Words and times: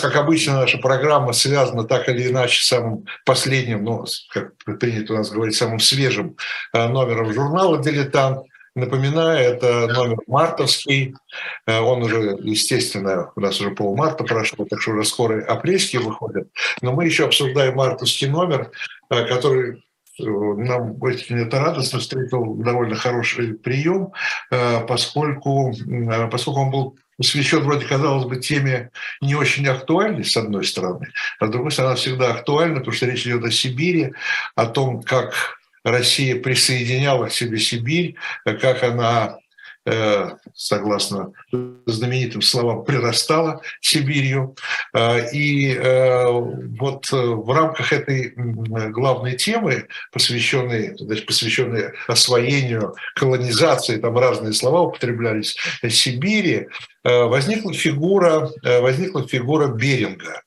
как 0.00 0.16
обычно, 0.16 0.60
наша 0.60 0.78
программа 0.78 1.32
связана 1.32 1.84
так 1.84 2.08
или 2.08 2.28
иначе 2.28 2.62
с 2.62 2.68
самым 2.68 3.06
последним, 3.24 3.84
ну, 3.84 4.04
как 4.30 4.52
принято 4.78 5.14
у 5.14 5.16
нас 5.16 5.30
говорить, 5.30 5.56
самым 5.56 5.80
свежим 5.80 6.36
э, 6.72 6.88
номером 6.88 7.32
журнала 7.32 7.78
«Дилетант». 7.78 8.46
Напоминаю, 8.74 9.38
это 9.38 9.88
номер 9.88 10.18
мартовский. 10.26 11.14
Э, 11.66 11.80
он 11.80 12.02
уже, 12.02 12.38
естественно, 12.42 13.32
у 13.34 13.40
нас 13.40 13.60
уже 13.60 13.70
полмарта 13.70 14.24
прошло, 14.24 14.66
так 14.66 14.80
что 14.80 14.92
уже 14.92 15.04
скоро 15.04 15.44
апрельский 15.44 15.98
выходит. 15.98 16.48
Но 16.80 16.92
мы 16.92 17.04
еще 17.04 17.24
обсуждаем 17.24 17.74
мартовский 17.74 18.28
номер, 18.28 18.70
э, 19.10 19.24
который 19.26 19.84
нам 20.20 21.00
очень 21.00 21.38
это 21.38 21.60
радостно 21.60 22.00
встретил 22.00 22.54
довольно 22.56 22.96
хороший 22.96 23.54
прием, 23.54 24.10
поскольку, 24.88 25.72
поскольку 26.28 26.60
он 26.60 26.70
был 26.72 26.98
посвящен 27.18 27.60
вроде, 27.60 27.84
казалось 27.84 28.24
бы, 28.24 28.36
теме 28.36 28.90
не 29.20 29.34
очень 29.34 29.66
актуальной, 29.66 30.24
с 30.24 30.36
одной 30.36 30.64
стороны, 30.64 31.12
а 31.38 31.46
с 31.46 31.50
другой 31.50 31.72
стороны, 31.72 31.90
она 31.90 31.96
всегда 31.96 32.32
актуальна, 32.32 32.78
потому 32.78 32.96
что 32.96 33.06
речь 33.06 33.26
идет 33.26 33.44
о 33.44 33.50
Сибири, 33.50 34.12
о 34.54 34.66
том, 34.66 35.02
как 35.02 35.58
Россия 35.84 36.40
присоединяла 36.40 37.26
к 37.26 37.32
себе 37.32 37.58
Сибирь, 37.58 38.14
как 38.44 38.82
она 38.82 39.38
Э, 39.90 40.32
согласно 40.54 41.32
знаменитым 41.86 42.42
словам, 42.42 42.84
прирастала 42.84 43.62
Сибирью. 43.80 44.54
Э, 44.92 45.30
и 45.32 45.72
э, 45.72 46.26
вот 46.28 47.10
в 47.10 47.50
рамках 47.50 47.94
этой 47.94 48.34
главной 48.36 49.36
темы, 49.36 49.86
посвященной, 50.12 50.94
значит, 50.98 51.24
посвященной 51.24 51.92
освоению, 52.06 52.96
колонизации, 53.14 53.96
там 53.96 54.18
разные 54.18 54.52
слова 54.52 54.82
употреблялись, 54.82 55.56
Сибири, 55.88 56.68
возникла 57.26 57.72
фигура, 57.72 58.50
возникла 58.62 59.26
фигура 59.26 59.68
Беринга. 59.68 60.42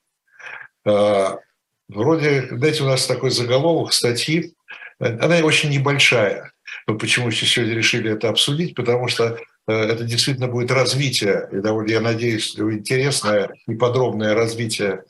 Вроде, 1.88 2.48
знаете, 2.50 2.84
у 2.84 2.88
нас 2.88 3.06
такой 3.06 3.32
заголовок 3.32 3.94
статьи, 3.94 4.54
она 5.00 5.38
очень 5.40 5.70
небольшая, 5.70 6.52
мы 6.88 6.98
почему 6.98 7.32
сегодня 7.32 7.74
решили 7.74 8.12
это 8.12 8.30
обсудить, 8.30 8.76
потому 8.76 9.08
что 9.08 9.38
э, 9.68 9.74
это 9.74 10.04
действительно 10.04 10.48
будет 10.48 10.72
развитие, 10.72 11.50
и 11.52 11.58
довольно, 11.58 11.91
я 11.91 12.02
надеюсь, 12.02 12.58
интересное 12.58 13.50
и 13.68 13.76
подробное 13.76 14.34
развитие 14.34 14.90
э, 14.90 15.04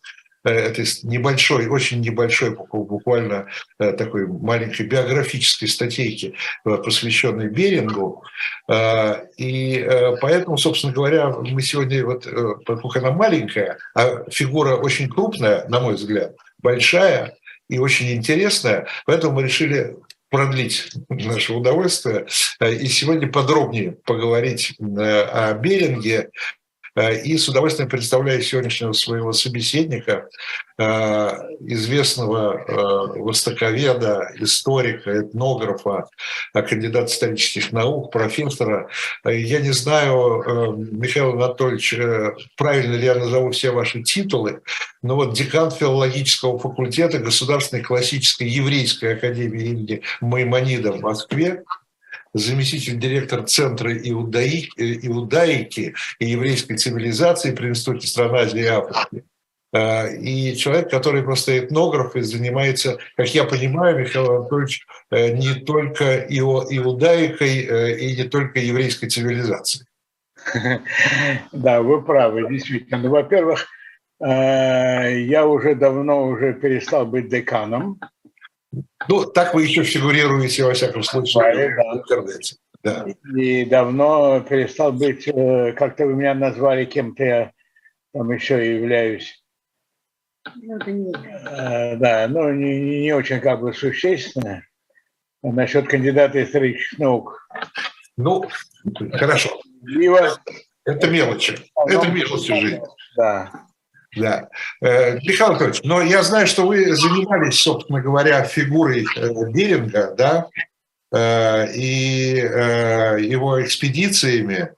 этой 0.43 0.85
небольшой, 1.03 1.67
очень 1.67 2.01
небольшой, 2.01 2.55
буквально 2.55 3.47
э, 3.79 3.93
такой 3.93 4.27
маленькой 4.27 4.87
биографической 4.87 5.67
статейки, 5.67 6.35
посвященной 6.63 7.49
Берингу. 7.49 8.23
И 9.37 9.87
поэтому, 10.21 10.57
собственно 10.57 10.93
говоря, 10.93 11.29
мы 11.29 11.61
сегодня, 11.61 12.05
вот, 12.05 12.27
поскольку 12.65 12.99
она 12.99 13.11
маленькая, 13.11 13.77
а 13.95 14.23
фигура 14.29 14.75
очень 14.75 15.09
крупная, 15.09 15.67
на 15.67 15.79
мой 15.79 15.95
взгляд, 15.95 16.35
большая 16.59 17.35
и 17.69 17.79
очень 17.79 18.11
интересная, 18.11 18.87
поэтому 19.05 19.35
мы 19.35 19.43
решили 19.43 19.95
продлить 20.31 20.89
наше 21.09 21.53
удовольствие 21.53 22.25
э, 22.59 22.73
и 22.73 22.87
сегодня 22.87 23.27
подробнее 23.27 23.91
поговорить 23.91 24.73
э, 24.79 25.21
о 25.23 25.53
Беринге, 25.53 26.29
Э, 26.29 26.60
и 26.95 27.37
с 27.37 27.47
удовольствием 27.47 27.89
представляю 27.89 28.41
сегодняшнего 28.41 28.91
своего 28.91 29.31
собеседника, 29.31 30.27
э, 30.77 30.83
известного 31.61 32.57
э, 32.57 33.19
востоковеда, 33.19 34.31
историка, 34.39 35.21
этнографа, 35.21 36.09
кандидата 36.53 37.11
исторических 37.11 37.71
наук, 37.71 38.11
профессора. 38.11 38.89
Я 39.23 39.61
не 39.61 39.71
знаю, 39.71 40.75
Михаил 40.91 41.31
Анатольевич, 41.31 41.95
правильно 42.57 42.95
ли 42.95 43.05
я 43.05 43.15
назову 43.15 43.51
все 43.51 43.71
ваши 43.71 44.03
титулы, 44.03 44.61
но 45.01 45.15
вот 45.15 45.33
декан 45.33 45.71
филологического 45.71 46.59
факультета 46.59 47.19
Государственной 47.19 47.83
классической 47.83 48.47
еврейской 48.47 49.15
академии 49.15 49.65
имени 49.65 50.01
Маймонида 50.19 50.91
в 50.91 51.01
Москве, 51.01 51.63
заместитель 52.33 52.97
директора 52.97 53.43
Центра 53.43 53.93
иудаи, 53.93 54.69
э, 54.77 54.93
иудаики 55.07 55.95
и 56.19 56.25
еврейской 56.25 56.77
цивилизации 56.77 57.53
при 57.53 57.69
Институте 57.69 58.07
стран 58.07 58.35
Азии 58.35 58.61
и 58.61 58.65
Африки. 58.65 59.23
Э, 59.73 60.15
и 60.15 60.55
человек, 60.55 60.89
который 60.89 61.23
просто 61.23 61.59
этнограф 61.59 62.15
и 62.15 62.21
занимается, 62.21 62.97
как 63.15 63.33
я 63.33 63.43
понимаю, 63.43 63.99
Михаил 63.99 64.31
Анатольевич, 64.31 64.85
э, 65.11 65.31
не 65.31 65.55
только 65.55 66.25
иудаикой 66.27 67.97
и 67.97 68.15
не 68.15 68.23
только 68.23 68.59
еврейской 68.59 69.07
цивилизацией. 69.07 69.85
Да, 71.51 71.81
вы 71.81 72.01
правы, 72.01 72.49
действительно. 72.49 72.97
Ну, 72.97 73.09
во-первых, 73.09 73.67
я 74.19 75.45
уже 75.47 75.75
давно 75.75 76.27
уже 76.27 76.53
перестал 76.53 77.05
быть 77.05 77.29
деканом, 77.29 77.99
ну, 79.07 79.25
так 79.25 79.53
вы 79.53 79.63
еще 79.63 79.83
фигурируете, 79.83 80.63
во 80.63 80.73
всяком 80.73 81.03
случае, 81.03 81.75
да. 81.75 81.83
в 81.83 81.97
интернете. 81.97 82.55
Да. 82.83 83.05
И 83.35 83.65
давно 83.65 84.39
перестал 84.41 84.91
быть, 84.91 85.27
э, 85.27 85.73
как-то 85.73 86.05
вы 86.05 86.15
меня 86.15 86.33
назвали 86.33 86.85
кем-то, 86.85 87.23
я 87.23 87.51
там 88.13 88.31
еще 88.31 88.75
являюсь. 88.75 89.43
Ну, 90.55 90.79
э, 90.79 91.95
да, 91.97 92.27
ну 92.27 92.51
не, 92.51 93.01
не 93.01 93.13
очень 93.13 93.39
как 93.39 93.61
бы 93.61 93.73
существенно. 93.73 94.63
Насчет 95.43 95.87
кандидата 95.87 96.43
исторических 96.43 96.99
наук. 96.99 97.47
Ну, 98.17 98.43
хорошо. 99.13 99.61
Либо... 99.83 100.37
Это 100.85 101.07
мелочи. 101.07 101.57
Это 101.87 102.07
мелочи 102.09 102.59
жизни. 102.59 102.81
Да. 103.15 103.51
Да. 104.15 104.49
Э, 104.81 105.15
Михаил 105.19 105.51
Анатольевич, 105.51 105.81
но 105.83 106.01
я 106.01 106.21
знаю, 106.23 106.47
что 106.47 106.67
вы 106.67 106.93
занимались, 106.95 107.61
собственно 107.61 108.01
говоря, 108.01 108.43
фигурой 108.43 109.05
э, 109.15 109.29
Беринга, 109.51 110.13
да, 110.17 110.47
э, 111.13 111.73
и 111.73 112.35
его 112.35 113.63
экспедициями. 113.63 114.73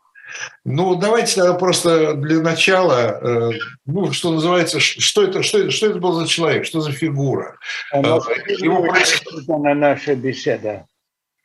Ну, 0.65 0.95
давайте 0.95 1.35
тогда 1.35 1.53
просто 1.53 2.15
для 2.15 2.41
начала, 2.41 3.53
ну, 3.85 4.11
что 4.11 4.31
называется, 4.31 4.79
что 4.79 5.23
это, 5.23 5.43
что, 5.43 5.69
что 5.69 5.87
это 5.87 5.99
был 5.99 6.13
за 6.13 6.27
человек, 6.27 6.65
что 6.65 6.81
за 6.81 6.91
фигура? 6.91 7.55
Его 7.93 8.83
рассчитана 8.83 9.75
наша 9.75 10.15
беседа. 10.15 10.87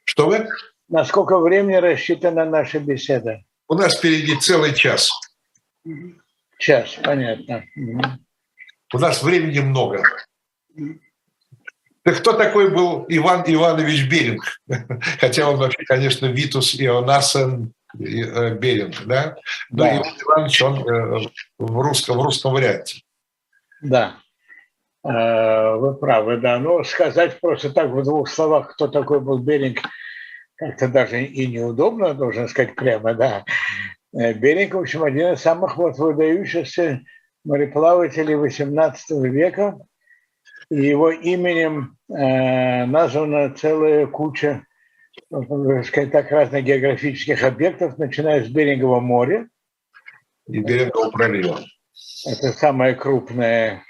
Что 0.04 0.26
вы? 0.26 0.48
На 0.88 1.04
сколько 1.04 1.38
времени 1.38 1.76
рассчитана 1.76 2.46
наша 2.46 2.78
беседа? 2.78 3.42
У 3.68 3.74
нас 3.74 3.98
впереди 3.98 4.34
целый 4.36 4.74
час. 4.74 5.10
Час, 6.58 6.98
понятно. 7.02 7.64
У 8.92 8.98
нас 8.98 9.22
времени 9.22 9.60
много. 9.60 10.02
Так 12.02 12.18
кто 12.18 12.32
такой 12.32 12.70
был 12.70 13.04
Иван 13.08 13.44
Иванович 13.46 14.08
Беринг? 14.08 14.42
Хотя 15.20 15.48
он 15.48 15.56
вообще, 15.56 15.84
конечно, 15.84 16.26
Витус 16.26 16.74
Ионасен 16.74 17.74
э, 17.98 18.54
Беринг, 18.54 19.04
да? 19.04 19.36
Но 19.70 19.84
да. 19.84 19.96
Иван 19.96 20.14
Иванович, 20.22 20.62
он 20.62 20.88
э, 20.88 21.28
в 21.58 21.80
русском, 21.80 22.18
в 22.18 22.22
русском 22.22 22.54
варианте. 22.54 23.02
Да, 23.82 24.16
э, 25.04 25.74
вы 25.76 25.94
правы, 25.94 26.38
да. 26.38 26.58
Но 26.58 26.82
сказать 26.82 27.38
просто 27.40 27.70
так 27.70 27.90
в 27.90 28.02
двух 28.02 28.28
словах, 28.28 28.72
кто 28.72 28.88
такой 28.88 29.20
был 29.20 29.38
Беринг, 29.38 29.80
как-то 30.56 30.88
даже 30.88 31.22
и 31.22 31.46
неудобно, 31.46 32.14
должен 32.14 32.48
сказать 32.48 32.74
прямо, 32.74 33.14
да. 33.14 33.44
Э, 34.14 34.32
Беринг, 34.32 34.74
в 34.74 34.78
общем, 34.78 35.04
один 35.04 35.32
из 35.32 35.40
самых 35.40 35.76
вот 35.76 35.98
выдающихся 35.98 37.02
мореплавателей 37.44 38.34
XVIII 38.34 39.28
века. 39.28 39.78
И 40.70 40.82
его 40.82 41.10
именем 41.10 41.96
э, 42.10 42.84
названа 42.84 43.54
целая 43.54 44.06
куча, 44.06 44.66
ну, 45.30 45.82
сказать 45.82 46.12
так, 46.12 46.30
разных 46.30 46.64
географических 46.64 47.42
объектов, 47.42 47.96
начиная 47.98 48.44
с 48.44 48.48
Берингового 48.48 49.00
моря. 49.00 49.48
И 50.46 50.58
Берингового 50.58 51.10
пролива. 51.10 51.60
Это 52.26 52.52
самое 52.52 52.94
крупное 52.94 53.82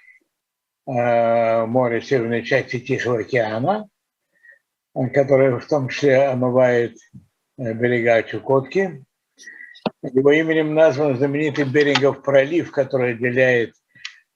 э, 0.86 1.66
море 1.66 2.00
северной 2.00 2.44
части 2.44 2.78
Тихого 2.78 3.20
океана, 3.20 3.88
которое 5.12 5.58
в 5.58 5.66
том 5.66 5.88
числе 5.88 6.28
омывает 6.28 6.96
э, 7.58 7.72
берега 7.72 8.22
Чукотки. 8.22 9.04
Его 10.02 10.32
именем 10.32 10.74
назван 10.74 11.16
знаменитый 11.16 11.64
Берингов 11.64 12.22
пролив, 12.22 12.70
который 12.70 13.12
отделяет 13.12 13.74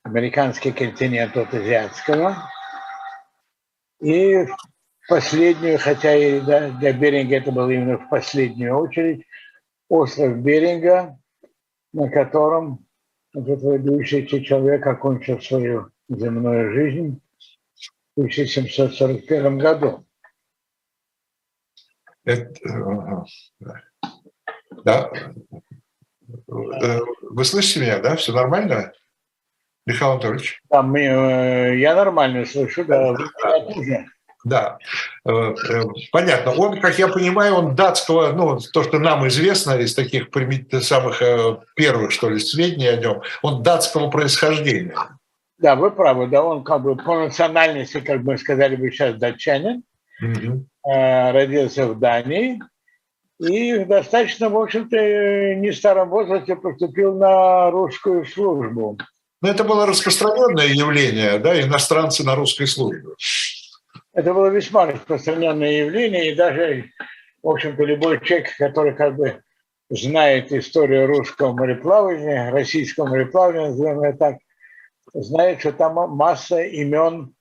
американский 0.02 0.72
континент 0.72 1.36
от 1.36 1.54
азиатского. 1.54 2.36
И 4.00 4.46
последнюю, 5.08 5.78
хотя 5.78 6.14
и 6.14 6.40
да, 6.40 6.70
для 6.70 6.92
Беринга 6.92 7.36
это 7.36 7.52
было 7.52 7.70
именно 7.70 7.98
в 7.98 8.08
последнюю 8.08 8.76
очередь, 8.76 9.24
остров 9.88 10.38
Беринга, 10.38 11.18
на 11.92 12.10
котором 12.10 12.86
этот 13.34 13.62
выдающийся 13.62 14.42
человек 14.42 14.86
окончил 14.86 15.40
свою 15.40 15.90
земную 16.08 16.72
жизнь 16.72 17.20
в 18.16 18.20
1741 18.20 19.58
году. 19.58 20.04
Это, 22.24 23.24
да. 24.84 25.10
Э, 26.48 27.00
вы 27.22 27.44
слышите 27.44 27.80
меня, 27.80 27.98
да? 27.98 28.16
Все 28.16 28.32
нормально? 28.32 28.92
Михаил 29.86 30.12
Анатольевич. 30.12 30.60
Да, 30.70 30.82
мы, 30.82 31.00
э, 31.00 31.78
я 31.78 31.94
нормально 31.94 32.44
слышу, 32.44 32.84
да, 32.84 33.16
да. 34.44 34.78
Э, 35.24 35.54
понятно. 36.10 36.52
Он, 36.52 36.80
как 36.80 36.98
я 36.98 37.08
понимаю, 37.08 37.54
он 37.54 37.74
датского, 37.74 38.32
ну, 38.32 38.58
то, 38.72 38.82
что 38.82 38.98
нам 38.98 39.26
известно 39.28 39.78
из 39.78 39.94
таких 39.94 40.28
самых 40.82 41.22
первых, 41.76 42.10
что 42.10 42.28
ли, 42.28 42.38
сведений 42.38 42.88
о 42.88 42.96
нем, 42.96 43.22
он 43.42 43.62
датского 43.62 44.10
происхождения. 44.10 44.96
Да, 45.58 45.76
вы 45.76 45.92
правы, 45.92 46.26
да, 46.26 46.42
он 46.42 46.64
как 46.64 46.82
бы 46.82 46.96
по 46.96 47.20
национальности, 47.20 48.00
как 48.00 48.22
мы 48.22 48.36
сказали 48.36 48.74
бы 48.74 48.90
сейчас, 48.90 49.14
датчанин, 49.14 49.84
угу. 50.20 50.66
родился 50.82 51.86
в 51.86 52.00
Дании, 52.00 52.60
и 53.48 53.78
в 53.78 53.88
достаточно, 53.88 54.48
в 54.48 54.56
общем-то, 54.56 54.96
не 55.56 55.72
старом 55.72 56.10
возрасте 56.10 56.54
поступил 56.54 57.16
на 57.16 57.70
русскую 57.70 58.24
службу. 58.24 58.98
Но 59.40 59.48
это 59.48 59.64
было 59.64 59.86
распространенное 59.86 60.68
явление, 60.68 61.38
да, 61.38 61.60
иностранцы 61.60 62.24
на 62.24 62.36
русской 62.36 62.66
службе. 62.66 63.02
Это 64.14 64.32
было 64.32 64.46
весьма 64.46 64.86
распространенное 64.86 65.84
явление, 65.84 66.30
и 66.30 66.34
даже, 66.36 66.90
в 67.42 67.48
общем-то, 67.48 67.82
любой 67.82 68.20
человек, 68.20 68.56
который 68.56 68.94
как 68.94 69.16
бы 69.16 69.42
знает 69.90 70.52
историю 70.52 71.08
русского 71.08 71.52
мореплавания, 71.52 72.50
российского 72.52 73.08
мореплавания, 73.08 73.70
назовем 73.70 74.02
это 74.02 74.18
так, 74.18 74.36
знает, 75.14 75.58
что 75.60 75.72
там 75.72 75.94
масса 75.94 76.62
имен, 76.62 77.34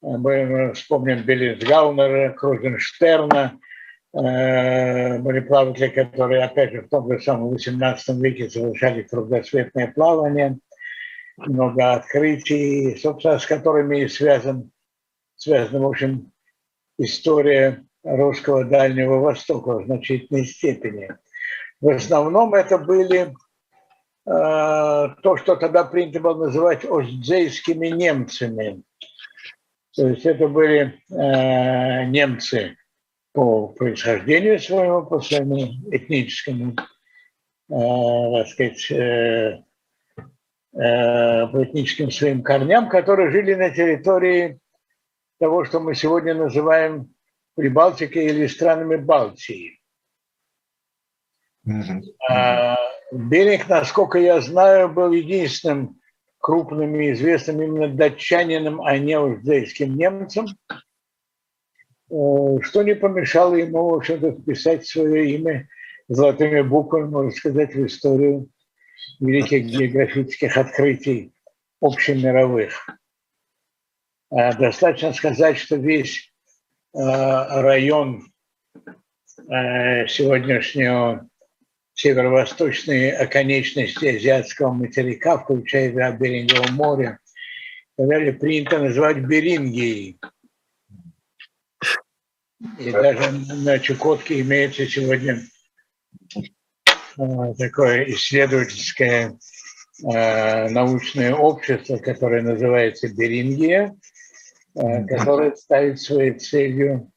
мы 0.00 0.72
вспомним 0.74 1.22
Беллисгаунера, 1.22 2.30
Крузенштерна, 2.30 3.58
Э, 3.58 3.63
мореплаватели, 4.14 5.88
которые, 5.88 6.44
опять 6.44 6.72
же, 6.72 6.82
в 6.82 6.88
том 6.88 7.10
же 7.10 7.20
самом 7.20 7.48
18 7.48 8.16
веке 8.22 8.48
совершали 8.48 9.02
кругосветное 9.02 9.88
плавание, 9.88 10.58
много 11.36 11.94
открытий, 11.94 12.96
собственно, 12.96 13.38
с 13.38 13.46
которыми 13.46 14.06
связан, 14.06 14.70
связана, 15.36 15.80
в 15.80 15.88
общем, 15.88 16.32
история 16.98 17.84
русского 18.04 18.64
Дальнего 18.64 19.18
Востока 19.18 19.78
в 19.78 19.86
значительной 19.86 20.46
степени. 20.46 21.16
В 21.80 21.88
основном 21.88 22.54
это 22.54 22.78
были 22.78 23.22
э, 23.22 23.32
то, 24.26 25.36
что 25.36 25.56
тогда 25.56 25.84
принято 25.84 26.20
было 26.20 26.46
называть 26.46 26.84
остзейскими 26.84 27.88
немцами. 27.88 28.82
То 29.94 30.08
есть 30.08 30.26
это 30.26 30.48
были 30.48 31.00
э, 31.10 32.04
немцы, 32.06 32.76
по 33.34 33.66
происхождению 33.66 34.60
своему, 34.60 35.04
по 35.04 35.20
своему 35.20 35.66
этническому, 35.90 36.76
э, 37.68 38.38
так 38.38 38.48
сказать, 38.48 38.90
э, 38.92 39.64
э, 40.72 41.46
по 41.48 41.64
этническим 41.64 42.12
своим 42.12 42.44
корням, 42.44 42.88
которые 42.88 43.32
жили 43.32 43.54
на 43.54 43.70
территории 43.70 44.60
того, 45.40 45.64
что 45.64 45.80
мы 45.80 45.96
сегодня 45.96 46.34
называем 46.34 47.12
Прибалтикой 47.56 48.26
или 48.26 48.46
странами 48.46 48.96
Балтии. 48.96 49.80
Mm-hmm. 51.66 52.02
А, 52.28 52.76
Берег, 53.12 53.68
насколько 53.68 54.18
я 54.18 54.40
знаю, 54.40 54.88
был 54.88 55.10
единственным 55.10 56.00
крупным 56.38 56.94
и 57.00 57.12
известным 57.12 57.62
именно 57.62 57.88
датчанином, 57.88 58.80
а 58.80 58.96
не 58.98 59.18
узбекским 59.18 59.96
немцем, 59.96 60.46
что 62.08 62.82
не 62.82 62.94
помешало 62.94 63.54
ему, 63.54 63.90
в 63.90 63.94
общем-то, 63.94 64.32
вписать 64.32 64.86
свое 64.86 65.34
имя 65.34 65.68
золотыми 66.08 66.60
буквами, 66.60 67.08
можно 67.08 67.30
сказать, 67.30 67.74
в 67.74 67.86
историю 67.86 68.48
великих 69.20 69.64
географических 69.64 70.56
открытий 70.56 71.32
общемировых. 71.80 72.88
Достаточно 74.30 75.12
сказать, 75.12 75.56
что 75.56 75.76
весь 75.76 76.32
район 76.92 78.26
сегодняшнего 79.36 81.28
северо-восточной 81.94 83.10
оконечности 83.10 84.06
азиатского 84.16 84.72
материка, 84.72 85.38
включая 85.38 85.90
Беринговое 86.12 86.70
море, 86.72 87.18
принято 87.96 88.78
называть 88.78 89.18
Берингией– 89.18 90.18
и 92.78 92.90
даже 92.90 93.30
на 93.32 93.78
Чукотке 93.78 94.40
имеется 94.40 94.86
сегодня 94.86 95.40
э, 96.36 97.54
такое 97.58 98.04
исследовательское 98.10 99.38
э, 100.02 100.68
научное 100.68 101.34
общество, 101.34 101.96
которое 101.98 102.42
называется 102.42 103.08
Берингия, 103.08 103.94
э, 104.74 105.04
которое 105.06 105.54
ставит 105.56 106.00
своей 106.00 106.38
целью 106.38 107.10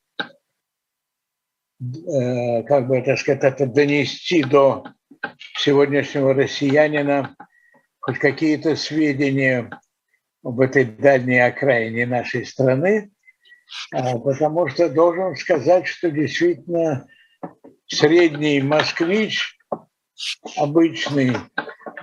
как 1.80 2.88
бы, 2.88 3.04
так 3.04 3.20
сказать, 3.20 3.44
это 3.44 3.68
донести 3.68 4.44
до 4.44 4.84
сегодняшнего 5.60 6.34
россиянина 6.34 7.36
хоть 8.00 8.20
какие-то 8.20 8.76
сведения 8.76 9.70
об 10.44 10.60
этой 10.62 10.86
дальней 10.86 11.40
окраине 11.40 12.06
нашей 12.06 12.46
страны, 12.46 13.12
а, 13.12 13.17
потому 13.92 14.68
что 14.68 14.90
должен 14.90 15.36
сказать, 15.36 15.88
что 15.88 16.12
действительно 16.12 17.08
средний 17.88 18.62
москвич, 18.62 19.58
обычный, 20.58 21.36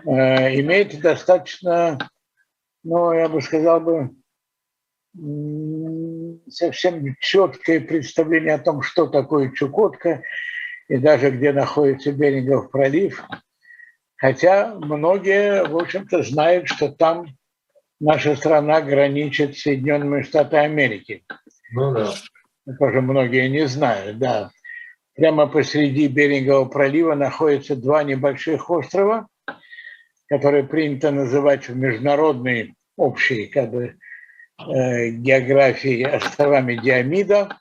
э, 0.06 0.60
имеет 0.60 1.00
достаточно, 1.00 1.98
ну, 2.82 3.12
я 3.12 3.28
бы 3.28 3.40
сказал 3.42 3.80
бы, 3.80 4.10
совсем 6.48 7.16
четкое 7.20 7.80
представление 7.80 8.54
о 8.54 8.58
том, 8.58 8.82
что 8.82 9.06
такое 9.06 9.52
Чукотка 9.52 10.22
и 10.88 10.96
даже 10.98 11.30
где 11.30 11.52
находится 11.52 12.12
Берингов 12.12 12.70
пролив. 12.70 13.24
Хотя 14.16 14.74
многие, 14.74 15.64
в 15.66 15.76
общем-то, 15.76 16.22
знают, 16.22 16.68
что 16.68 16.88
там 16.88 17.26
наша 18.00 18.36
страна 18.36 18.80
граничит 18.80 19.56
с 19.56 19.62
Соединенными 19.62 20.22
Штатами 20.22 20.64
Америки. 20.64 21.24
Ну 21.70 21.92
да. 21.92 22.12
Тоже 22.78 23.00
многие 23.00 23.48
не 23.48 23.66
знают, 23.66 24.18
да. 24.18 24.50
Прямо 25.14 25.46
посреди 25.46 26.08
Берингового 26.08 26.68
пролива 26.68 27.14
находятся 27.14 27.76
два 27.76 28.02
небольших 28.02 28.68
острова, 28.70 29.28
которые 30.28 30.64
принято 30.64 31.10
называть 31.10 31.68
в 31.68 31.76
международной 31.76 32.74
общей 32.96 33.46
как 33.46 33.70
бы, 33.70 33.96
э, 34.58 35.10
географии 35.10 36.02
островами 36.02 36.76
Диамида, 36.76 37.58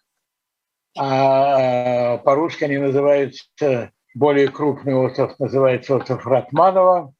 а 0.98 2.18
по-русски 2.20 2.64
они 2.64 2.78
называются, 2.78 3.92
более 4.16 4.48
крупный 4.50 4.94
остров 4.94 5.38
называется 5.40 5.96
остров 5.96 6.26
Ратманова, 6.26 7.14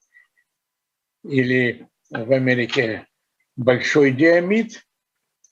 или 1.24 1.88
в 2.10 2.32
Америке 2.32 3.08
Большой 3.56 4.12
Диамид, 4.12 4.84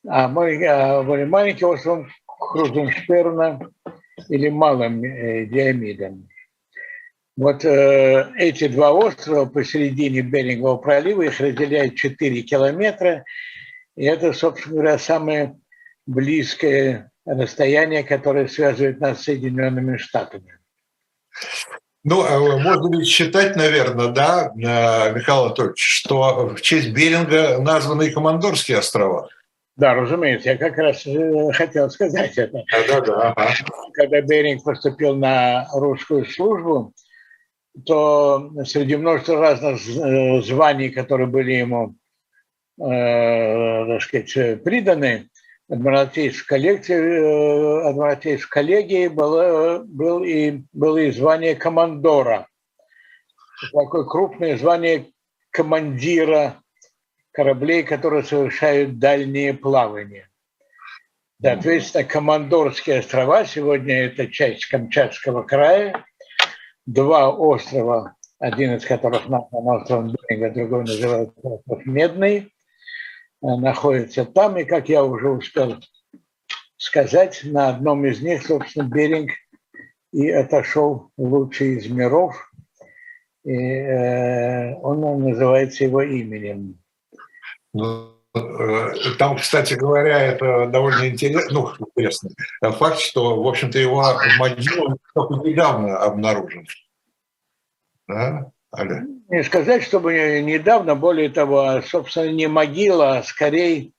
а 0.07 0.27
мы 0.27 0.65
а, 0.65 1.03
были 1.03 1.25
маленьким 1.25 1.69
островом 1.69 2.09
Крузенштерна 2.25 3.59
или 4.29 4.49
малым 4.49 5.03
э, 5.03 5.45
диамидом. 5.45 6.27
Вот 7.37 7.63
э, 7.63 8.31
эти 8.37 8.67
два 8.67 8.91
острова 8.91 9.45
посередине 9.45 10.21
Берингового 10.21 10.77
пролива, 10.77 11.23
их 11.23 11.39
разделяют 11.39 11.95
4 11.95 12.41
километра, 12.43 13.23
и 13.95 14.05
это, 14.05 14.33
собственно 14.33 14.75
говоря, 14.75 14.97
самое 14.97 15.57
близкое 16.05 17.11
расстояние, 17.25 18.03
которое 18.03 18.47
связывает 18.47 18.99
нас 18.99 19.21
с 19.21 19.23
Соединенными 19.25 19.97
Штатами. 19.97 20.59
Ну, 22.03 22.23
а 22.23 22.57
можно 22.57 22.97
ли 22.97 23.05
считать, 23.05 23.55
наверное, 23.55 24.07
да, 24.07 24.51
э, 24.55 25.13
Михаил 25.13 25.45
Анатольевич, 25.45 25.79
что 25.79 26.47
в 26.55 26.61
честь 26.61 26.89
Беринга 26.89 27.59
названы 27.59 28.07
и 28.07 28.11
Командорские 28.11 28.79
острова? 28.79 29.29
Да, 29.77 29.93
разумеется, 29.93 30.49
я 30.49 30.57
как 30.57 30.77
раз 30.77 31.05
э, 31.07 31.51
хотел 31.53 31.89
сказать 31.89 32.37
это. 32.37 32.63
Да, 32.71 32.83
да, 32.87 33.01
да. 33.01 33.31
Ага. 33.31 33.53
Когда 33.93 34.21
Беринг 34.21 34.63
поступил 34.63 35.15
на 35.15 35.67
русскую 35.73 36.25
службу, 36.25 36.93
то 37.85 38.51
среди 38.65 38.97
множества 38.97 39.39
разных 39.39 39.79
э, 39.87 40.41
званий, 40.41 40.89
которые 40.89 41.27
были 41.27 41.53
ему, 41.53 41.95
э, 42.79 43.85
так 43.87 44.01
сказать, 44.01 44.63
приданы, 44.63 45.29
адмиралтейской 45.69 46.45
коллекции, 46.45 46.95
э, 46.95 47.89
адмиралтейской 47.89 48.49
коллегии 48.49 49.07
было, 49.07 49.83
был 49.85 50.23
и, 50.23 50.63
было 50.73 50.97
и 50.97 51.11
звание 51.11 51.55
командора. 51.55 52.47
Такое 53.71 54.03
крупное 54.03 54.57
звание 54.57 55.07
командира 55.49 56.57
кораблей, 57.31 57.83
которые 57.83 58.23
совершают 58.23 58.99
дальние 58.99 59.53
плавания. 59.53 60.29
Соответственно, 61.41 62.03
Командорские 62.03 62.99
острова, 62.99 63.45
сегодня 63.45 64.05
это 64.05 64.27
часть 64.27 64.67
Камчатского 64.67 65.43
края, 65.43 66.05
два 66.85 67.29
острова 67.29 68.15
один 68.41 68.73
из 68.75 68.85
которых 68.85 69.29
назван 69.29 69.67
островом 69.67 70.15
Беринга, 70.27 70.49
другой 70.49 70.81
называется 70.81 71.39
остров 71.43 71.85
Медный, 71.85 72.51
находится 73.39 74.25
там. 74.25 74.57
И, 74.57 74.63
как 74.63 74.89
я 74.89 75.03
уже 75.03 75.29
успел 75.29 75.77
сказать, 76.75 77.41
на 77.43 77.69
одном 77.69 78.03
из 78.07 78.19
них, 78.21 78.43
собственно, 78.43 78.89
Беринг 78.89 79.29
и 80.11 80.27
отошел 80.31 81.11
лучший 81.17 81.77
из 81.77 81.87
миров. 81.87 82.51
И 83.43 83.53
э, 83.53 84.75
он 84.77 85.01
называется 85.23 85.83
его 85.83 86.01
именем. 86.01 86.80
Э, 87.75 88.11
там, 89.17 89.37
кстати 89.37 89.73
говоря, 89.73 90.19
это 90.19 90.67
довольно 90.67 91.09
интересно, 91.09 91.51
ну, 91.51 91.87
интересный 91.87 92.31
факт, 92.61 92.99
что, 92.99 93.41
в 93.41 93.47
общем-то, 93.47 93.77
его 93.77 94.03
могила 94.39 94.97
только 95.13 95.47
недавно 95.47 95.97
обнаружен. 95.97 96.65
Да? 98.07 98.51
Аля. 98.73 99.05
Не 99.27 99.43
сказать, 99.43 99.83
чтобы 99.83 100.41
недавно, 100.41 100.95
более 100.95 101.29
того, 101.29 101.81
собственно, 101.81 102.31
не 102.31 102.47
могила, 102.47 103.17
а 103.17 103.23
скорее 103.23 103.91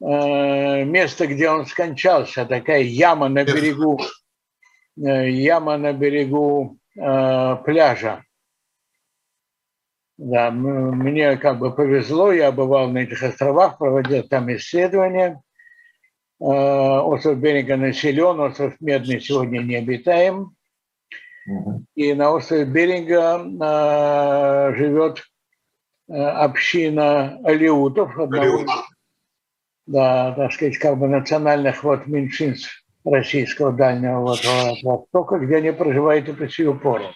э, 0.00 0.84
место, 0.84 1.26
где 1.26 1.50
он 1.50 1.66
скончался, 1.66 2.46
такая 2.46 2.80
яма 2.80 3.28
на 3.28 3.44
берегу, 3.44 4.00
э, 4.96 5.30
яма 5.30 5.76
на 5.76 5.92
берегу 5.92 6.78
э, 6.96 7.56
пляжа. 7.64 8.24
Да, 10.24 10.52
мне 10.52 11.36
как 11.36 11.58
бы 11.58 11.74
повезло, 11.74 12.30
я 12.30 12.52
бывал 12.52 12.88
на 12.88 12.98
этих 12.98 13.24
островах, 13.24 13.78
проводил 13.78 14.22
там 14.22 14.54
исследования. 14.54 15.42
Э, 16.40 16.44
остров 16.44 17.38
Берега 17.38 17.76
населен, 17.76 18.38
остров 18.38 18.76
Медный 18.78 19.20
сегодня 19.20 19.58
не 19.58 19.74
обитаем. 19.74 20.54
И 21.96 22.14
на 22.14 22.30
острове 22.30 22.66
Беринга 22.66 23.40
э, 23.40 24.76
живет 24.76 25.24
э, 26.08 26.12
община 26.14 27.40
алиутов, 27.42 28.16
одного, 28.16 28.64
да, 29.86 30.34
так 30.36 30.52
сказать, 30.52 30.78
как 30.78 30.98
бы 30.98 31.08
национальных 31.08 31.82
вот 31.82 32.06
меньшинств 32.06 32.70
российского 33.04 33.72
дальнего 33.72 34.20
вот, 34.20 34.38
востока, 34.84 35.40
где 35.40 35.56
они 35.56 35.72
проживают 35.72 36.28
и 36.28 36.32
по 36.32 36.48
сию 36.48 36.78
пору. 36.78 37.06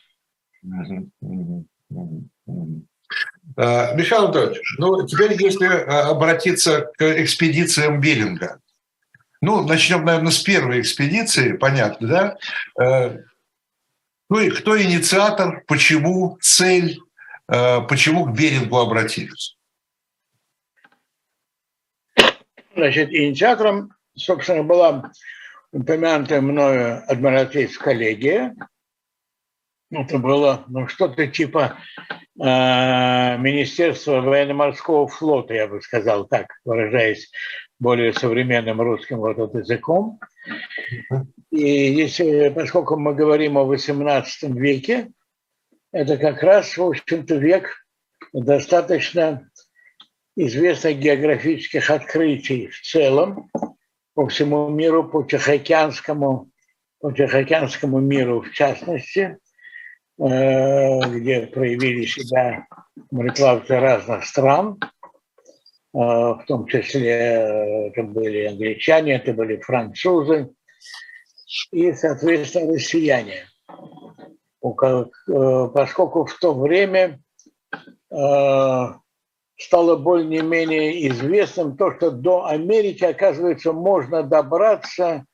Михаил 3.56 4.24
Анатольевич, 4.24 4.60
ну 4.78 5.06
теперь 5.06 5.32
если 5.42 5.66
обратиться 5.66 6.90
к 6.98 7.22
экспедициям 7.22 8.00
Беринга, 8.00 8.60
ну, 9.40 9.62
начнем, 9.66 10.04
наверное, 10.04 10.30
с 10.30 10.42
первой 10.42 10.80
экспедиции, 10.80 11.52
понятно, 11.52 12.36
да? 12.76 13.18
Ну 14.28 14.40
и 14.40 14.50
кто 14.50 14.80
инициатор, 14.80 15.62
почему, 15.66 16.36
цель, 16.40 16.98
э, 17.48 17.80
почему 17.82 18.24
к 18.24 18.36
Берингу 18.36 18.76
обратились? 18.78 19.56
Значит, 22.74 23.10
инициатором, 23.10 23.94
собственно, 24.16 24.64
была 24.64 25.12
упомянутая 25.70 26.40
мною 26.40 27.04
адмиралтейская 27.06 27.84
коллегия. 27.94 28.54
Это 29.90 30.18
было 30.18 30.64
ну, 30.68 30.88
что-то 30.88 31.26
типа 31.28 31.78
э, 32.38 33.38
Министерства 33.38 34.20
военно-морского 34.20 35.06
флота, 35.06 35.54
я 35.54 35.68
бы 35.68 35.80
сказал 35.80 36.26
так, 36.26 36.48
выражаясь 36.64 37.30
более 37.78 38.12
современным 38.12 38.80
русским 38.80 39.18
вот, 39.18 39.36
вот 39.36 39.54
языком. 39.54 40.18
И 41.50 41.92
если, 41.92 42.48
поскольку 42.48 42.96
мы 42.96 43.14
говорим 43.14 43.56
о 43.56 43.72
XVIII 43.72 44.24
веке, 44.52 45.10
это 45.92 46.16
как 46.16 46.42
раз, 46.42 46.76
в 46.76 46.82
общем-то, 46.82 47.36
век 47.36 47.86
достаточно 48.32 49.48
известных 50.36 50.98
географических 50.98 51.90
открытий 51.90 52.68
в 52.68 52.80
целом 52.80 53.50
по 54.14 54.26
всему 54.26 54.68
миру, 54.68 55.08
по 55.08 55.22
Тихоокеанскому, 55.22 56.50
по 57.00 57.12
Тихоокеанскому 57.12 58.00
миру 58.00 58.42
в 58.42 58.50
частности, 58.52 59.38
где 60.18 61.46
проявили 61.52 62.06
себя 62.06 62.66
мореплавцы 63.10 63.78
разных 63.78 64.24
стран, 64.24 64.78
э, 64.82 64.86
в 65.92 66.42
том 66.46 66.66
числе 66.66 67.10
э, 67.10 67.88
это 67.88 68.02
были 68.02 68.46
англичане, 68.46 69.16
это 69.16 69.32
были 69.32 69.56
французы, 69.56 70.50
и, 71.70 71.92
соответственно, 71.92 72.72
россияне. 72.74 73.46
Э, 74.62 75.04
поскольку 75.74 76.24
в 76.24 76.38
то 76.38 76.54
время 76.54 77.20
э, 78.10 78.84
стало 79.58 79.96
более-менее 79.96 81.08
известным 81.08 81.76
то, 81.76 81.94
что 81.94 82.10
до 82.10 82.46
Америки, 82.46 83.04
оказывается, 83.04 83.72
можно 83.72 84.22
добраться 84.22 85.24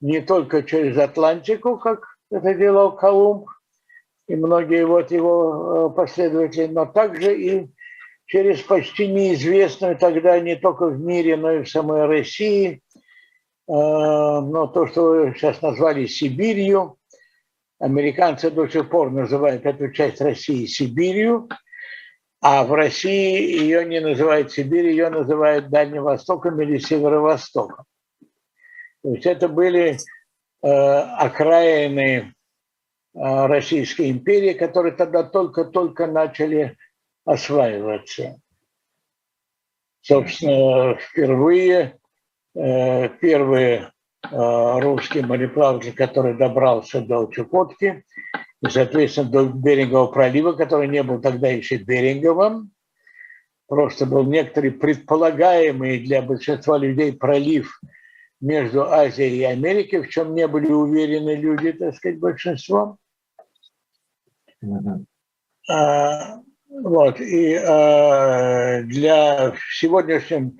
не 0.00 0.20
только 0.20 0.62
через 0.62 0.98
Атлантику, 0.98 1.78
как 1.78 2.04
это 2.30 2.54
делал 2.54 2.92
Колумб 2.92 3.48
и 4.28 4.36
многие 4.36 4.86
вот 4.86 5.10
его 5.10 5.90
э, 5.90 5.96
последователи, 5.96 6.66
но 6.66 6.86
также 6.86 7.40
и 7.40 7.68
через 8.26 8.60
почти 8.62 9.06
неизвестную 9.06 9.96
тогда 9.96 10.40
не 10.40 10.56
только 10.56 10.86
в 10.86 10.98
мире, 10.98 11.36
но 11.36 11.52
и 11.52 11.62
в 11.62 11.68
самой 11.68 12.06
России 12.06 12.82
Э, 13.68 13.72
но 13.72 14.68
то, 14.68 14.86
что 14.86 15.32
сейчас 15.34 15.60
назвали 15.60 16.06
Сибирью, 16.06 16.98
американцы 17.80 18.50
до 18.50 18.68
сих 18.68 18.88
пор 18.88 19.10
называют 19.10 19.66
эту 19.66 19.90
часть 19.90 20.20
России 20.20 20.66
Сибирью, 20.66 21.48
а 22.40 22.64
в 22.64 22.72
России 22.72 23.60
ее 23.60 23.84
не 23.84 24.00
называют 24.00 24.52
Сибирь, 24.52 24.88
ее 24.88 25.10
называют 25.10 25.68
Дальним 25.68 26.04
Востоком 26.04 26.60
или 26.60 26.78
Северо-Востоком. 26.78 27.84
То 29.02 29.10
есть 29.10 29.26
это 29.26 29.48
были 29.48 29.98
э, 30.62 30.68
окраины 30.68 32.34
Российской 33.18 34.10
империи, 34.10 34.52
которые 34.52 34.92
тогда 34.92 35.22
только-только 35.22 36.06
начали 36.06 36.76
осваиваться. 37.24 38.38
Собственно, 40.02 40.96
впервые 40.96 41.98
Э, 42.56 43.10
первый 43.20 43.74
э, 43.74 43.88
русский 44.30 45.20
мореплаватель, 45.20 45.92
который 45.92 46.34
добрался 46.34 47.02
до 47.02 47.26
Чукотки, 47.26 48.02
и, 48.62 48.68
соответственно, 48.70 49.28
до 49.28 49.44
Берингового 49.44 50.06
пролива, 50.06 50.52
который 50.52 50.88
не 50.88 51.02
был 51.02 51.20
тогда 51.20 51.48
еще 51.48 51.76
Беринговым, 51.76 52.70
просто 53.68 54.06
был 54.06 54.24
некоторый 54.24 54.70
предполагаемый 54.70 55.98
для 55.98 56.22
большинства 56.22 56.78
людей 56.78 57.12
пролив 57.12 57.78
между 58.40 58.84
Азией 58.90 59.40
и 59.40 59.44
Америкой, 59.44 60.00
в 60.00 60.08
чем 60.08 60.34
не 60.34 60.48
были 60.48 60.72
уверены 60.72 61.34
люди, 61.34 61.72
так 61.72 61.94
сказать, 61.94 62.18
большинство. 62.18 62.96
А, 65.68 66.40
вот, 66.68 67.20
и 67.20 67.54
а, 67.54 68.82
для 68.82 69.54
сегодняшнем 69.72 70.58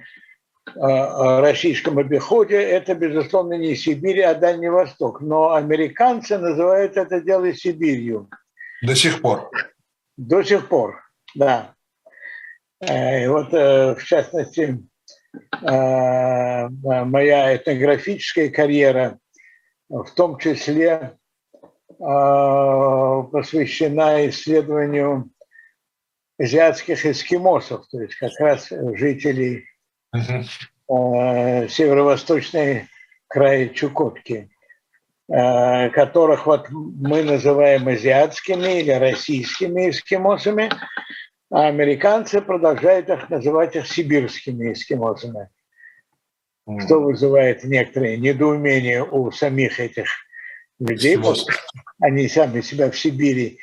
российском 0.75 1.97
обиходе, 1.99 2.57
это, 2.57 2.95
безусловно, 2.97 3.55
не 3.55 3.77
Сибирь, 3.77 4.23
а 4.23 4.35
Дальний 4.35 4.69
Восток. 4.69 5.21
Но 5.21 5.55
американцы 5.55 6.39
называют 6.39 6.97
это 6.97 7.21
дело 7.21 7.53
Сибирью. 7.55 8.29
До 8.83 8.95
сих 8.95 9.23
пор. 9.23 9.49
До 10.17 10.43
сих 10.43 10.69
пор, 10.69 11.03
да. 11.35 11.77
Э, 12.81 13.25
и 13.25 13.29
вот, 13.29 13.53
э, 13.53 13.95
в 13.95 14.05
частности, 14.05 14.83
э, 15.63 16.69
моя 16.69 17.57
этнографическая 17.57 18.51
карьера 18.51 19.19
в 19.89 20.11
том 20.15 20.39
числе 20.39 21.17
посвящена 21.99 24.29
исследованию 24.29 25.31
азиатских 26.39 27.07
эскимосов, 27.07 27.87
то 27.89 28.01
есть 28.01 28.15
как 28.17 28.33
раз 28.39 28.69
жителей 28.71 29.65
uh 30.15 30.47
северо-восточный 30.89 32.89
край 33.29 33.71
Чукотки, 33.71 34.51
э, 35.29 35.91
которых 35.91 36.47
вот 36.47 36.69
мы 36.71 37.25
называем 37.25 37.89
азиатскими 37.89 38.81
или 38.81 38.93
российскими 38.93 39.91
эскимосами, 39.91 40.71
а 41.51 41.67
американцы 41.67 42.41
продолжают 42.41 43.09
их 43.09 43.29
называть 43.31 43.77
их 43.77 43.87
сибирскими 43.87 44.73
эскимосами, 44.73 45.49
что 46.81 47.01
вызывает 47.01 47.65
некоторые 47.65 48.17
недоумение 48.17 49.05
у 49.05 49.31
самих 49.31 49.81
этих 49.81 50.07
людей. 50.79 51.19
Они 52.01 52.29
сами 52.29 52.61
себя 52.61 52.91
в 52.91 52.99
Сибири 52.99 53.59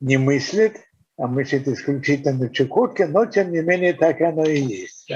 не 0.00 0.16
мыслят, 0.16 0.76
а 1.16 1.26
мыслят 1.26 1.68
исключительно 1.68 2.32
на 2.32 2.48
Чукотке, 2.48 3.06
но 3.06 3.26
тем 3.26 3.52
не 3.52 3.60
менее 3.60 3.92
так 3.92 4.20
оно 4.20 4.44
и 4.44 4.60
есть. 4.60 5.06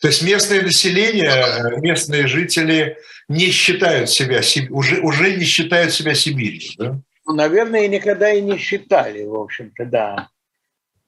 То 0.00 0.08
есть 0.08 0.22
местное 0.22 0.62
население, 0.62 1.80
местные 1.80 2.26
жители 2.26 2.98
не 3.28 3.50
считают 3.50 4.10
себя, 4.10 4.40
уже, 4.70 5.00
уже 5.00 5.36
не 5.36 5.44
считают 5.44 5.92
себя 5.92 6.14
Сибирью, 6.14 6.70
да? 6.76 7.00
Ну, 7.24 7.34
наверное, 7.34 7.86
никогда 7.86 8.32
и 8.32 8.40
не 8.40 8.58
считали, 8.58 9.24
в 9.24 9.34
общем-то, 9.34 9.84
да. 9.86 10.28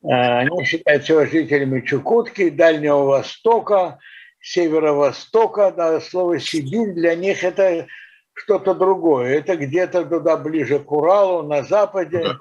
А, 0.04 0.38
они 0.40 0.64
считают 0.64 1.04
себя 1.04 1.26
жителями 1.26 1.80
Чукотки, 1.80 2.50
Дальнего 2.50 3.02
Востока, 3.04 3.98
Северо-Востока. 4.40 5.72
Да, 5.76 6.00
слово 6.00 6.38
«Сибирь» 6.38 6.92
для 6.92 7.14
них 7.14 7.42
это 7.42 7.86
что-то 8.34 8.74
другое. 8.74 9.38
Это 9.38 9.56
где-то 9.56 10.04
туда 10.04 10.36
ближе 10.36 10.78
к 10.78 10.90
Уралу, 10.92 11.42
на 11.42 11.62
западе. 11.62 12.36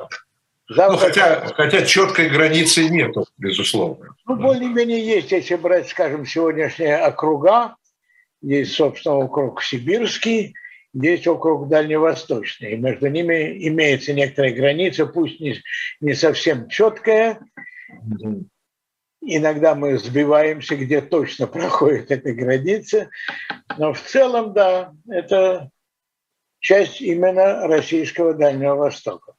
Запад... 0.70 0.94
Ну, 0.94 0.98
хотя, 0.98 1.46
хотя 1.54 1.86
четкой 1.86 2.30
границы 2.30 2.90
нету, 2.90 3.26
безусловно. 3.38 4.16
Ну, 4.26 4.36
более-менее 4.36 5.06
есть, 5.06 5.32
если 5.32 5.56
брать, 5.56 5.90
скажем, 5.90 6.26
сегодняшние 6.26 6.98
округа. 6.98 7.76
Есть, 8.42 8.74
собственно, 8.74 9.16
округ 9.16 9.64
Сибирский, 9.64 10.54
есть 10.94 11.28
округ 11.28 11.70
Дальневосточный. 11.70 12.74
И 12.74 12.78
между 12.78 13.08
ними 13.08 13.68
имеется 13.68 14.14
некоторая 14.14 14.54
граница, 14.54 15.06
пусть 15.06 15.40
не, 15.40 15.62
не 16.02 16.14
совсем 16.14 16.68
четкая. 16.70 17.40
Иногда 19.22 19.76
мы 19.76 19.98
сбиваемся, 19.98 20.76
где 20.76 21.02
точно 21.02 21.48
проходит 21.48 22.12
эта 22.12 22.34
граница. 22.34 23.10
Но 23.78 23.94
в 23.94 24.02
целом, 24.02 24.54
да, 24.54 24.94
это 25.10 25.70
часть 26.64 27.02
именно 27.02 27.68
российского 27.68 28.34
Дальнего 28.34 28.76
Востока. 28.76 29.34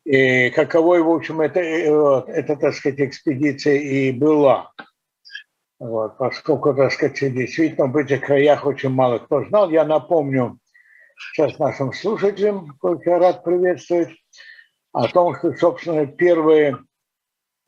И 0.03 0.51
каковой, 0.51 1.01
в 1.01 1.09
общем, 1.09 1.41
это, 1.41 1.59
вот, 1.91 2.29
это, 2.29 2.55
так 2.57 2.75
сказать, 2.75 2.99
экспедиция 2.99 3.77
и 3.77 4.11
была. 4.11 4.71
Вот, 5.79 6.15
поскольку, 6.19 6.75
так 6.75 6.91
сказать, 6.91 7.19
действительно 7.19 7.87
в 7.87 7.97
этих 7.97 8.21
краях 8.21 8.67
очень 8.67 8.89
мало 8.89 9.17
кто 9.17 9.43
знал. 9.45 9.71
Я 9.71 9.83
напомню 9.83 10.59
сейчас 11.17 11.57
нашим 11.57 11.91
слушателям, 11.91 12.77
которых 12.77 13.03
я 13.07 13.17
рад 13.17 13.43
приветствовать, 13.43 14.09
о 14.93 15.07
том, 15.07 15.35
что, 15.35 15.53
собственно, 15.53 16.05
первые 16.05 16.73
э, 16.73 16.75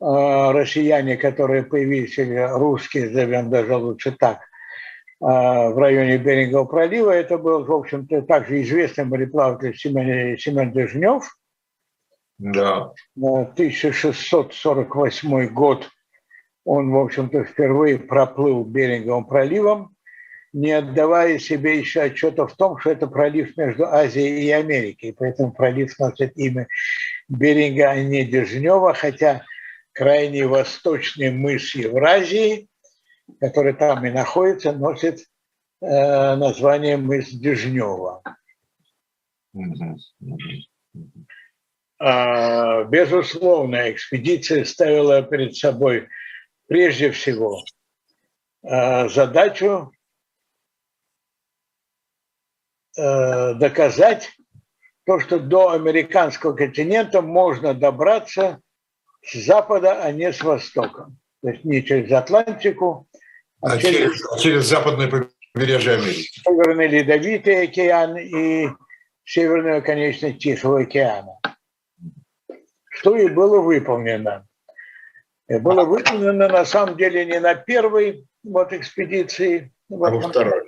россияне, 0.00 1.16
которые 1.16 1.64
появились, 1.64 2.16
или 2.18 2.36
русские, 2.36 3.08
назовем 3.08 3.50
даже 3.50 3.74
лучше 3.76 4.12
так, 4.12 4.38
э, 4.38 4.42
в 5.20 5.78
районе 5.78 6.18
Берингового 6.18 6.66
пролива, 6.66 7.10
это 7.10 7.38
был, 7.38 7.64
в 7.64 7.72
общем-то, 7.72 8.22
также 8.22 8.62
известный 8.62 9.04
мореплаватель 9.04 9.76
Семен, 9.76 10.38
Семен 10.38 10.72
Дежнев– 10.72 11.28
да. 12.38 12.92
1648 13.16 15.48
год 15.48 15.90
он, 16.64 16.92
в 16.92 16.98
общем-то, 16.98 17.44
впервые 17.44 17.98
проплыл 17.98 18.64
Беринговым 18.64 19.24
проливом, 19.24 19.96
не 20.52 20.72
отдавая 20.72 21.38
себе 21.38 21.78
еще 21.78 22.02
отчета 22.02 22.46
в 22.46 22.54
том, 22.56 22.78
что 22.78 22.90
это 22.90 23.06
пролив 23.06 23.56
между 23.56 23.86
Азией 23.86 24.44
и 24.44 24.50
Америкой. 24.50 25.14
Поэтому 25.18 25.52
пролив 25.52 25.98
носит 25.98 26.36
имя 26.36 26.68
Беринга, 27.28 27.90
а 27.90 28.02
не 28.02 28.24
Дежнева, 28.24 28.92
хотя 28.94 29.44
крайний 29.92 30.44
восточный 30.44 31.30
мыс 31.30 31.74
Евразии, 31.74 32.67
который 33.40 33.74
там 33.74 34.04
и 34.06 34.10
находится, 34.10 34.72
носит 34.72 35.20
э, 35.80 35.86
название 36.36 36.96
мыс 36.96 37.30
Дежнева. 37.30 38.22
Mm-hmm. 39.56 41.24
А, 42.00 42.84
безусловно, 42.84 43.90
экспедиция 43.90 44.64
ставила 44.64 45.22
перед 45.22 45.56
собой 45.56 46.08
прежде 46.66 47.10
всего 47.10 47.64
а, 48.62 49.08
задачу 49.08 49.90
а, 52.96 53.54
доказать 53.54 54.30
то, 55.06 55.18
что 55.18 55.40
до 55.40 55.70
американского 55.70 56.54
континента 56.54 57.20
можно 57.20 57.74
добраться 57.74 58.60
с 59.22 59.34
запада, 59.44 60.02
а 60.02 60.12
не 60.12 60.32
с 60.32 60.40
востока. 60.42 61.10
То 61.42 61.50
есть 61.50 61.64
не 61.64 61.82
через 61.82 62.12
Атлантику, 62.12 63.07
а, 63.60 63.72
а 63.72 63.78
через, 63.78 63.92
через, 63.92 64.40
через 64.40 64.66
западное 64.66 65.10
побережье 65.52 65.94
Америки. 65.94 66.40
Северный 66.44 66.88
Ледовитый 66.88 67.62
океан 67.64 68.16
и 68.16 68.68
северную 69.24 69.82
конечность 69.82 70.38
Тихого 70.38 70.80
океана 70.80 71.38
что 72.98 73.16
и 73.16 73.28
было 73.28 73.60
выполнено. 73.60 74.46
Было 75.48 75.84
выполнено 75.84 76.48
на 76.48 76.64
самом 76.64 76.96
деле 76.96 77.24
не 77.24 77.40
на 77.40 77.54
первой 77.54 78.26
вот 78.42 78.72
экспедиции, 78.72 79.72
а 79.90 79.94
во 79.94 80.20
второй. 80.20 80.62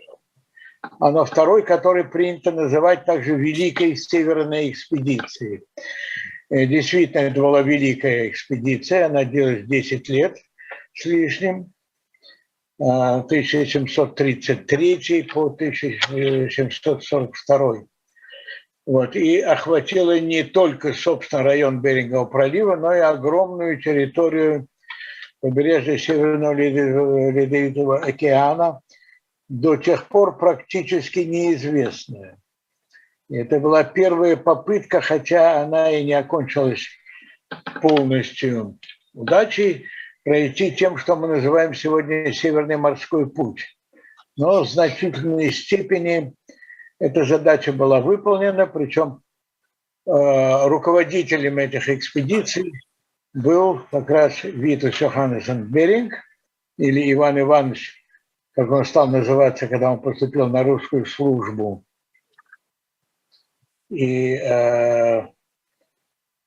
а 0.82 1.10
на 1.10 1.24
второй, 1.24 1.62
который 1.62 2.04
принято 2.04 2.52
называть 2.52 3.04
также 3.04 3.34
Великой 3.34 3.96
Северной 3.96 4.70
экспедицией. 4.70 5.64
И 6.50 6.66
действительно, 6.66 7.22
это 7.22 7.40
была 7.40 7.62
великая 7.62 8.28
экспедиция, 8.28 9.06
она 9.06 9.24
длилась 9.24 9.66
10 9.66 10.08
лет 10.08 10.38
с 10.94 11.04
лишним, 11.04 11.72
1733 12.80 15.22
по 15.32 15.46
1742 15.46 17.84
вот, 18.86 19.14
и 19.14 19.40
охватила 19.40 20.18
не 20.18 20.42
только, 20.42 20.94
собственно, 20.94 21.44
район 21.44 21.80
Берингового 21.80 22.24
пролива, 22.24 22.74
но 22.76 22.94
и 22.94 22.98
огромную 22.98 23.80
территорию 23.80 24.66
побережья 25.40 25.96
Северного 25.96 26.54
Ледовитого 26.54 27.98
океана, 27.98 28.80
до 29.48 29.76
тех 29.76 30.08
пор 30.08 30.38
практически 30.38 31.20
неизвестная. 31.20 32.36
Это 33.28 33.60
была 33.60 33.84
первая 33.84 34.36
попытка, 34.36 35.00
хотя 35.00 35.62
она 35.62 35.88
и 35.90 36.04
не 36.04 36.14
окончилась 36.14 36.88
полностью 37.80 38.78
удачей, 39.14 39.86
пройти 40.24 40.72
тем, 40.72 40.96
что 40.96 41.16
мы 41.16 41.28
называем 41.28 41.74
сегодня 41.74 42.32
Северный 42.32 42.76
морской 42.76 43.28
путь. 43.28 43.76
Но 44.36 44.64
в 44.64 44.68
значительной 44.68 45.50
степени 45.52 46.34
эта 46.98 47.24
задача 47.24 47.72
была 47.72 48.00
выполнена, 48.00 48.66
причем 48.66 49.22
э, 50.06 50.10
руководителем 50.68 51.58
этих 51.58 51.88
экспедиций 51.88 52.72
был 53.32 53.80
как 53.90 54.10
раз 54.10 54.44
Витус 54.44 55.00
Йоханнесен 55.00 55.64
Беринг, 55.64 56.14
или 56.80 57.12
Иван 57.12 57.38
Иванович, 57.38 58.02
как 58.52 58.70
он 58.70 58.86
стал 58.86 59.08
называться, 59.08 59.68
когда 59.68 59.92
он 59.92 60.00
поступил 60.00 60.48
на 60.48 60.62
русскую 60.62 61.04
службу. 61.04 61.84
И 63.90 64.34
э, 64.34 65.26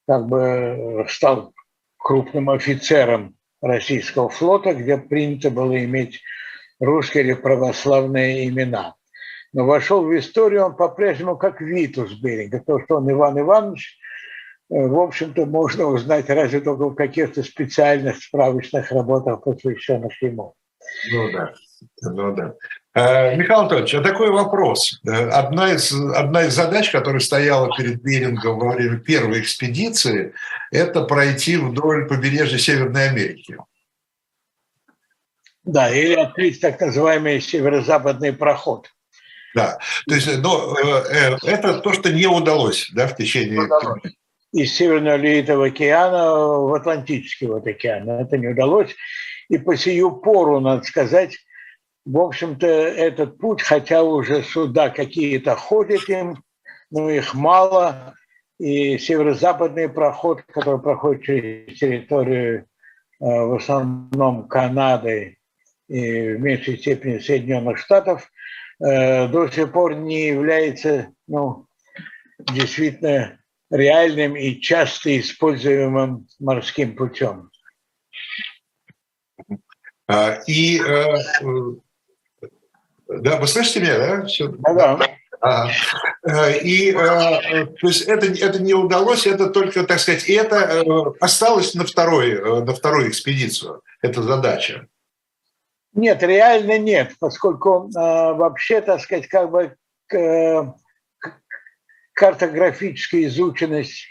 как 0.08 0.26
бы 0.26 1.06
стал 1.08 1.54
крупным 1.98 2.50
офицером 2.50 3.36
российского 3.64 4.30
флота, 4.30 4.74
где 4.74 4.98
принято 4.98 5.50
было 5.50 5.84
иметь 5.84 6.22
русские 6.80 7.36
православные 7.36 8.48
имена 8.48 8.96
но 9.54 9.66
вошел 9.66 10.04
в 10.04 10.18
историю 10.18 10.66
он 10.66 10.76
по-прежнему 10.76 11.38
как 11.38 11.62
Витус 11.62 12.12
Беринга. 12.20 12.60
То, 12.60 12.80
что 12.84 12.98
он 12.98 13.10
Иван 13.10 13.40
Иванович, 13.40 13.98
э, 14.72 14.88
в 14.88 15.00
общем-то, 15.00 15.46
можно 15.46 15.86
узнать 15.86 16.30
разве 16.30 16.60
только 16.60 16.90
в 16.90 16.96
каких-то 16.96 17.44
специальных 17.44 18.18
справочных 18.18 18.92
работах, 18.92 19.44
посвященных 19.44 20.20
ему. 20.22 20.56
Ну 21.12 21.32
да, 21.32 21.54
ну 22.02 22.36
да. 22.36 22.56
Э, 22.96 23.36
Михаил 23.36 23.62
Анатольевич, 23.62 23.96
а 23.96 24.02
такой 24.02 24.30
вопрос. 24.30 25.02
Э, 25.06 25.30
одна 25.30 25.74
из, 25.74 25.92
одна 25.92 26.44
из 26.44 26.54
задач, 26.54 26.92
которая 26.92 27.22
стояла 27.22 27.76
перед 27.76 28.04
Берингом 28.04 28.60
во 28.60 28.74
время 28.74 28.98
первой 28.98 29.42
экспедиции, 29.42 30.34
это 30.72 31.04
пройти 31.04 31.58
вдоль 31.58 32.08
побережья 32.08 32.60
Северной 32.60 33.10
Америки. 33.10 33.58
Да, 35.64 35.90
или 35.90 36.14
открыть 36.14 36.62
так 36.62 36.80
называемый 36.80 37.42
северо-западный 37.42 38.34
проход. 38.34 38.90
Да, 39.56 39.80
то 40.08 40.16
есть 40.16 40.38
но, 40.40 40.78
э, 40.78 41.38
это 41.44 41.80
то, 41.80 41.94
что 41.94 42.12
не 42.12 42.28
удалось 42.28 42.92
да, 42.94 43.08
в 43.08 43.16
течение... 43.16 43.68
Из 44.52 44.72
Северного 44.76 45.16
Ледовитого 45.16 45.66
океана 45.66 46.36
в 46.36 46.76
Атлантический 46.76 47.48
вот 47.48 47.66
океан. 47.66 48.08
Это 48.08 48.38
не 48.38 48.50
удалось. 48.50 48.96
И 49.50 49.58
по 49.58 49.76
сию 49.76 50.12
пору, 50.12 50.60
надо 50.60 50.84
сказать, 50.84 51.40
в 52.06 52.18
общем-то, 52.20 52.68
этот 52.68 53.38
путь, 53.38 53.62
хотя 53.62 54.04
уже 54.04 54.44
сюда 54.44 54.90
какие-то 54.90 55.56
ходят 55.56 56.08
им, 56.10 56.44
но 56.92 57.10
их 57.10 57.34
мало, 57.34 58.16
и 58.60 58.98
северо-западный 58.98 59.90
проход, 59.90 60.44
который 60.44 60.82
проходит 60.82 61.24
через 61.24 61.80
территорию 61.80 62.68
в 63.20 63.56
основном 63.56 64.48
Канады 64.48 65.38
и 65.88 66.34
в 66.34 66.40
меньшей 66.40 66.78
степени 66.78 67.20
Соединенных 67.20 67.78
Штатов, 67.78 68.30
до 68.80 69.50
сих 69.50 69.72
пор 69.72 69.96
не 69.96 70.28
является 70.28 71.14
ну, 71.28 71.68
действительно 72.40 73.40
реальным 73.72 74.36
и 74.36 74.60
часто 74.60 75.20
используемым 75.20 76.28
морским 76.40 76.96
путем. 76.96 77.50
А, 80.08 80.40
и 80.48 80.80
э, 80.80 81.16
да, 83.20 83.38
вы 83.38 83.48
слышите 83.48 83.82
меня, 83.82 83.98
да? 83.98 84.26
Все. 84.26 84.48
Да, 84.48 84.96
да. 84.96 85.08
А, 85.42 85.68
и 86.52 86.92
э, 86.92 87.66
то 87.66 87.88
есть 87.88 88.04
это, 88.04 88.28
это 88.28 88.64
не 88.64 88.74
удалось, 88.74 89.28
это 89.28 89.50
только, 89.50 89.84
так 89.84 90.00
сказать, 90.00 90.30
это 90.30 90.56
э, 90.56 90.84
осталось 91.20 91.74
на, 91.74 91.86
второй, 91.86 92.64
на 92.64 92.74
вторую 92.74 93.10
экспедицию, 93.10 93.82
эта 94.02 94.22
задача. 94.22 94.88
Нет, 95.94 96.24
реально 96.24 96.80
нет, 96.80 97.12
поскольку 97.20 97.90
э, 97.90 97.92
вообще, 97.94 98.80
так 98.80 99.02
сказать, 99.02 99.28
как 99.28 99.52
бы 99.52 99.76
э, 100.14 100.64
картографическая 102.14 103.26
изученность 103.26 104.08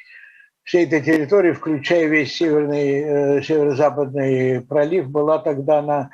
всей 0.65 0.85
этой 0.85 1.03
территории, 1.03 1.53
включая 1.53 2.07
весь 2.07 2.37
северный, 2.37 3.38
э, 3.38 3.43
северо-западный 3.43 4.61
пролив, 4.61 5.09
была 5.09 5.38
тогда 5.38 5.83
на 5.83 6.11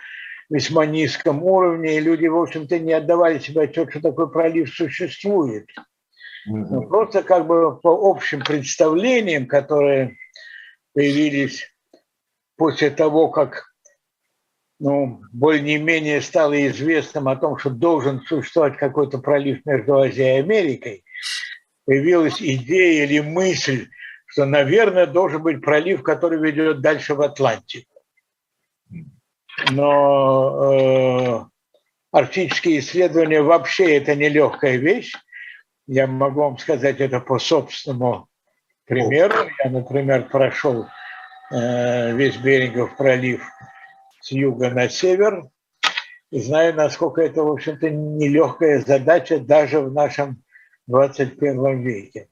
весьма 0.51 0.87
низком 0.87 1.43
уровне, 1.43 1.97
и 1.97 2.01
люди, 2.01 2.27
в 2.27 2.37
общем-то, 2.37 2.79
не 2.79 2.93
отдавали 2.93 3.39
себе 3.39 3.63
отчет, 3.63 3.91
что 3.91 4.01
такой 4.01 4.31
пролив 4.31 4.75
существует. 4.75 5.69
Но 6.47 6.83
просто 6.83 7.23
как 7.23 7.47
бы 7.47 7.79
по 7.81 7.91
общим 8.11 8.43
представлениям, 8.43 9.47
которые 9.47 10.17
появились 10.95 11.71
после 12.57 12.91
того, 12.91 13.29
как 13.29 13.69
ну, 14.81 15.21
более-менее 15.33 16.21
стало 16.21 16.67
известным 16.69 17.29
о 17.29 17.37
том, 17.37 17.59
что 17.59 17.71
должен 17.71 18.23
существовать 18.23 18.77
какой-то 18.77 19.19
пролив 19.19 19.65
между 19.67 19.99
Азией 19.99 20.37
и 20.37 20.41
Америкой, 20.41 21.05
появилась 21.85 22.41
идея 22.41 23.05
или 23.05 23.21
мысль, 23.21 23.89
что, 24.27 24.45
наверное, 24.45 25.07
должен 25.07 25.43
быть 25.43 25.61
пролив, 25.61 26.03
который 26.03 26.39
ведет 26.39 26.81
дальше 26.81 27.15
в 27.15 27.23
Атлантику. 27.23 27.98
Но 29.71 30.73
э, 30.73 31.45
арктические 32.13 32.79
исследования 32.81 33.43
вообще 33.43 33.97
это 33.97 34.15
нелегкая 34.15 34.77
вещь. 34.77 35.13
Я 35.87 36.07
могу 36.07 36.41
вам 36.41 36.59
сказать 36.59 37.01
это 37.01 37.21
по 37.21 37.39
собственному 37.39 38.29
примеру. 38.85 39.35
Я, 39.65 39.71
например, 39.71 40.29
прошел 40.29 40.87
э, 41.51 42.13
весь 42.15 42.37
Берингов 42.37 42.97
пролив 42.97 43.43
с 44.21 44.33
юга 44.33 44.71
на 44.71 44.89
север 44.89 45.45
и 46.31 46.41
знаю, 46.41 46.75
насколько 46.75 47.23
это, 47.23 47.43
в 47.43 47.51
общем-то, 47.51 47.89
нелегкая 47.89 48.81
задача 48.81 49.39
даже 49.39 49.81
в 49.81 49.93
нашем 49.93 50.43
21 50.87 51.81
веке. 51.81 52.29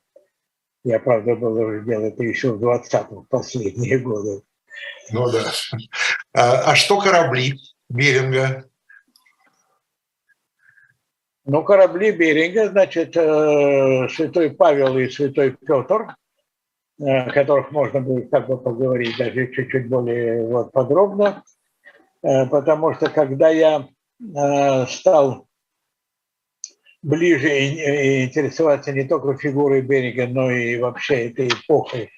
Я, 0.85 1.01
правда, 1.01 1.35
должен 1.35 1.85
делать 1.85 2.15
это 2.15 2.23
еще 2.23 2.53
в 2.53 2.63
20-м, 2.63 3.27
последние 3.29 3.99
годы. 3.99 4.43
Ну 5.11 5.31
да. 5.31 5.51
А, 6.37 6.73
а 6.73 6.75
что 6.75 7.01
корабли 7.01 7.55
Беринга? 7.89 8.69
Ну, 11.47 11.65
корабли 11.65 12.13
Беринга, 12.13 12.69
значит, 12.69 13.17
э, 13.17 14.09
Святой 14.11 14.51
Павел 14.51 14.99
и 14.99 15.09
Святой 15.09 15.53
Петр, 15.53 16.15
о 17.01 17.31
которых 17.31 17.71
можно 17.71 18.03
будет 18.03 18.31
как 18.31 18.49
бы 18.49 18.59
поговорить 18.59 19.17
даже 19.17 19.51
чуть-чуть 19.51 19.89
более 19.89 20.47
вот, 20.47 20.73
подробно, 20.73 21.43
э, 22.23 22.45
потому 22.47 22.93
что 22.93 23.09
когда 23.09 23.49
я 23.49 23.89
э, 24.21 24.87
стал 24.89 25.49
ближе 27.01 27.49
интересоваться 28.27 28.93
не 28.93 29.05
только 29.05 29.39
фигурой 29.39 29.81
Беринга, 29.81 30.27
но 30.27 30.51
и 30.51 30.77
вообще 30.79 31.29
этой 31.31 31.49
эпохой 31.49 32.11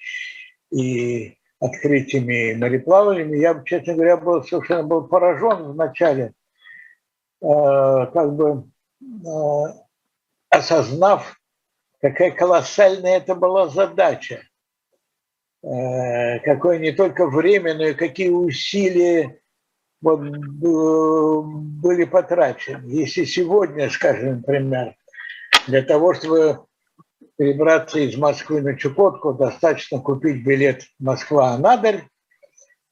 и 0.71 1.38
открытиями 1.59 2.53
мореплаваниями, 2.53 3.37
я, 3.37 3.61
честно 3.65 3.93
говоря, 3.93 4.17
был 4.17 4.43
совершенно 4.43 4.83
был 4.83 5.07
поражен 5.07 5.71
вначале, 5.73 6.33
э, 7.41 7.45
как 7.45 8.33
бы 8.33 8.69
э, 9.01 9.73
осознав, 10.49 11.39
какая 12.01 12.31
колоссальная 12.31 13.17
это 13.17 13.35
была 13.35 13.67
задача, 13.67 14.41
э, 15.63 16.39
какое 16.39 16.79
не 16.79 16.91
только 16.91 17.27
время, 17.27 17.75
но 17.75 17.87
и 17.87 17.93
какие 17.93 18.29
усилия 18.29 19.41
вот, 20.01 20.21
были 20.21 22.05
потрачены. 22.05 22.87
Если 22.87 23.25
сегодня, 23.25 23.89
скажем, 23.89 24.37
например, 24.37 24.95
для 25.67 25.81
того, 25.81 26.13
чтобы 26.13 26.65
перебраться 27.39 27.99
из 27.99 28.17
Москвы 28.17 28.61
на 28.61 28.77
Чукотку, 28.77 29.33
достаточно 29.33 30.01
купить 30.01 30.43
билет 30.43 30.83
Москва-Анадырь 30.99 32.03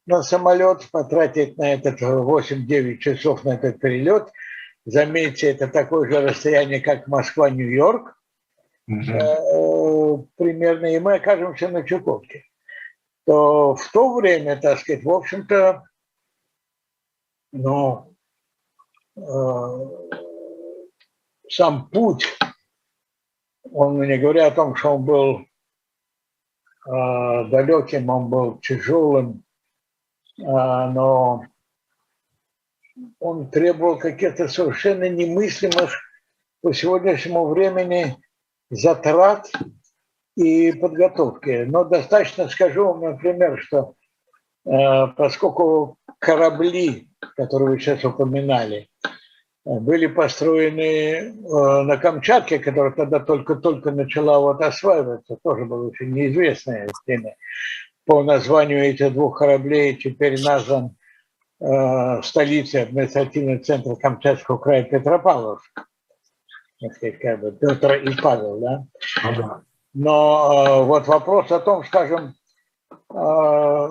на 0.05 0.23
самолет, 0.23 0.87
потратить 0.89 1.57
на 1.57 1.73
этот 1.73 2.01
8-9 2.01 2.97
часов 2.99 3.43
на 3.43 3.55
этот 3.55 3.81
перелет. 3.81 4.31
Заметьте, 4.85 5.51
это 5.51 5.67
такое 5.67 6.09
же 6.09 6.21
расстояние, 6.21 6.79
как 6.79 7.07
Москва-Нью-Йорк. 7.07 8.17
Угу. 8.87 10.29
Примерно, 10.37 10.95
и 10.95 10.99
мы 10.99 11.15
окажемся 11.15 11.67
на 11.67 11.83
Чукотке. 11.83 12.45
То 13.25 13.75
в 13.75 13.91
то 13.91 14.15
время, 14.15 14.55
так 14.55 14.79
сказать, 14.79 15.03
в 15.03 15.11
общем-то, 15.11 15.83
но 17.51 18.13
э, 19.17 19.21
сам 21.49 21.89
путь, 21.89 22.25
он 23.73 24.01
не 24.01 24.17
говоря 24.17 24.47
о 24.47 24.51
том, 24.51 24.75
что 24.75 24.95
он 24.95 25.05
был 25.05 25.39
э, 26.85 27.49
далеким, 27.49 28.09
он 28.09 28.29
был 28.29 28.57
тяжелым, 28.59 29.43
э, 30.39 30.43
но 30.43 31.43
он 33.19 33.49
требовал 33.49 33.97
каких-то 33.97 34.47
совершенно 34.47 35.09
немыслимых 35.09 35.91
по 36.61 36.73
сегодняшнему 36.73 37.47
времени 37.47 38.17
затрат 38.69 39.51
и 40.35 40.71
подготовки. 40.73 41.65
Но 41.65 41.83
достаточно 41.83 42.47
скажу 42.49 42.85
вам, 42.85 43.01
например, 43.01 43.59
что 43.59 43.95
э, 44.65 45.07
поскольку 45.15 45.97
корабли 46.19 47.07
которые 47.35 47.69
вы 47.69 47.79
сейчас 47.79 48.03
упоминали, 48.03 48.89
были 49.67 50.07
построены 50.07 50.81
э, 50.81 51.81
на 51.83 51.97
Камчатке, 51.97 52.57
которая 52.57 52.93
тогда 52.93 53.19
только-только 53.19 53.91
начала 53.91 54.39
вот 54.39 54.61
осваиваться, 54.61 55.37
тоже 55.43 55.65
было 55.65 55.87
очень 55.87 56.13
неизвестное 56.13 56.87
время. 57.05 57.35
По 58.05 58.23
названию 58.23 58.81
этих 58.85 59.11
двух 59.11 59.39
кораблей 59.39 59.95
теперь 59.95 60.41
назван 60.41 60.95
э, 61.59 62.21
столицей 62.23 62.83
административный 62.83 63.57
центр 63.57 63.97
Камчатского 63.97 64.57
края 64.57 64.83
Петропавловск. 64.83 65.85
как 67.21 67.41
бы 67.41 67.51
Петр 67.51 67.95
и 67.95 68.21
Павел, 68.21 68.59
да? 68.59 68.85
Ага. 69.21 69.63
Но 69.93 70.65
э, 70.65 70.83
вот 70.85 71.07
вопрос 71.07 71.51
о 71.51 71.59
том, 71.59 71.83
скажем, 71.83 72.35
э, 73.13 73.89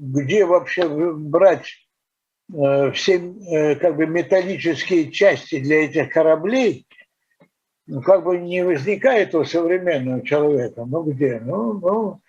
где 0.00 0.44
вообще 0.44 0.88
брать 0.88 1.83
все 2.50 3.16
э, 3.16 3.74
как 3.76 3.96
бы 3.96 4.06
металлические 4.06 5.10
части 5.10 5.60
для 5.60 5.84
этих 5.84 6.10
кораблей, 6.10 6.86
ну, 7.86 8.02
как 8.02 8.24
бы 8.24 8.38
не 8.38 8.64
возникает 8.64 9.34
у 9.34 9.44
современного 9.44 10.24
человека. 10.24 10.84
Ну, 10.84 11.02
где? 11.02 11.40
Ну, 11.40 11.74
ну 11.74 12.20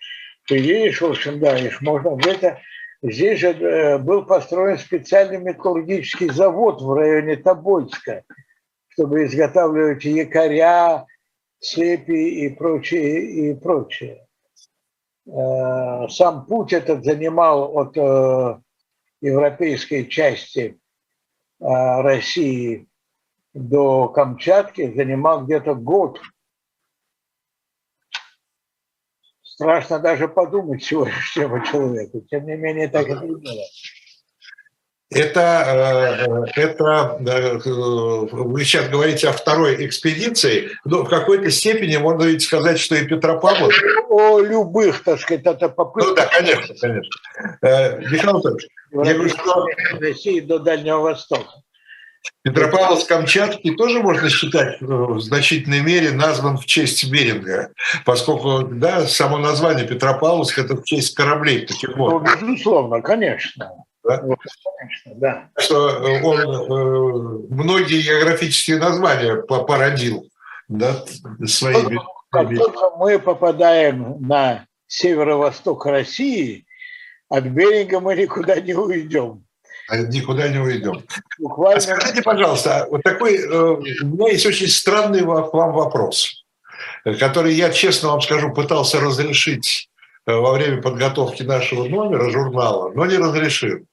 ты 0.46 0.58
видишь, 0.58 1.00
в 1.00 1.06
общем, 1.06 1.38
да, 1.40 1.58
их 1.58 1.80
можно 1.82 2.16
где-то... 2.16 2.60
Здесь 3.02 3.40
же 3.40 3.48
э, 3.48 3.98
был 3.98 4.24
построен 4.24 4.78
специальный 4.78 5.38
металлургический 5.38 6.30
завод 6.30 6.80
в 6.80 6.92
районе 6.94 7.36
Тобольска, 7.36 8.24
чтобы 8.88 9.26
изготавливать 9.26 10.04
якоря, 10.04 11.04
цепи 11.60 12.46
и 12.46 12.48
прочее, 12.48 13.20
и 13.20 13.54
прочее. 13.54 14.26
Сам 15.26 16.46
путь 16.46 16.72
этот 16.72 17.04
занимал 17.04 17.76
от 17.76 17.96
европейской 19.20 20.04
части 20.04 20.80
а, 21.60 22.02
России 22.02 22.88
до 23.54 24.08
Камчатки 24.08 24.94
занимал 24.94 25.44
где-то 25.44 25.74
год. 25.74 26.20
Страшно 29.42 29.98
даже 29.98 30.28
подумать 30.28 30.84
сегодняшнему 30.84 31.64
человеку. 31.64 32.20
Тем 32.20 32.46
не 32.46 32.56
менее, 32.56 32.88
так 32.88 33.08
и 33.08 33.14
было. 33.14 33.40
Это, 35.10 36.46
э, 36.56 36.60
это 36.60 37.16
э, 37.20 37.58
вы 38.32 38.64
сейчас 38.64 38.88
говорите 38.88 39.28
о 39.28 39.32
второй 39.32 39.86
экспедиции, 39.86 40.70
но 40.84 41.04
в 41.04 41.08
какой-то 41.08 41.48
степени 41.50 41.96
можно 41.96 42.24
ведь 42.24 42.42
сказать, 42.42 42.80
что 42.80 42.96
и 42.96 43.06
Петропавловск... 43.06 43.80
О 44.08 44.40
любых, 44.40 45.04
так 45.04 45.20
сказать, 45.20 45.46
это 45.46 45.68
попытка... 45.68 46.10
Ну 46.10 46.16
да, 46.16 46.26
конечно, 46.26 46.74
конечно. 46.80 47.20
Э, 47.62 48.00
Михаил 48.00 48.30
Анатольевич, 48.30 48.66
я 48.92 49.14
говорю, 49.14 49.28
что... 49.28 49.66
России 50.00 50.40
до 50.40 50.58
Дальнего 50.58 50.98
Востока. 50.98 51.52
Петропавловск-Камчатский 52.44 53.76
тоже 53.76 54.00
можно 54.00 54.28
считать 54.28 54.80
в 54.80 55.20
значительной 55.20 55.82
мере 55.82 56.10
назван 56.10 56.58
в 56.58 56.66
честь 56.66 57.08
Беринга, 57.08 57.70
поскольку 58.04 58.66
да, 58.66 59.06
само 59.06 59.38
название 59.38 59.86
Петропавловск– 59.86 60.58
это 60.60 60.74
в 60.74 60.82
честь 60.82 61.14
кораблей 61.14 61.64
таких 61.64 61.96
вот. 61.96 62.10
Ну, 62.10 62.20
безусловно, 62.20 63.00
конечно. 63.02 63.70
Да? 64.06 64.20
Вот, 64.22 64.38
конечно, 64.78 65.12
да. 65.16 65.50
Что 65.58 65.88
э, 65.88 66.22
он 66.22 66.38
э, 66.40 67.46
многие 67.50 68.02
географические 68.02 68.78
названия 68.78 69.36
породил 69.36 70.28
да, 70.68 71.04
своими. 71.46 71.98
Как 72.30 72.48
только 72.48 72.90
мы 72.96 73.18
попадаем 73.18 74.16
на 74.20 74.66
северо-восток 74.86 75.86
России, 75.86 76.66
от 77.28 77.44
берега 77.44 78.00
мы 78.00 78.14
никуда 78.14 78.60
не 78.60 78.74
уйдем. 78.74 79.44
А 79.88 79.98
никуда 79.98 80.48
не 80.48 80.58
уйдем. 80.58 81.04
Буквально... 81.38 81.80
Скажите, 81.80 82.22
пожалуйста, 82.22 82.86
вот 82.90 83.02
такой, 83.02 83.38
э, 83.38 83.48
у 83.48 83.80
меня 83.80 84.30
есть 84.30 84.46
очень 84.46 84.68
странный 84.68 85.22
вам 85.22 85.72
вопрос, 85.72 86.44
который 87.18 87.54
я, 87.54 87.70
честно 87.70 88.10
вам 88.10 88.20
скажу, 88.20 88.52
пытался 88.52 89.00
разрешить 89.00 89.88
во 90.26 90.52
время 90.52 90.82
подготовки 90.82 91.44
нашего 91.44 91.88
номера 91.88 92.30
журнала, 92.30 92.90
но 92.92 93.06
не 93.06 93.16
разрешил. 93.16 93.86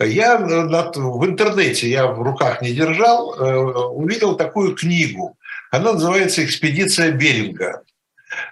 Я 0.00 0.38
в 0.38 1.26
интернете, 1.26 1.90
я 1.90 2.06
в 2.06 2.22
руках 2.22 2.62
не 2.62 2.72
держал, 2.72 3.34
э, 3.34 3.56
увидел 3.56 4.36
такую 4.36 4.76
книгу. 4.76 5.36
Она 5.72 5.94
называется 5.94 6.44
«Экспедиция 6.44 7.10
Беринга». 7.10 7.82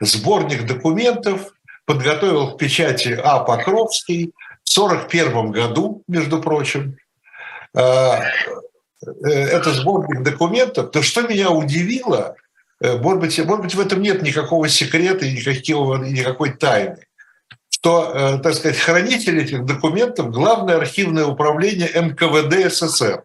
Сборник 0.01 0.67
документов 0.67 1.53
подготовил 1.85 2.53
к 2.53 2.59
печати 2.59 3.19
А. 3.23 3.41
Покровский 3.41 4.33
в 4.65 4.79
1941 4.79 5.53
году, 5.53 6.03
между 6.09 6.43
прочим. 6.43 6.97
Э, 7.75 8.23
э, 9.07 9.31
это 9.31 9.73
сборник 9.73 10.25
документов. 10.25 10.91
То, 10.91 11.01
что 11.01 11.23
меня 11.23 11.51
удивило, 11.51 12.35
может 12.81 13.21
быть, 13.21 13.39
может 13.39 13.65
быть, 13.65 13.75
в 13.77 13.81
этом 13.81 14.03
нет 14.03 14.21
никакого 14.23 14.69
секрета 14.69 15.25
и 15.25 15.33
никакого, 15.33 15.99
никакой 16.05 16.51
тайны 16.51 17.07
что, 17.87 18.11
э, 18.13 18.39
так 18.43 18.55
сказать, 18.55 18.79
хранитель 18.79 19.41
этих 19.41 19.65
документов– 19.65 20.31
Главное 20.33 20.77
архивное 20.77 21.25
управление 21.25 21.89
НКВД 21.95 22.69
СССР. 22.69 23.23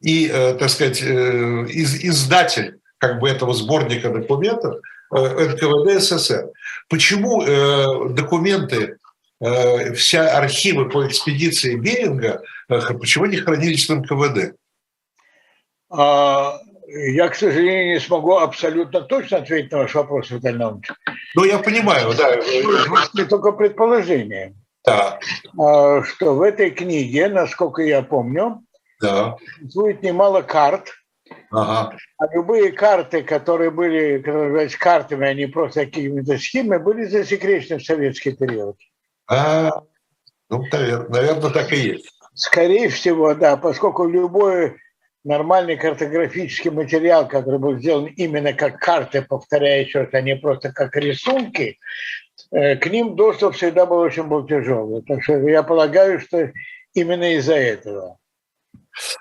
И, 0.00 0.28
э, 0.32 0.54
так 0.54 0.70
сказать, 0.70 1.02
э, 1.02 1.66
издатель 1.68 2.78
как 2.98 3.18
бы 3.18 3.28
этого 3.28 3.52
сборника 3.52 4.10
документов 4.10 4.76
НКВД 5.10 6.00
СССР. 6.00 6.52
Почему 6.88 7.44
документы, 8.14 8.98
вся 9.94 10.38
архивы 10.38 10.88
по 10.88 11.06
экспедиции 11.06 11.74
Беринга, 11.74 12.40
почему 12.68 13.24
они 13.24 13.36
хранились 13.36 13.88
в 13.88 13.94
НКВД? 13.94 14.54
Я, 16.86 17.28
к 17.28 17.34
сожалению, 17.34 17.94
не 17.94 18.00
смогу 18.00 18.36
абсолютно 18.36 19.00
точно 19.02 19.38
ответить 19.38 19.72
на 19.72 19.78
ваш 19.78 19.94
вопрос, 19.94 20.30
Виталий 20.30 20.58
Наумович. 20.58 20.90
Ну, 21.34 21.44
я 21.44 21.58
понимаю, 21.58 22.12
да. 22.16 22.34
Это 22.34 23.26
только 23.26 23.52
предположение. 23.52 24.54
Да. 24.84 25.18
А, 25.58 26.02
что 26.02 26.34
в 26.34 26.42
этой 26.42 26.70
книге, 26.70 27.28
насколько 27.28 27.82
я 27.82 28.02
помню, 28.02 28.62
да. 29.00 29.36
существует 29.56 30.02
немало 30.02 30.42
карт. 30.42 30.92
Ага. 31.50 31.96
А 32.18 32.34
любые 32.34 32.70
карты, 32.72 33.22
которые 33.22 33.70
были, 33.70 34.18
которые 34.18 34.48
являются 34.48 34.78
картами, 34.78 35.26
а 35.26 35.32
не 35.32 35.46
просто 35.46 35.86
какими-то 35.86 36.36
схемами, 36.36 36.82
были 36.82 37.06
засекречены 37.06 37.78
в 37.78 37.84
советский 37.84 38.32
период. 38.32 38.76
А, 39.26 39.70
ну, 40.50 40.64
наверное, 40.70 41.08
наверное, 41.08 41.50
так 41.50 41.72
и 41.72 41.76
есть. 41.76 42.10
Скорее 42.34 42.88
всего, 42.90 43.34
да, 43.34 43.56
поскольку 43.56 44.06
любой 44.06 44.76
нормальный 45.24 45.76
картографический 45.76 46.70
материал, 46.70 47.26
который 47.26 47.58
был 47.58 47.78
сделан 47.78 48.06
именно 48.06 48.52
как 48.52 48.78
карты, 48.78 49.22
повторяю 49.22 49.84
еще 49.84 50.08
а 50.12 50.20
не 50.20 50.36
просто 50.36 50.72
как 50.72 50.94
рисунки, 50.96 51.78
э, 52.52 52.76
к 52.76 52.86
ним 52.86 53.16
доступ 53.16 53.54
всегда 53.54 53.86
был 53.86 53.98
очень 53.98 54.24
был 54.24 54.46
тяжелый. 54.46 55.02
Так 55.02 55.22
что 55.22 55.48
я 55.48 55.62
полагаю, 55.62 56.20
что 56.20 56.52
именно 56.92 57.34
из-за 57.36 57.54
этого. 57.54 58.18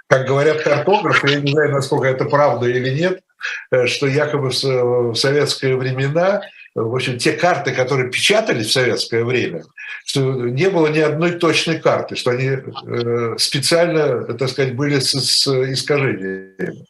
Как 0.08 0.28
говорят 0.28 0.62
картографы, 0.62 1.30
я 1.30 1.40
не 1.40 1.52
знаю, 1.52 1.72
насколько 1.72 2.08
это 2.08 2.26
правда 2.26 2.68
или 2.68 2.90
нет, 2.90 3.22
э, 3.72 3.88
что 3.88 4.08
якобы 4.08 4.50
в 4.50 5.16
советские 5.16 5.78
времена 5.78 6.44
в 6.76 6.96
общем, 6.96 7.20
те 7.20 7.34
карты, 7.34 7.72
которые 7.72 8.10
печатались 8.10 8.68
в 8.68 8.72
советское 8.72 9.24
время, 9.24 9.64
что 10.06 10.22
не 10.22 10.70
было 10.70 10.88
ни 10.88 11.00
одной 11.00 11.34
точной 11.34 11.80
карты, 11.80 12.16
что 12.16 12.32
они 12.32 12.48
э, 12.48 13.38
специально, 13.38 14.34
так 14.34 14.50
сказать, 14.50 14.76
были 14.76 15.00
с, 15.00 15.12
с 15.12 15.48
искажениями. 15.48 16.86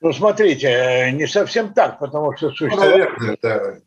Ну, 0.00 0.12
смотрите, 0.12 0.68
э, 0.68 1.10
не 1.10 1.26
совсем 1.26 1.72
так, 1.72 2.00
потому 2.00 2.36
что 2.36 2.50
существуют 2.50 3.10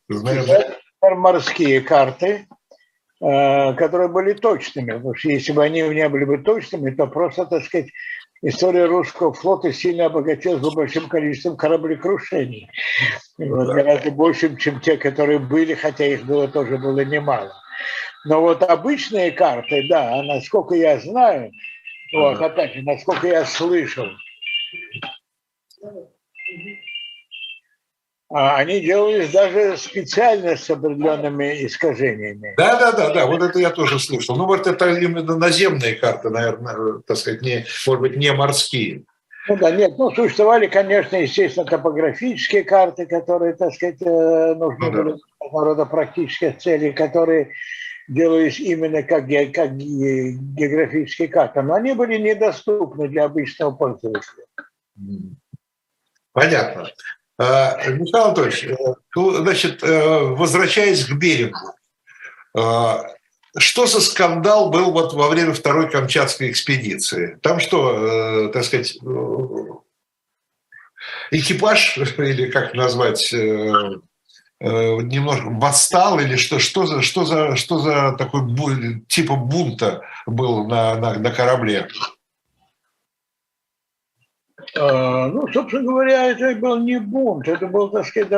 ну, 0.08 0.22
наверное, 0.22 0.78
да. 1.02 1.16
морские 1.16 1.82
карты, 1.82 2.48
э, 3.22 3.74
которые 3.74 4.08
были 4.08 4.34
точными. 4.34 4.94
Потому 4.94 5.16
что 5.16 5.30
если 5.30 5.52
бы 5.52 5.64
они 5.64 5.82
не 5.82 6.08
были 6.08 6.24
бы 6.24 6.38
точными, 6.38 6.92
то 6.92 7.08
просто, 7.08 7.46
так 7.46 7.64
сказать, 7.66 7.90
история 8.42 8.86
русского 8.86 9.34
флота 9.34 9.72
сильно 9.72 10.06
обогатилась 10.06 10.62
большим 10.74 11.08
количеством 11.08 11.58
кораблекрушений. 11.58 12.70
Вот, 13.38 13.68
гораздо 13.68 14.12
большим, 14.12 14.58
чем 14.58 14.80
те, 14.82 14.98
которые 14.98 15.40
были, 15.40 15.74
хотя 15.74 16.06
их 16.06 16.26
было 16.26 16.48
тоже 16.48 16.78
было 16.78 17.04
немало. 17.04 17.52
Но 18.26 18.42
вот 18.42 18.62
обычные 18.64 19.32
карты, 19.32 19.88
да, 19.90 20.22
насколько 20.24 20.76
я 20.76 21.00
знаю, 21.00 21.52
вот, 22.14 22.42
опять 22.42 22.74
же, 22.74 22.82
насколько 22.84 23.28
я 23.28 23.46
слышал, 23.46 24.08
а 25.84 26.11
они 28.34 28.80
делались 28.80 29.32
даже 29.32 29.78
специально 29.78 30.56
с 30.56 30.70
определенными 30.70 31.66
искажениями. 31.66 32.54
Да, 32.58 32.80
да, 32.80 32.92
да, 32.94 33.14
да, 33.14 33.26
вот 33.26 33.42
это 33.42 33.60
я 33.60 33.72
тоже 33.72 34.00
слышал. 34.00 34.38
Ну 34.38 34.46
вот 34.46 34.68
это 34.68 34.90
именно 34.90 35.36
наземные 35.36 35.96
карты, 35.96 36.30
наверное, 36.30 37.02
так 37.06 37.18
сказать, 37.18 37.42
не, 37.42 37.66
может 37.86 38.02
быть, 38.02 38.16
не 38.16 38.32
морские. 38.32 39.04
Ну 39.50 39.58
да, 39.58 39.72
нет, 39.72 39.98
ну 39.98 40.12
существовали, 40.12 40.68
конечно, 40.68 41.16
естественно, 41.16 41.66
топографические 41.66 42.64
карты, 42.64 43.06
которые, 43.06 43.54
так 43.54 43.74
сказать, 43.74 44.02
э, 44.02 44.54
нужны 44.56 44.86
ну, 44.86 44.92
были 44.92 45.12
да. 45.14 45.20
рода 45.52 45.86
практических 45.86 46.58
целей, 46.60 46.94
которые 46.94 47.52
делались 48.08 48.60
именно 48.60 49.04
как, 49.04 49.26
как 49.54 49.78
географические 49.78 51.28
карты, 51.28 51.64
но 51.64 51.74
они 51.74 51.94
были 51.94 52.18
недоступны 52.18 53.08
для 53.08 53.26
обычного 53.26 53.72
пользователя. 53.72 54.46
Понятно. 56.34 56.88
А, 57.42 57.76
Михаил 57.90 58.26
Анатольевич, 58.26 58.66
э, 58.66 58.76
значит, 59.16 59.84
э, 59.84 60.20
возвращаясь 60.20 61.06
к 61.06 61.14
берегу, 61.14 61.74
а, 62.56 63.04
что 63.58 63.88
за 63.88 64.00
скандал 64.00 64.70
был 64.70 64.92
вот 64.92 65.14
во 65.14 65.28
время 65.28 65.54
второй 65.54 65.90
Камчатской 65.90 66.52
экспедиции? 66.52 67.40
Там 67.42 67.60
что, 67.60 68.46
э, 68.46 68.50
так 68.50 68.64
сказать, 68.64 68.96
экипаж, 71.32 71.98
или 72.20 72.52
как 72.52 72.76
назвать, 72.76 73.34
немножко 73.34 75.50
восстал 75.50 76.20
или 76.20 76.36
что, 76.36 76.60
что, 76.60 76.86
за, 76.86 77.02
что, 77.02 77.26
за, 77.26 77.56
что 77.56 77.80
за 77.80 78.16
такой 78.16 78.44
типа 79.08 79.36
бунта 79.36 80.04
был 80.28 80.68
на, 80.68 80.96
на, 80.98 81.16
на 81.16 81.32
корабле? 81.32 81.88
А, 84.78 85.28
ну, 85.28 85.48
собственно 85.52 85.84
говоря, 85.84 86.28
это 86.28 86.56
был 86.56 86.80
не 86.80 87.00
бунт, 87.00 87.48
это 87.48 87.68
была, 87.68 87.90
так 87.90 88.06
сказать, 88.06 88.30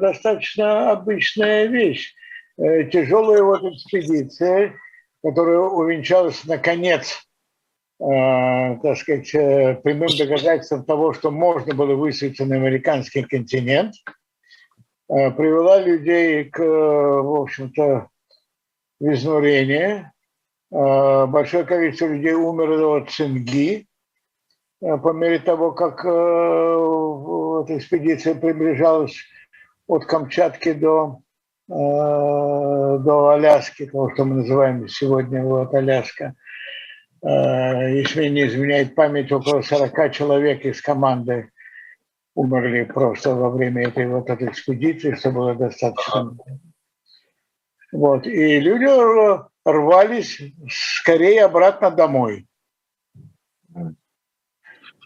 достаточно 0.00 0.92
обычная 0.92 1.66
вещь. 1.66 2.14
Э, 2.58 2.84
Тяжелая 2.84 3.42
вот 3.42 3.64
экспедиция, 3.64 4.74
которая 5.22 5.58
увенчалась, 5.58 6.44
наконец, 6.44 7.26
э, 8.00 8.76
так 8.82 8.96
сказать, 8.98 9.34
э, 9.34 9.80
прямым 9.82 10.10
доказательством 10.16 10.84
того, 10.84 11.12
что 11.12 11.32
можно 11.32 11.74
было 11.74 11.94
высадиться 11.94 12.44
на 12.44 12.56
американский 12.56 13.22
континент, 13.22 13.94
привела 15.08 15.78
людей 15.80 16.44
к, 16.44 16.58
в 16.58 17.40
общем-то, 17.42 18.08
в. 18.98 20.10
Большое 20.70 21.64
количество 21.64 22.06
людей 22.06 22.32
умерло 22.32 22.96
от 22.96 23.10
цинги, 23.10 23.86
Э, 23.91 23.91
по 24.82 25.12
мере 25.12 25.38
того, 25.38 25.72
как 25.72 26.04
э, 26.04 26.08
эта 26.08 27.78
экспедиция 27.78 28.34
приближалась 28.34 29.16
от 29.86 30.06
Камчатки 30.06 30.72
до, 30.72 31.20
э, 31.68 31.72
до 31.72 33.28
Аляски, 33.30 33.86
того, 33.86 34.10
что 34.12 34.24
мы 34.24 34.36
называем 34.36 34.88
сегодня 34.88 35.44
вот 35.44 35.72
Аляска. 35.72 36.34
если 37.22 38.28
не 38.28 38.48
изменяет 38.48 38.96
память, 38.96 39.30
около 39.30 39.62
40 39.62 40.12
человек 40.12 40.64
из 40.64 40.82
команды 40.82 41.50
умерли 42.34 42.82
просто 42.84 43.36
во 43.36 43.50
время 43.50 43.86
этой 43.88 44.08
вот 44.08 44.28
этой 44.28 44.48
экспедиции, 44.48 45.14
что 45.14 45.30
было 45.30 45.54
достаточно. 45.54 46.36
Вот. 47.92 48.26
И 48.26 48.58
люди 48.58 48.86
рвались 49.64 50.40
скорее 50.68 51.44
обратно 51.44 51.90
домой. 51.90 52.48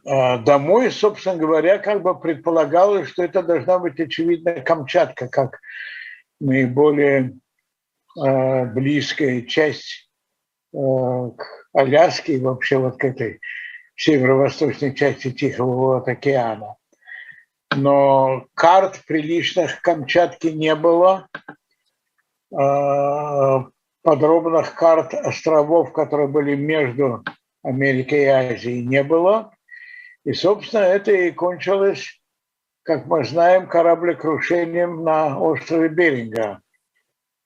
А 0.08 0.38
домой, 0.38 0.92
собственно 0.92 1.36
говоря, 1.36 1.78
как 1.78 2.02
бы 2.02 2.18
предполагалось, 2.18 3.08
что 3.08 3.24
это 3.24 3.42
должна 3.42 3.80
быть, 3.80 3.98
очевидно, 3.98 4.60
Камчатка, 4.60 5.26
как 5.26 5.60
наиболее 6.38 7.34
э, 8.16 8.64
близкая 8.66 9.42
часть 9.42 10.08
э, 10.72 10.76
к 10.76 11.44
Аляске 11.72 12.34
и 12.34 12.40
вообще 12.40 12.78
вот 12.78 12.98
к 12.98 13.04
этой 13.04 13.40
северо-восточной 13.96 14.94
части 14.94 15.32
Тихого 15.32 16.04
океана. 16.04 16.76
Но 17.74 18.46
карт 18.54 19.02
приличных 19.08 19.82
Камчатки 19.82 20.46
не 20.46 20.76
было. 20.76 21.26
Э, 22.52 23.64
подробных 24.02 24.72
карт 24.76 25.14
островов, 25.14 25.92
которые 25.92 26.28
были 26.28 26.54
между 26.54 27.24
Америкой 27.64 28.22
и 28.22 28.26
Азией, 28.26 28.86
не 28.86 29.02
было. 29.02 29.50
И, 30.26 30.32
собственно, 30.32 30.82
это 30.82 31.12
и 31.12 31.30
кончилось, 31.30 32.20
как 32.82 33.06
мы 33.06 33.24
знаем, 33.24 33.68
кораблекрушением 33.68 35.04
на 35.04 35.38
острове 35.38 35.88
Беринга. 35.88 36.60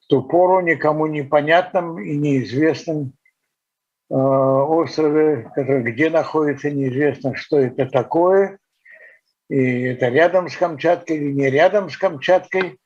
В 0.00 0.06
ту 0.06 0.22
пору 0.22 0.60
никому 0.60 1.06
непонятном 1.06 2.00
и 2.00 2.16
неизвестном 2.16 3.12
э, 4.08 4.14
острове, 4.14 5.50
который 5.54 5.92
где 5.92 6.08
находится, 6.08 6.70
неизвестно, 6.70 7.36
что 7.36 7.58
это 7.58 7.84
такое. 7.84 8.58
И 9.50 9.82
это 9.82 10.08
рядом 10.08 10.48
с 10.48 10.56
Камчаткой 10.56 11.18
или 11.18 11.32
не 11.32 11.50
рядом 11.50 11.90
с 11.90 11.98
Камчаткой. 11.98 12.78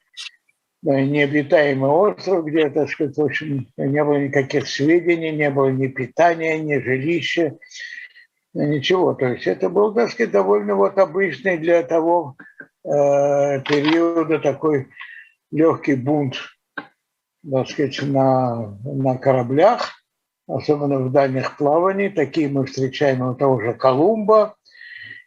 Необитаемый 0.82 1.88
остров, 1.88 2.44
где, 2.44 2.68
так 2.68 2.90
сказать, 2.90 3.16
в 3.16 3.22
общем, 3.22 3.68
не 3.76 4.04
было 4.04 4.16
никаких 4.16 4.66
сведений, 4.66 5.30
не 5.30 5.50
было 5.50 5.68
ни 5.68 5.86
питания, 5.86 6.58
ни 6.58 6.78
жилища, 6.78 7.56
ничего. 8.54 9.14
То 9.14 9.26
есть 9.26 9.46
это 9.46 9.68
был, 9.68 9.92
так 9.92 10.10
сказать, 10.10 10.32
довольно 10.32 10.74
вот 10.74 10.98
обычный 10.98 11.58
для 11.58 11.82
того 11.82 12.36
э, 12.84 13.60
периода 13.60 14.38
такой 14.38 14.88
легкий 15.50 15.94
бунт, 15.94 16.36
так 17.50 17.68
сказать, 17.68 18.00
на, 18.02 18.78
на 18.84 19.18
кораблях, 19.18 19.92
особенно 20.46 21.00
в 21.00 21.12
дальних 21.12 21.56
плаваниях. 21.56 22.14
Такие 22.14 22.48
мы 22.48 22.66
встречаем 22.66 23.22
у 23.22 23.34
того 23.34 23.60
же 23.60 23.74
Колумба 23.74 24.56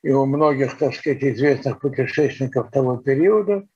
и 0.04 0.12
у 0.12 0.26
многих, 0.26 0.78
так 0.78 0.96
сказать, 0.96 1.24
известных 1.24 1.80
путешественников 1.80 2.72
того 2.72 2.98
периода. 2.98 3.68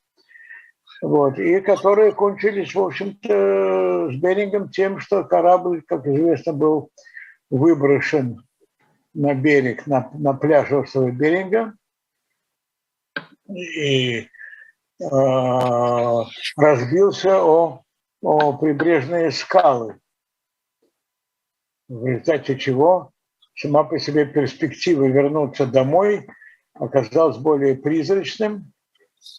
Вот, 1.02 1.40
и 1.40 1.60
которые 1.62 2.12
кончились, 2.12 2.76
в 2.76 2.80
общем-то, 2.80 4.12
с 4.12 4.16
Берингом 4.18 4.70
тем, 4.70 5.00
что 5.00 5.24
корабль, 5.24 5.82
как 5.82 6.06
известно, 6.06 6.54
был 6.54 6.92
выброшен 7.50 8.44
на 9.14 9.34
берег, 9.34 9.88
на, 9.88 10.10
на 10.14 10.34
пляж 10.34 10.72
острова 10.72 11.12
Беринга 11.12 11.74
и 13.48 14.20
э, 14.20 14.28
разбился 16.58 17.44
о, 17.44 17.84
о 18.22 18.54
прибрежные 18.54 19.32
скалы, 19.32 20.00
в 21.90 22.06
результате 22.06 22.58
чего 22.58 23.12
сама 23.56 23.84
по 23.84 24.00
себе 24.00 24.26
перспектива 24.26 25.06
вернуться 25.06 25.66
домой 25.66 26.28
оказалась 26.74 27.38
более 27.38 27.76
призрачным 27.76 28.72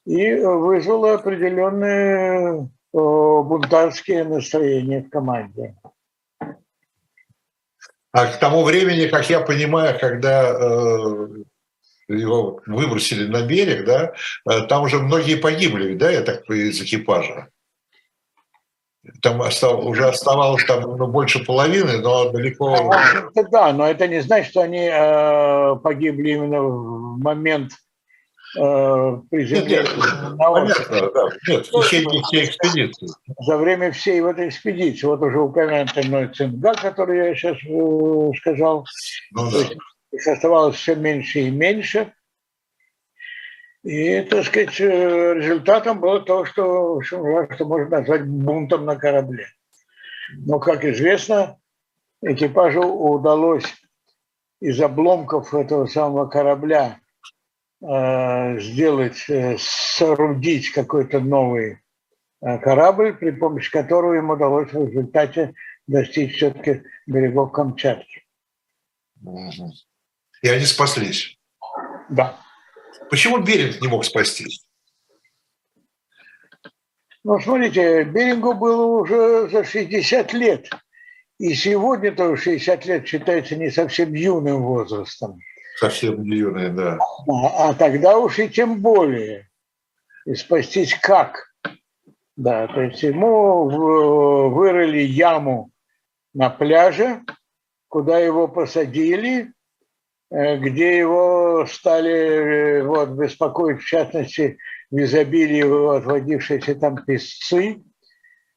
и 0.05 0.35
вызвала 0.35 1.15
определенные 1.15 2.69
бунтарские 2.93 4.25
настроения 4.25 5.03
в 5.03 5.09
команде. 5.09 5.77
А 8.13 8.27
к 8.27 8.39
тому 8.39 8.63
времени, 8.63 9.09
как 9.09 9.29
я 9.31 9.41
понимаю, 9.41 9.99
когда 9.99 10.51
э, 10.51 11.29
его 12.09 12.61
выбросили 12.67 13.27
на 13.27 13.43
берег, 13.43 13.87
да, 13.87 14.13
э, 14.49 14.67
там 14.69 14.83
уже 14.83 14.99
многие 14.99 15.37
погибли, 15.37 15.95
да, 15.95 16.11
я 16.11 16.21
так 16.21 16.49
из 16.51 16.81
экипажа. 16.83 17.49
Там 19.21 19.43
остав, 19.43 19.85
уже 19.85 20.07
оставалось 20.07 20.65
там 20.65 20.83
ну, 20.83 21.07
больше 21.09 21.45
половины, 21.45 21.99
но 21.99 22.31
далеко... 22.31 22.93
Да, 23.51 23.73
но 23.73 23.89
это 23.89 24.07
не 24.07 24.21
значит, 24.21 24.51
что 24.51 24.61
они 24.61 24.89
э, 24.93 25.77
погибли 25.83 26.33
именно 26.33 26.61
в 26.61 27.19
момент 27.19 27.73
э, 28.57 29.21
приземления 29.31 29.83
на. 30.37 30.67
За 33.47 33.57
время 33.57 33.93
всей 33.93 34.21
в 34.21 34.27
этой 34.27 34.49
экспедиции. 34.49 35.07
Вот 35.07 35.23
уже 35.23 35.41
упомянутый 35.41 36.07
мной 36.07 36.29
Цинга, 36.29 36.75
который 36.75 37.19
я 37.19 37.35
сейчас 37.35 37.57
э, 37.65 38.31
сказал. 38.41 38.87
Ну, 39.33 39.51
да. 39.51 39.59
Их 40.13 40.27
оставалось 40.27 40.77
все 40.77 40.95
меньше 40.95 41.41
и 41.41 41.51
меньше. 41.51 42.13
И, 43.83 44.21
так 44.23 44.45
сказать, 44.45 44.81
э, 44.81 45.35
результатом 45.35 46.01
было 46.01 46.21
то, 46.21 46.45
что, 46.45 47.01
что 47.03 47.19
можно 47.65 47.99
назвать 47.99 48.27
бунтом 48.27 48.85
на 48.85 48.97
корабле. 48.97 49.47
Но, 50.47 50.61
как 50.61 50.85
известно, 50.85 51.59
экипажу 52.23 52.83
удалось 52.83 53.65
из 54.61 54.81
обломков 54.81 55.53
этого 55.53 55.87
самого 55.87 56.27
корабля 56.27 57.02
сделать, 57.83 59.25
э, 59.29 59.57
соорудить 59.59 60.71
какой-то 60.71 61.19
новый 61.21 61.81
корабль, 62.41 63.15
при 63.15 63.31
помощи 63.31 63.71
которого 63.71 64.15
им 64.15 64.31
удалось 64.31 64.73
в 64.73 64.87
результате 64.87 65.55
достичь 65.87 66.37
все-таки 66.37 66.83
берегов 67.07 67.53
Камчатки. 67.53 68.25
И 70.43 70.49
они 70.49 70.65
спаслись. 70.65 71.39
Да. 72.09 72.39
Почему 73.11 73.39
Беринг 73.39 73.81
не 73.81 73.89
мог 73.89 74.05
спастись? 74.05 74.65
Ну, 77.25 77.39
смотрите, 77.41 78.05
Берингу 78.05 78.55
было 78.55 78.85
уже 78.85 79.49
за 79.49 79.65
60 79.65 80.33
лет. 80.33 80.69
И 81.39 81.55
сегодня 81.55 82.13
тоже 82.13 82.43
60 82.43 82.87
лет 82.87 83.07
считается 83.07 83.57
не 83.57 83.71
совсем 83.71 84.13
юным 84.13 84.63
возрастом. 84.63 85.39
Совсем 85.77 86.23
не 86.23 86.37
юный, 86.37 86.71
да. 86.71 86.99
А, 87.29 87.69
а 87.69 87.75
тогда 87.75 88.19
уж 88.19 88.39
и 88.39 88.49
тем 88.49 88.81
более. 88.81 89.49
И 90.27 90.35
спастись 90.35 90.95
как? 91.01 91.53
Да, 92.37 92.67
то 92.69 92.83
есть 92.83 93.03
ему 93.03 94.49
вырыли 94.51 95.01
яму 95.01 95.71
на 96.35 96.51
пляже, 96.51 97.23
куда 97.89 98.19
его 98.19 98.49
посадили, 98.49 99.53
Э, 100.33 100.57
где 100.57 100.97
его 100.97 101.67
стали 101.69 102.11
э, 102.11 102.83
вот, 102.85 103.11
беспокоить, 103.11 103.83
в 103.83 103.85
частности, 103.85 104.57
в 104.91 104.97
изобилии 104.97 105.99
отводившиеся 105.99 106.75
там 106.75 107.05
песцы, 107.05 107.83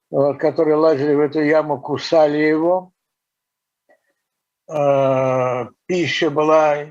вот, 0.09 0.39
которые 0.39 0.77
лазили 0.77 1.13
в 1.13 1.19
эту 1.19 1.41
яму, 1.41 1.81
кусали 1.81 2.37
его. 2.37 2.93
Э, 4.67 5.67
пища 5.85 6.29
была 6.29 6.85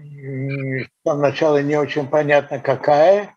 там 1.04 1.66
не 1.66 1.76
очень 1.76 2.08
понятно 2.08 2.60
какая. 2.60 3.36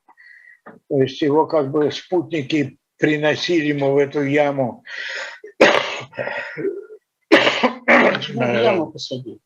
То 0.89 1.01
есть 1.01 1.21
его 1.21 1.47
как 1.47 1.71
бы 1.71 1.91
спутники 1.91 2.77
приносили 2.97 3.67
ему 3.67 3.93
в 3.93 3.97
эту 3.97 4.23
яму. 4.23 4.83
Почему 7.29 8.41
в 8.41 8.63
яму 8.63 8.91
посадили? 8.91 9.39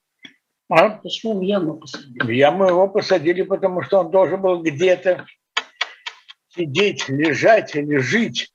А? 0.70 0.90
Почему 0.90 1.40
в 1.40 1.42
яму 1.42 1.76
посадили? 1.76 2.24
В 2.24 2.30
яму 2.30 2.66
его 2.68 2.88
посадили, 2.88 3.42
потому 3.44 3.82
что 3.84 4.00
он 4.00 4.12
должен 4.12 4.42
был 4.42 4.62
где-то 4.62 5.26
сидеть, 6.50 7.08
лежать 7.10 7.76
или 7.76 7.98
жить. 7.98 8.54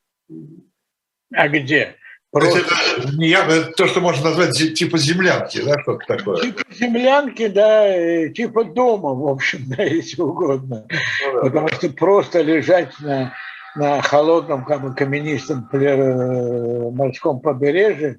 А 1.33 1.49
где? 1.49 1.97
Просто... 2.33 2.59
Это, 2.59 2.75
это 3.23 3.73
то, 3.73 3.87
что 3.87 4.01
можно 4.01 4.31
назвать 4.31 4.57
типа 4.57 4.99
землянки, 4.99 5.63
да, 5.63 5.81
что-то 5.81 6.05
такое. 6.07 6.43
Типа 6.43 6.63
землянки, 6.71 7.47
да, 7.47 8.29
типа 8.29 8.65
дома, 8.65 9.15
в 9.15 9.29
общем, 9.29 9.61
да, 9.67 9.83
если 9.85 10.21
угодно. 10.21 10.87
Ну, 10.91 11.33
да. 11.35 11.41
Потому 11.43 11.69
что 11.69 11.89
просто 11.91 12.43
лежать 12.43 12.93
на, 13.01 13.33
на 13.77 14.03
холодном, 14.03 14.65
каменистом 14.65 15.69
э, 15.73 16.91
морском 16.91 17.41
побережье, 17.41 18.19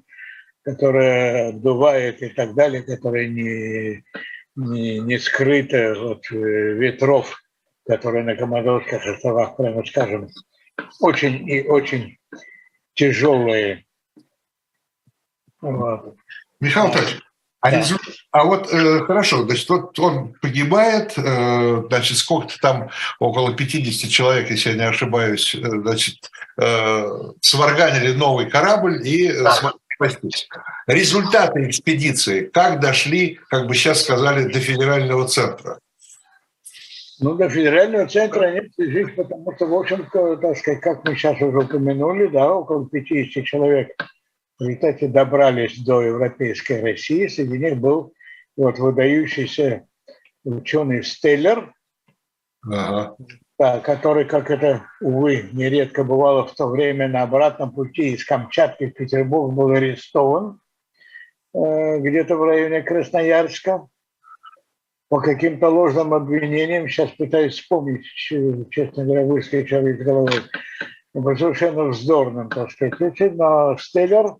которая 0.64 1.50
обдувает 1.50 2.22
и 2.22 2.28
так 2.28 2.54
далее, 2.54 2.82
которая 2.82 3.28
не, 3.28 4.02
не, 4.56 4.98
не 4.98 5.18
скрыта 5.18 5.92
от 5.92 6.24
э, 6.30 6.36
ветров, 6.36 7.40
которые 7.86 8.24
на 8.24 8.36
Комодорских 8.36 9.06
островах, 9.06 9.56
прямо 9.56 9.84
скажем, 9.84 10.28
очень 11.00 11.48
и 11.48 11.62
очень 11.62 12.18
тяжелые. 12.94 13.84
Вот. 15.60 16.14
Михаил 16.60 16.86
Анатольевич, 16.86 17.20
А, 17.60 17.70
да. 17.70 17.84
а 18.30 18.44
вот 18.44 18.72
э, 18.72 19.00
хорошо, 19.00 19.44
значит, 19.44 19.68
вот 19.68 19.98
он 19.98 20.34
погибает, 20.34 21.14
э, 21.16 21.82
значит, 21.88 22.16
сколько-то 22.18 22.58
там, 22.60 22.90
около 23.18 23.54
50 23.54 24.10
человек, 24.10 24.50
если 24.50 24.70
я 24.70 24.76
не 24.76 24.86
ошибаюсь, 24.86 25.54
э, 25.54 25.58
значит, 25.58 26.30
э, 26.60 27.08
сварганили 27.40 28.12
новый 28.12 28.48
корабль 28.48 29.06
и 29.06 29.32
да. 29.32 29.52
смогли 29.52 29.80
спастись. 29.98 30.48
Результаты 30.86 31.68
экспедиции, 31.68 32.44
как 32.44 32.80
дошли, 32.80 33.40
как 33.48 33.66
бы 33.66 33.74
сейчас 33.74 34.02
сказали, 34.02 34.52
до 34.52 34.60
федерального 34.60 35.26
центра? 35.26 35.80
Ну, 37.20 37.34
до 37.34 37.48
федерального 37.50 38.06
центра 38.06 38.52
нет 38.52 38.70
жить, 38.78 39.16
потому 39.16 39.52
что, 39.56 39.66
в 39.66 39.74
общем-то, 39.74 40.36
так 40.36 40.56
сказать, 40.56 40.80
как 40.80 41.04
мы 41.04 41.16
сейчас 41.16 41.40
уже 41.42 41.58
упомянули, 41.58 42.28
да, 42.28 42.52
около 42.52 42.88
50 42.88 43.44
человек 43.44 43.90
в 44.58 44.62
результате 44.62 45.08
добрались 45.08 45.78
до 45.78 46.02
европейской 46.02 46.80
России. 46.80 47.28
Среди 47.28 47.58
них 47.58 47.78
был 47.78 48.12
вот 48.56 48.78
выдающийся 48.78 49.86
ученый 50.44 51.04
Стеллер, 51.04 51.72
ага. 52.64 53.16
да, 53.58 53.80
который, 53.80 54.24
как 54.24 54.50
это, 54.50 54.84
увы, 55.00 55.48
нередко 55.52 56.02
бывало 56.02 56.46
в 56.46 56.54
то 56.54 56.66
время, 56.66 57.08
на 57.08 57.22
обратном 57.22 57.72
пути 57.72 58.14
из 58.14 58.24
Камчатки 58.24 58.86
в 58.86 58.94
Петербург 58.94 59.52
был 59.52 59.70
арестован 59.70 60.60
э, 61.54 61.98
где-то 62.00 62.36
в 62.36 62.44
районе 62.44 62.82
Красноярска 62.82 63.86
по 65.08 65.20
каким-то 65.20 65.68
ложным 65.68 66.12
обвинениям, 66.12 66.88
сейчас 66.88 67.10
пытаюсь 67.12 67.54
вспомнить, 67.54 68.04
честно 68.70 69.04
говоря, 69.04 69.24
выскочил 69.24 69.86
из 69.86 69.98
головы, 69.98 70.32
по 71.14 71.34
совершенно 71.36 71.84
вздорным, 71.84 72.50
так 72.50 72.70
сказать, 72.70 73.18
но 73.34 73.76
Стеллер 73.78 74.34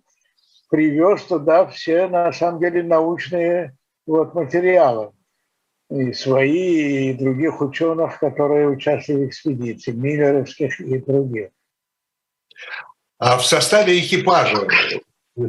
привез 0.69 1.23
туда 1.25 1.67
все, 1.67 2.09
на 2.09 2.33
самом 2.33 2.61
деле, 2.61 2.83
научные 2.83 3.77
вот, 4.07 4.35
материалы. 4.35 5.13
И 5.91 6.13
свои, 6.13 7.11
и 7.11 7.15
других 7.15 7.63
ученых, 7.63 8.19
которые 8.19 8.69
участвовали 8.69 9.25
в 9.25 9.29
экспедиции, 9.29 9.93
миллеровских 9.93 10.81
и 10.81 10.99
других. 10.99 11.49
А 13.19 13.39
в 13.39 13.47
составе 13.47 13.99
экипажа 13.99 14.67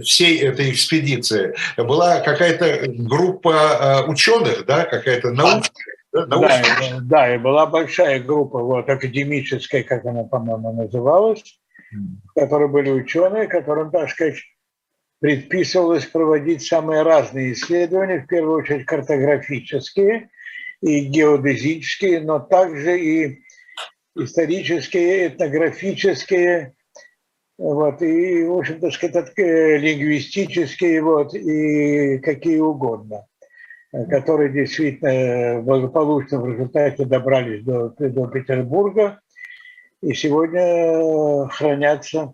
всей 0.02 0.40
этой 0.40 0.72
экспедиции 0.72 1.56
была 1.78 2.22
какая-то 2.22 2.86
группа 2.88 3.50
э, 3.50 4.10
ученых, 4.10 4.66
да, 4.66 4.86
какая-то 4.86 5.32
научная. 5.32 5.72
Да, 6.12 6.26
да, 6.26 7.00
да, 7.02 7.36
и 7.36 7.38
была 7.38 7.68
большая 7.68 8.20
группа, 8.20 8.60
вот, 8.60 8.90
академическая, 8.90 9.84
как 9.84 10.06
она, 10.06 10.24
по-моему, 10.24 10.72
называлась, 10.74 11.60
в 11.92 12.40
которой 12.40 12.68
были 12.68 12.90
ученые, 12.90 13.48
которым, 13.48 13.92
так 13.92 14.10
сказать, 14.10 14.38
предписывалось 15.20 16.06
проводить 16.06 16.66
самые 16.66 17.02
разные 17.04 17.54
исследования, 17.54 18.22
в 18.22 18.28
первую 18.28 18.60
очередь 18.60 18.86
картографические 18.86 20.30
и 20.82 21.02
геодезические, 21.02 22.22
но 22.22 22.40
также 22.40 23.00
и 23.00 23.42
исторические, 24.16 25.28
этнографические, 25.28 26.74
вот, 27.58 28.02
и, 28.02 28.46
в 28.46 28.58
общем-то, 28.58 28.90
сказать, 28.92 29.34
э, 29.38 29.78
лингвистические, 29.78 31.02
вот, 31.02 31.34
и 31.34 32.20
какие 32.20 32.60
угодно, 32.60 33.26
которые 34.10 34.50
действительно 34.50 35.62
благополучно 35.62 36.40
в 36.40 36.50
результате 36.50 37.04
добрались 37.04 37.64
до, 37.64 37.90
до 37.90 38.28
Петербурга. 38.28 39.20
И 40.02 40.14
сегодня 40.14 41.50
хранятся 41.50 42.34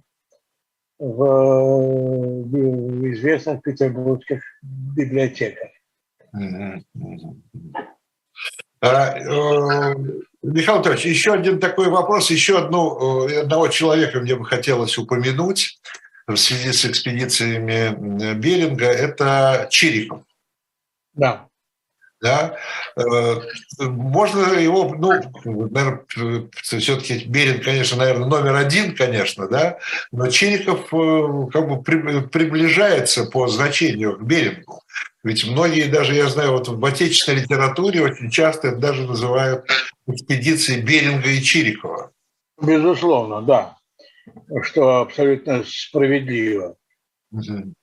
в, 0.99 2.43
в 2.45 3.13
известных 3.13 3.61
петербургских 3.61 4.41
библиотеках. 4.61 5.69
А, 8.81 9.17
э, 9.17 9.95
Михаил 10.43 10.75
Анатольевич, 10.75 11.05
еще 11.05 11.33
один 11.33 11.59
такой 11.59 11.89
вопрос, 11.89 12.29
еще 12.29 12.59
одну, 12.59 13.27
э, 13.27 13.41
одного 13.41 13.67
человека 13.69 14.19
мне 14.19 14.35
бы 14.35 14.45
хотелось 14.45 14.97
упомянуть 14.97 15.79
в 16.27 16.35
связи 16.35 16.71
с 16.71 16.85
экспедициями 16.85 18.33
Беринга, 18.35 18.85
это 18.85 19.67
Чириков. 19.71 20.21
Да. 21.13 21.47
Да? 22.25 22.57
Э, 22.97 23.35
можно 23.81 24.59
его, 24.59 24.95
ну, 24.97 25.11
наверное, 25.69 26.49
все-таки 26.55 27.23
Беринг, 27.27 27.63
конечно, 27.63 27.97
наверное, 27.97 28.27
номер 28.27 28.55
один, 28.55 28.95
конечно, 28.95 29.47
да, 29.47 29.77
но 30.11 30.27
Чириков 30.29 30.89
как 31.51 31.67
бы 31.67 31.83
приближается 31.83 33.25
по 33.25 33.47
значению 33.47 34.17
к 34.17 34.23
Берингу. 34.23 34.81
Ведь 35.23 35.45
многие, 35.45 35.83
даже 35.83 36.15
я 36.15 36.27
знаю, 36.27 36.53
вот 36.53 36.67
в 36.67 36.83
отечественной 36.83 37.41
литературе 37.41 38.01
очень 38.01 38.31
часто 38.31 38.69
это 38.69 38.77
даже 38.77 39.03
называют 39.03 39.69
экспедицией 40.07 40.81
Беринга 40.81 41.29
и 41.29 41.43
Чирикова. 41.43 42.11
Безусловно, 42.59 43.43
да, 43.43 43.77
что 44.63 45.01
абсолютно 45.01 45.63
справедливо. 45.63 46.75
Угу. 47.31 47.73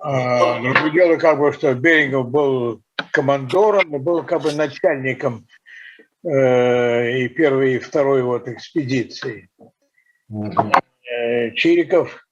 А, 0.00 0.60
другое 0.60 0.90
дело, 0.92 1.16
как 1.16 1.38
бы, 1.38 1.52
что 1.52 1.74
Берингов 1.74 2.30
был 2.30 2.83
командором, 3.14 4.02
был 4.02 4.24
как 4.24 4.42
бы 4.42 4.52
начальником 4.52 5.46
э, 6.24 7.18
и 7.20 7.28
первой, 7.28 7.76
и 7.76 7.78
второй 7.78 8.22
вот 8.22 8.48
экспедиции. 8.48 9.48
Угу. 10.28 10.72
Чириков, 11.54 12.26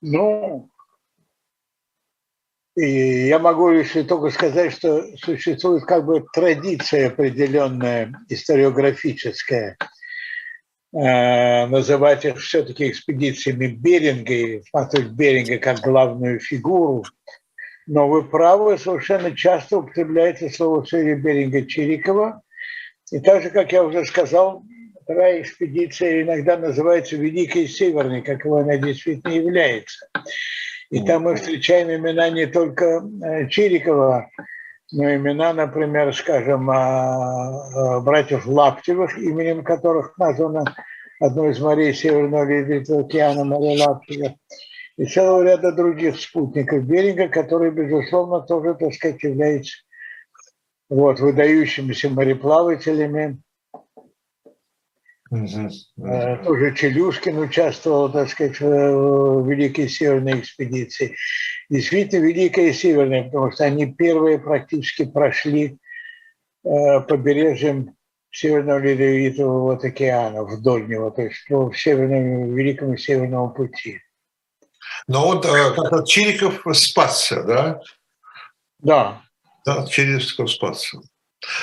ну, 0.00 0.70
и 2.76 3.26
я 3.28 3.38
могу 3.38 3.70
лишь 3.70 3.92
только 4.08 4.30
сказать, 4.30 4.72
что 4.72 5.16
существует 5.18 5.84
как 5.84 6.06
бы 6.06 6.24
традиция 6.32 7.08
определенная 7.08 8.14
историографическая, 8.30 9.76
э, 10.94 11.66
называть 11.66 12.24
их 12.24 12.38
все-таки 12.38 12.88
экспедициями 12.88 13.66
Беринга 13.66 14.32
и 14.32 14.62
смотреть 14.62 15.10
Беринга 15.10 15.58
как 15.58 15.80
главную 15.80 16.40
фигуру. 16.40 17.04
Но 17.86 18.08
вы 18.08 18.22
правы, 18.22 18.78
совершенно 18.78 19.34
часто 19.34 19.78
употребляется 19.78 20.48
слово 20.48 20.84
Сырия 20.84 21.16
Беринга 21.16 21.66
Чирикова. 21.66 22.42
И 23.10 23.20
так 23.20 23.42
же, 23.42 23.50
как 23.50 23.72
я 23.72 23.84
уже 23.84 24.04
сказал, 24.04 24.62
вторая 25.02 25.42
экспедиция 25.42 26.22
иногда 26.22 26.56
называется 26.56 27.16
Великой 27.16 27.66
Северной, 27.66 28.22
какова 28.22 28.60
она 28.60 28.76
действительно 28.76 29.32
является. 29.32 30.08
И 30.90 31.02
там 31.04 31.22
мы 31.22 31.36
встречаем 31.36 31.90
имена 31.90 32.30
не 32.30 32.46
только 32.46 33.02
э, 33.24 33.48
Чирикова, 33.48 34.30
но 34.92 35.14
имена, 35.14 35.54
например, 35.54 36.14
скажем, 36.14 36.70
а, 36.70 37.96
а, 37.96 38.00
братьев 38.00 38.46
Лаптевых, 38.46 39.18
именем 39.18 39.64
которых 39.64 40.16
названо 40.18 40.64
одно 41.18 41.48
из 41.48 41.58
морей 41.60 41.94
Северного 41.94 42.44
Ледовитого 42.44 43.00
океана, 43.00 43.44
море 43.44 43.82
Лаптева, 43.82 44.34
и 44.96 45.06
целого 45.06 45.42
ряда 45.42 45.72
других 45.72 46.20
спутников 46.20 46.84
Беринга, 46.84 47.28
которые, 47.28 47.72
безусловно, 47.72 48.40
тоже, 48.40 48.74
так 48.74 48.92
сказать, 48.94 49.22
являются 49.22 49.76
вот, 50.88 51.20
выдающимися 51.20 52.10
мореплавателями, 52.10 53.42
Угу. 55.32 55.70
Тоже 56.44 56.74
Челюшкин 56.74 57.38
участвовал, 57.38 58.12
так 58.12 58.28
сказать, 58.28 58.60
в 58.60 59.48
Великой 59.48 59.88
Северной 59.88 60.40
экспедиции. 60.40 61.16
Действительно, 61.70 62.26
Великая 62.26 62.70
Северная, 62.74 63.24
потому 63.24 63.50
что 63.50 63.64
они 63.64 63.86
первые 63.94 64.38
практически 64.38 65.06
прошли 65.06 65.78
э, 66.64 67.00
побережьем 67.08 67.94
Северного 68.30 68.80
Ледовитого 68.80 69.60
вот 69.60 69.84
океана, 69.84 70.44
вдоль 70.44 70.86
него, 70.86 71.10
то 71.10 71.22
есть 71.22 71.46
по 71.48 71.72
Северному, 71.72 72.52
Великому 72.52 72.98
Северному 72.98 73.54
пути. 73.54 74.00
Но 75.08 75.26
вот 75.26 75.44
э, 75.44 75.74
как 75.74 76.06
Чириков 76.06 76.62
спасся, 76.76 77.42
да? 77.42 77.80
Да. 78.78 79.22
Да, 79.64 79.86
Чириков 79.86 80.50
спасся. 80.50 80.98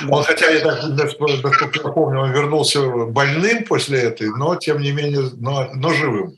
Он, 0.10 0.24
хотя, 0.24 0.50
я 0.50 0.62
так, 0.62 0.84
насколько 0.90 1.80
я 1.82 1.92
помню, 1.94 2.20
он 2.20 2.32
вернулся 2.32 3.06
больным 3.06 3.64
после 3.64 4.02
этой, 4.02 4.30
но, 4.30 4.56
тем 4.56 4.82
не 4.82 4.92
менее, 4.92 5.30
но, 5.38 5.70
но 5.74 5.94
живым. 5.94 6.38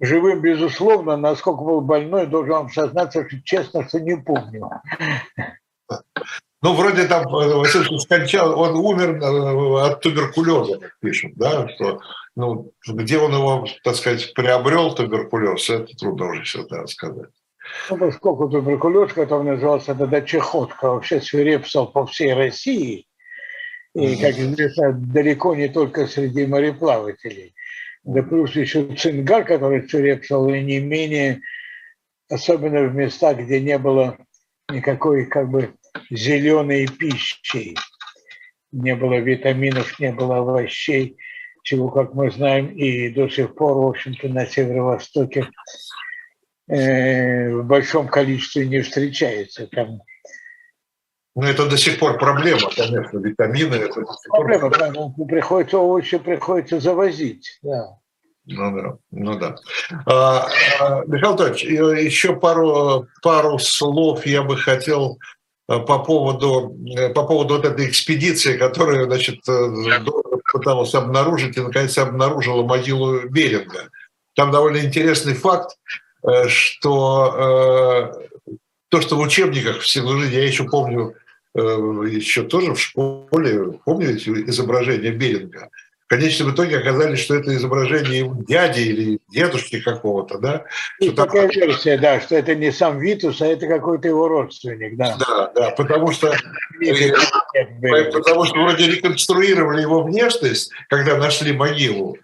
Живым, 0.00 0.40
безусловно, 0.40 1.16
насколько 1.16 1.62
был 1.62 1.80
больной, 1.80 2.26
должен 2.26 2.52
вам 2.52 2.70
сознаться, 2.70 3.26
что 3.26 3.40
честно, 3.42 3.86
что 3.86 4.00
не 4.00 4.16
помню. 4.16 4.70
Ну, 6.62 6.74
вроде 6.74 7.06
там 7.06 7.26
э, 7.34 7.54
Василий 7.54 7.98
скончал, 7.98 8.58
он 8.58 8.76
умер 8.76 9.16
э, 9.22 9.86
от 9.86 10.00
туберкулеза, 10.00 10.78
как 10.78 10.98
пишут, 11.00 11.32
да, 11.36 11.68
что, 11.68 12.00
ну, 12.36 12.72
где 12.86 13.18
он 13.18 13.32
его, 13.32 13.66
так 13.82 13.96
сказать, 13.96 14.34
приобрел 14.34 14.94
туберкулез, 14.94 15.70
это 15.70 15.96
трудно 15.96 16.30
уже 16.30 16.44
сейчас 16.44 16.90
сказать. 16.90 17.30
Ну, 17.88 17.96
поскольку 17.96 18.48
туберкулез, 18.50 19.12
который 19.14 19.44
назывался 19.44 19.94
тогда 19.94 20.20
чехотка, 20.20 20.90
вообще 20.90 21.20
свирепствовал 21.22 21.86
по 21.88 22.06
всей 22.06 22.34
России, 22.34 23.06
и, 23.94 24.16
как 24.16 24.38
известно, 24.38 24.92
далеко 24.92 25.54
не 25.54 25.68
только 25.68 26.06
среди 26.06 26.46
мореплавателей. 26.46 27.54
Да 28.04 28.22
плюс 28.22 28.54
еще 28.54 28.94
цингар, 28.94 29.44
который 29.44 29.88
свирепствовал, 29.88 30.48
и 30.50 30.60
не 30.60 30.78
менее 30.78 31.40
особенно 32.30 32.82
в 32.82 32.94
местах, 32.94 33.38
где 33.38 33.60
не 33.60 33.78
было 33.78 34.16
никакой 34.70 35.26
как 35.26 35.50
бы 35.50 35.74
зеленой 36.10 36.86
пищи, 36.86 37.76
не 38.72 38.94
было 38.94 39.14
витаминов, 39.14 39.98
не 39.98 40.12
было 40.12 40.38
овощей, 40.38 41.16
чего, 41.62 41.90
как 41.90 42.14
мы 42.14 42.30
знаем, 42.30 42.68
и 42.68 43.08
до 43.08 43.28
сих 43.28 43.54
пор, 43.54 43.76
в 43.76 43.86
общем-то, 43.88 44.28
на 44.28 44.46
северо-востоке 44.46 45.50
э, 46.68 47.50
в 47.50 47.64
большом 47.64 48.08
количестве 48.08 48.66
не 48.66 48.80
встречается. 48.80 49.66
Там 49.66 50.00
ну, 51.36 51.46
это 51.46 51.68
до 51.68 51.76
сих 51.76 51.98
пор 51.98 52.18
проблема, 52.18 52.70
конечно, 52.74 53.18
витамины. 53.18 53.74
Это 53.76 54.02
проблема, 54.28 54.70
пор... 54.70 55.26
приходится 55.28 55.78
овощи 55.78 56.18
приходится 56.18 56.80
завозить, 56.80 57.58
да. 57.62 57.96
Ну 58.46 58.76
да, 58.76 58.98
ну 59.12 59.38
да. 59.38 59.54
А, 60.06 60.48
а, 60.80 61.04
Михаил 61.06 61.34
Анатольевич, 61.34 61.62
еще 61.62 62.34
пару, 62.34 63.06
пару 63.22 63.58
слов 63.58 64.26
я 64.26 64.42
бы 64.42 64.56
хотел 64.56 65.18
э, 65.18 65.39
по 65.78 66.00
поводу, 66.00 66.76
э, 66.96 67.10
по 67.10 67.22
поводу 67.24 67.54
вот 67.56 67.64
этой 67.64 67.88
экспедиции, 67.88 68.56
которая, 68.56 69.04
значит, 69.04 69.48
э, 69.48 70.02
пыталась 70.52 70.94
обнаружить 70.94 71.56
и, 71.56 71.60
наконец, 71.60 71.96
обнаружила 71.96 72.64
могилу 72.64 73.20
Беринга. 73.28 73.88
Там 74.34 74.50
довольно 74.50 74.78
интересный 74.78 75.34
факт, 75.34 75.76
что 76.48 78.12
то, 78.88 79.00
что 79.00 79.16
в 79.16 79.20
учебниках 79.20 79.80
всей 79.80 80.02
жизни, 80.02 80.34
я 80.34 80.44
еще 80.44 80.64
помню, 80.64 81.14
еще 81.54 82.42
тоже 82.42 82.74
в 82.74 82.80
школе, 82.80 83.78
помните 83.84 84.32
изображение 84.46 85.12
Беринга, 85.12 85.68
в 85.68 85.89
конечном 86.10 86.52
итоге 86.52 86.78
оказались, 86.78 87.20
что 87.20 87.36
это 87.36 87.54
изображение 87.54 88.18
его 88.18 88.34
дяди 88.42 88.80
или 88.80 89.20
дедушки 89.28 89.80
какого-то, 89.80 90.38
да? 90.38 90.64
И 90.98 91.06
что 91.06 91.24
такая 91.24 91.48
там... 91.48 91.60
версия, 91.60 91.96
да, 91.98 92.20
что 92.20 92.34
это 92.34 92.56
не 92.56 92.72
сам 92.72 92.98
Витус, 92.98 93.40
а 93.40 93.46
это 93.46 93.68
какой-то 93.68 94.08
его 94.08 94.26
родственник, 94.26 94.96
да. 94.96 95.16
Да, 95.16 95.52
да, 95.54 95.70
потому 95.70 96.10
что, 96.10 96.34
потому 98.12 98.44
что 98.44 98.58
вроде 98.58 98.88
реконструировали 98.88 99.82
его 99.82 100.02
внешность, 100.02 100.72
когда 100.88 101.16
нашли 101.16 101.52
могилу, 101.52 102.16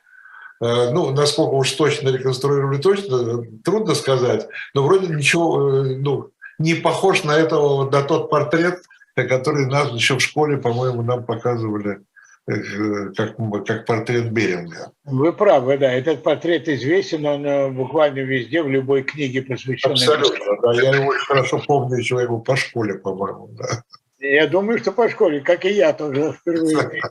э, 0.61 0.91
ну, 0.91 1.13
насколько 1.13 1.55
уж 1.55 1.71
точно 1.71 2.09
реконструировали, 2.09 2.79
точно, 2.79 3.45
трудно 3.65 3.95
сказать, 3.95 4.49
но 4.75 4.83
вроде 4.83 5.15
ничего, 5.15 5.85
э, 5.85 5.97
ну, 5.99 6.31
не 6.59 6.75
похож 6.75 7.23
на 7.23 7.37
этого, 7.37 7.89
на 7.89 8.03
тот 8.03 8.31
портрет, 8.31 8.83
который 9.15 9.67
нас 9.67 9.93
еще 9.93 10.17
в 10.17 10.21
школе, 10.21 10.57
по-моему, 10.57 11.03
нам 11.03 11.25
показывали 11.25 12.01
как, 12.47 13.37
как 13.67 13.87
портрет 13.87 14.31
Беринга. 14.33 14.93
Вы 15.05 15.33
правы, 15.33 15.79
да. 15.79 15.93
Этот 15.93 16.23
портрет 16.23 16.69
известен, 16.69 17.27
он 17.27 17.45
э, 17.45 17.71
буквально 17.71 18.21
везде, 18.21 18.63
в 18.63 18.69
любой 18.69 19.03
книге, 19.03 19.43
посвященной... 19.43 19.95
Абсолютно, 19.95 20.57
да. 20.63 20.73
Я 20.73 20.95
его 20.95 21.07
очень 21.09 21.27
хорошо 21.27 21.61
помню 21.67 21.97
еще 21.97 22.17
его 22.17 22.39
по 22.39 22.57
школе, 22.57 22.95
по-моему, 22.95 23.49
да. 23.59 23.83
Я 24.19 24.47
думаю, 24.47 24.79
что 24.79 24.93
по 24.93 25.09
школе, 25.09 25.41
как 25.41 25.65
и 25.65 25.73
я 25.73 25.93
тоже 25.93 26.33
впервые. 26.33 27.03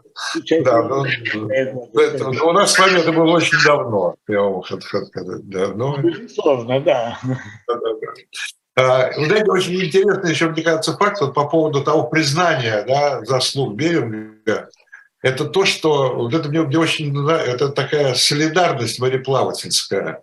Да, 0.63 0.81
ну, 0.83 1.05
у 2.47 2.51
нас 2.51 2.73
с 2.73 2.79
вами 2.79 2.99
это 2.99 3.11
было 3.11 3.35
очень 3.35 3.57
давно, 3.63 4.15
я 4.27 4.41
вам 4.41 4.61
хочу 4.61 4.81
сказать. 4.81 5.47
Давно. 5.47 5.97
Безусловно, 5.97 6.79
да. 6.79 7.19
А, 8.77 9.09
вы 9.15 9.25
знаете, 9.27 9.51
очень 9.51 9.75
интересный 9.75 10.31
еще, 10.31 10.49
мне 10.49 10.61
кажется, 10.61 10.97
факт 10.97 11.21
вот 11.21 11.33
по 11.33 11.47
поводу 11.47 11.81
того 11.81 12.03
признания 12.03 12.83
да, 12.85 13.23
заслуг 13.23 13.75
Беринга 13.75 14.69
это 15.25 15.45
то, 15.45 15.65
что 15.65 16.13
вот 16.15 16.35
это 16.35 16.49
мне, 16.49 16.61
мне 16.61 16.77
очень 16.77 17.27
это 17.27 17.69
такая 17.69 18.13
солидарность 18.13 18.99
мореплавательская, 18.99 20.21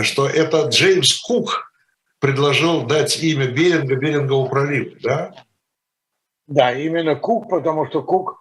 что 0.00 0.26
это 0.26 0.62
Джеймс 0.62 1.20
Кук 1.20 1.72
предложил 2.18 2.82
дать 2.82 3.22
имя 3.22 3.46
Беринга 3.46 3.94
Берингову 3.94 4.48
проливу, 4.48 4.96
да? 5.00 5.32
Да, 6.48 6.72
именно 6.72 7.14
Кук, 7.14 7.50
потому 7.50 7.86
что 7.86 8.02
Кук 8.02 8.40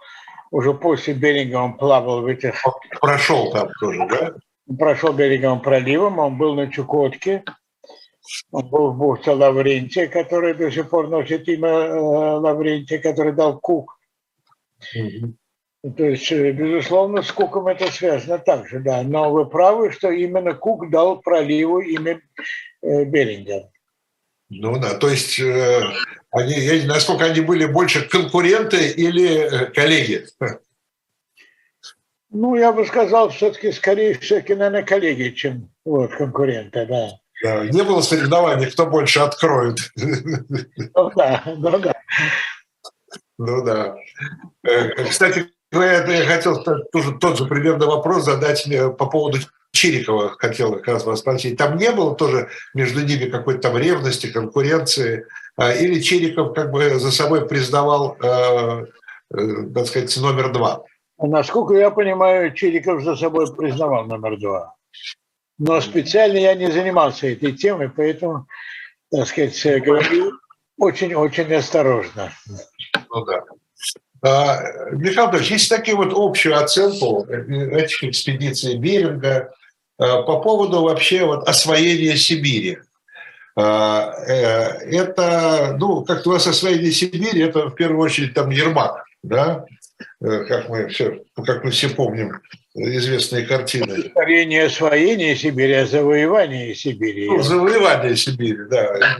уже 0.49 0.73
после 0.73 1.13
Беринга 1.13 1.57
он 1.57 1.77
плавал 1.77 2.21
в 2.21 2.25
этих... 2.25 2.55
Прошел 2.99 3.51
там 3.51 3.69
тоже, 3.79 4.07
да? 4.09 4.33
Прошел 4.79 5.13
Беринговым 5.13 5.61
проливом, 5.61 6.17
он 6.17 6.35
был 6.35 6.55
на 6.55 6.71
Чукотке, 6.71 7.43
он 8.49 8.67
был 8.69 8.93
в 8.93 8.97
бухте 8.97 9.31
Лаврентия, 9.31 10.07
который 10.07 10.55
до 10.55 10.71
сих 10.71 10.89
пор 10.89 11.09
носит 11.09 11.47
имя 11.47 11.69
э, 11.69 11.99
Лаврентия, 12.39 12.97
который 12.97 13.33
дал 13.33 13.59
Кук. 13.59 13.99
Mm-hmm. 14.97 15.33
То 15.81 16.05
есть, 16.05 16.31
э, 16.31 16.51
безусловно, 16.51 17.23
с 17.23 17.31
Куком 17.31 17.67
это 17.67 17.91
связано 17.91 18.37
также, 18.37 18.79
да. 18.79 19.01
Но 19.01 19.31
вы 19.31 19.47
правы, 19.47 19.91
что 19.91 20.11
именно 20.11 20.53
Кук 20.53 20.91
дал 20.91 21.19
проливу 21.19 21.79
имя 21.79 22.21
э, 22.83 23.03
Беринга. 23.05 23.71
Ну 24.49 24.79
да, 24.79 24.93
то 24.93 25.09
есть, 25.09 25.39
э, 25.39 25.81
они, 26.29 26.53
я, 26.53 26.85
насколько 26.85 27.25
они 27.25 27.41
были 27.41 27.65
больше 27.65 28.07
конкуренты 28.07 28.89
или 28.89 29.71
коллеги? 29.73 30.25
Ну, 32.33 32.55
я 32.55 32.71
бы 32.71 32.85
сказал, 32.85 33.27
все-таки 33.27 33.73
скорее 33.73 34.17
все-таки, 34.17 34.55
наверное, 34.55 34.83
коллеги, 34.83 35.35
чем 35.35 35.69
вот, 35.83 36.15
конкуренты, 36.15 36.85
да. 36.85 37.09
да. 37.43 37.65
Не 37.65 37.83
было 37.83 37.99
соревнований, 37.99 38.71
кто 38.71 38.85
больше 38.85 39.19
откроет. 39.19 39.79
Ну 39.97 41.11
да, 41.13 41.43
ну 41.45 41.77
да. 41.77 41.93
Ну 43.37 43.65
да. 43.65 43.97
Кстати, 45.09 45.51
ну, 45.71 45.81
я, 45.81 46.25
хотел 46.25 46.63
тоже 46.63 47.17
тот 47.19 47.37
же 47.37 47.45
примерно 47.45 47.85
вопрос 47.85 48.25
задать 48.25 48.67
по 48.97 49.05
поводу 49.05 49.39
Чирикова, 49.71 50.35
хотел 50.37 50.73
как 50.73 50.87
раз 50.87 51.05
вас 51.05 51.19
спросить. 51.19 51.57
Там 51.57 51.77
не 51.77 51.91
было 51.91 52.15
тоже 52.15 52.49
между 52.73 53.01
ними 53.05 53.29
какой-то 53.29 53.61
там 53.61 53.77
ревности, 53.77 54.31
конкуренции? 54.31 55.25
А, 55.55 55.71
или 55.73 55.99
Чириков 56.01 56.53
как 56.53 56.71
бы 56.71 56.99
за 56.99 57.11
собой 57.11 57.47
признавал, 57.47 58.17
э, 58.21 58.85
э, 59.33 59.37
так 59.73 59.87
сказать, 59.87 60.15
номер 60.17 60.51
два? 60.51 60.83
Насколько 61.17 61.75
я 61.75 61.91
понимаю, 61.91 62.53
Чириков 62.53 63.03
за 63.03 63.15
собой 63.15 63.53
признавал 63.55 64.05
номер 64.05 64.37
два. 64.39 64.75
Но 65.57 65.79
специально 65.79 66.37
я 66.37 66.55
не 66.55 66.71
занимался 66.71 67.27
этой 67.27 67.53
темой, 67.53 67.89
поэтому, 67.89 68.47
так 69.11 69.27
сказать, 69.27 69.83
говорю 69.83 70.33
очень-очень 70.77 71.53
осторожно. 71.53 72.31
Ну 73.09 73.25
да. 73.25 73.43
А, 74.23 74.61
Михаил 74.91 75.23
Анатольевич, 75.23 75.51
есть 75.51 75.69
такие 75.69 75.95
вот 75.97 76.13
общую 76.15 76.57
оценку 76.57 77.25
этих 77.27 78.03
экспедиций 78.03 78.77
Беринга 78.77 79.51
а, 79.97 80.21
по 80.21 80.41
поводу 80.41 80.83
вообще 80.83 81.25
вот 81.25 81.47
освоения 81.47 82.15
Сибири. 82.15 82.77
А, 83.55 84.13
э, 84.27 84.95
это, 84.95 85.75
ну, 85.77 86.05
как-то 86.05 86.29
у 86.29 86.33
вас 86.33 86.47
освоение 86.47 86.91
Сибири, 86.91 87.41
это 87.41 87.67
в 87.67 87.75
первую 87.75 87.99
очередь 87.99 88.33
там 88.33 88.49
Ермак, 88.49 89.03
да, 89.23 89.65
э, 90.23 90.45
как 90.45 90.69
мы 90.69 90.87
все, 90.87 91.19
как 91.45 91.65
мы 91.65 91.71
все 91.71 91.89
помним, 91.89 92.39
известные 92.73 93.45
картины. 93.45 94.11
Освоение 94.65 95.35
Сибири, 95.35 95.73
а 95.73 95.85
завоевание 95.85 96.73
Сибири. 96.75 97.27
Ну, 97.27 97.41
завоевание 97.41 98.15
Сибири, 98.15 98.69
да. 98.69 99.17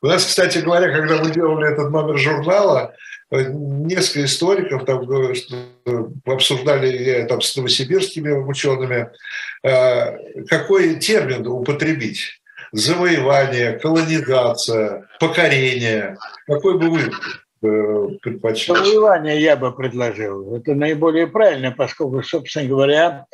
У 0.00 0.06
нас, 0.06 0.24
кстати 0.24 0.58
говоря, 0.58 0.90
когда 0.92 1.22
мы 1.22 1.30
делали 1.30 1.70
этот 1.70 1.90
номер 1.90 2.16
журнала, 2.16 2.94
несколько 3.32 4.24
историков 4.26 4.84
там 4.84 5.08
обсуждали 6.26 7.24
там, 7.26 7.40
с 7.40 7.56
новосибирскими 7.56 8.30
учеными, 8.30 9.10
э, 9.62 10.44
какой 10.46 10.96
термин 10.96 11.46
употребить. 11.46 12.40
Завоевание, 12.72 13.78
колонизация, 13.78 15.08
покорение. 15.20 16.16
Какой 16.46 16.78
бы 16.78 16.90
вы 16.90 17.00
э, 17.62 18.18
предпочли? 18.20 18.74
Завоевание 18.74 19.40
я 19.40 19.56
бы 19.56 19.72
предложил. 19.74 20.54
Это 20.56 20.74
наиболее 20.74 21.26
правильно, 21.26 21.70
поскольку, 21.70 22.22
собственно 22.22 22.68
говоря, 22.68 23.26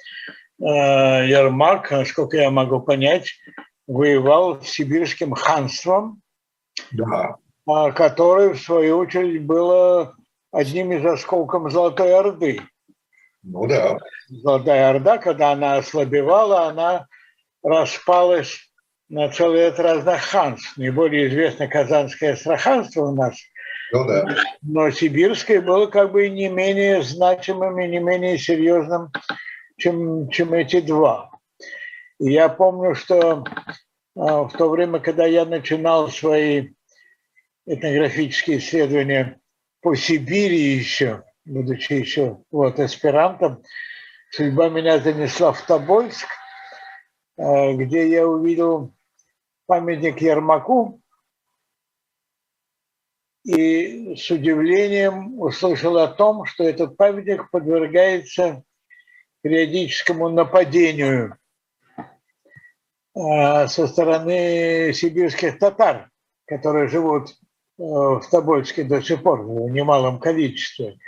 э, 0.61 0.65
Ермак, 0.65 1.91
насколько 1.91 2.37
я 2.37 2.51
могу 2.51 2.81
понять, 2.81 3.35
воевал 3.87 4.61
с 4.63 4.69
сибирским 4.69 5.33
ханством. 5.35 6.21
Да 6.93 7.37
а, 7.69 7.93
которое, 7.93 8.55
в 8.55 8.61
свою 8.61 8.99
очередь, 8.99 9.45
было 9.45 10.15
одним 10.51 10.93
из 10.93 11.05
осколков 11.05 11.71
Золотой 11.71 12.15
Орды. 12.15 12.63
Ну 13.43 13.67
да. 13.67 13.99
Золотая 14.29 14.89
Орда, 14.89 15.19
когда 15.19 15.53
она 15.53 15.77
ослабевала, 15.77 16.69
она 16.69 17.07
распалась 17.63 18.59
на 19.11 19.29
целый 19.29 19.67
ряд 19.67 19.79
разных 19.79 20.23
ханств. 20.23 20.79
Наиболее 20.79 21.29
известно 21.29 21.69
Казанское 21.69 22.33
Астраханство 22.33 23.03
у 23.03 23.15
нас. 23.15 23.37
Ну 23.93 24.07
да. 24.07 24.25
Но 24.63 24.91
Сибирское 24.91 25.61
было 25.61 25.87
как 25.87 26.13
бы 26.13 26.29
не 26.31 26.49
менее 26.49 27.03
значимым 27.03 27.79
и 27.81 27.89
не 27.89 27.99
менее 27.99 28.39
серьезным, 28.39 29.11
чем, 29.77 30.31
чем 30.31 30.55
эти 30.55 30.81
два. 30.81 31.31
И 32.19 32.33
я 32.33 32.49
помню, 32.49 32.95
что 32.95 33.45
а, 34.17 34.45
в 34.45 34.53
то 34.53 34.71
время, 34.71 35.01
когда 35.01 35.27
я 35.27 35.45
начинал 35.45 36.09
свои 36.09 36.71
этнографические 37.69 38.59
исследования 38.59 39.41
по 39.81 39.95
Сибири 39.95 40.75
еще, 40.75 41.25
будучи 41.45 41.93
еще 41.93 42.43
вот, 42.51 42.81
аспирантом, 42.81 43.63
судьба 44.31 44.69
меня 44.69 44.99
занесла 44.99 45.53
в 45.53 45.63
Тобольск, 45.67 46.27
э, 47.37 47.75
где 47.75 48.09
я 48.09 48.27
увидел 48.27 48.95
памятник 49.67 50.21
Ермаку 50.23 51.01
и 53.45 54.17
с 54.17 54.31
удивлением 54.31 55.39
услышал 55.41 55.97
о 55.99 56.09
том, 56.09 56.45
что 56.47 56.65
этот 56.65 56.97
памятник 56.97 57.51
подвергается 57.51 58.65
периодическому 59.43 60.29
нападению 60.29 61.37
а, 63.15 63.67
со 63.67 63.87
стороны 63.87 64.93
сибирских 64.93 65.59
татар, 65.59 66.11
которые 66.47 66.89
живут 66.89 67.31
э, 67.31 67.48
в 67.79 68.23
Тобольске 68.31 68.85
до 68.85 69.01
сих 69.01 69.23
пор 69.23 69.43
в 69.43 69.71
немалом 69.71 70.19
количестве. 70.19 70.99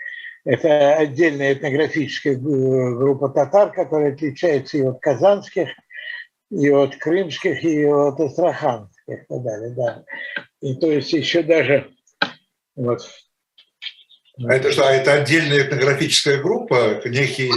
Это 0.44 0.94
отдельная 0.94 1.52
этнографическая 1.52 2.36
группа 2.36 3.28
татар, 3.28 3.72
которая 3.72 4.14
отличается 4.14 4.78
и 4.78 4.82
от 4.82 5.00
казанских, 5.00 5.68
и 6.50 6.70
от 6.70 6.96
крымских, 6.96 7.62
и 7.62 7.84
от 7.84 8.18
астраханских 8.20 9.24
и 9.24 9.26
так 9.28 9.42
далее. 9.42 9.74
Да. 9.76 10.04
И 10.62 10.74
то 10.76 10.90
есть 10.90 11.12
еще 11.12 11.42
даже 11.42 11.90
вот. 12.80 13.02
А 14.42 14.54
это 14.54 14.72
что, 14.72 14.88
а 14.88 14.92
это 14.92 15.12
отдельная 15.12 15.62
этнографическая 15.62 16.40
группа, 16.40 17.02
некие 17.04 17.52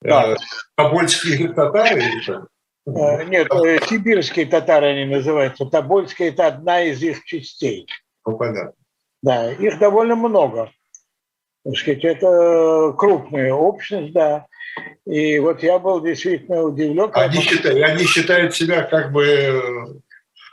да. 0.00 0.34
э, 0.34 0.36
тобольские 0.76 1.52
татары? 1.52 2.02
Э, 2.86 3.24
нет, 3.24 3.48
э, 3.52 3.78
сибирские 3.88 4.46
татары 4.46 4.86
они 4.88 5.04
называются. 5.06 5.66
Тобольские– 5.66 6.28
это 6.30 6.46
одна 6.46 6.82
из 6.82 7.02
их 7.02 7.24
частей. 7.24 7.88
Ну, 8.28 8.36
понятно. 8.36 8.72
Да, 9.22 9.50
их 9.52 9.78
довольно 9.78 10.14
много. 10.14 10.70
Так 11.64 11.76
сказать, 11.76 12.04
это 12.04 12.94
крупная 12.96 13.52
общность, 13.54 14.12
да. 14.12 14.46
И 15.06 15.38
вот 15.38 15.62
я 15.62 15.78
был 15.78 16.02
действительно 16.02 16.62
удивлен. 16.62 17.10
Они, 17.14 17.40
считают, 17.40 17.82
они 17.82 18.04
считают 18.04 18.54
себя 18.54 18.82
как 18.82 19.12
бы, 19.12 20.00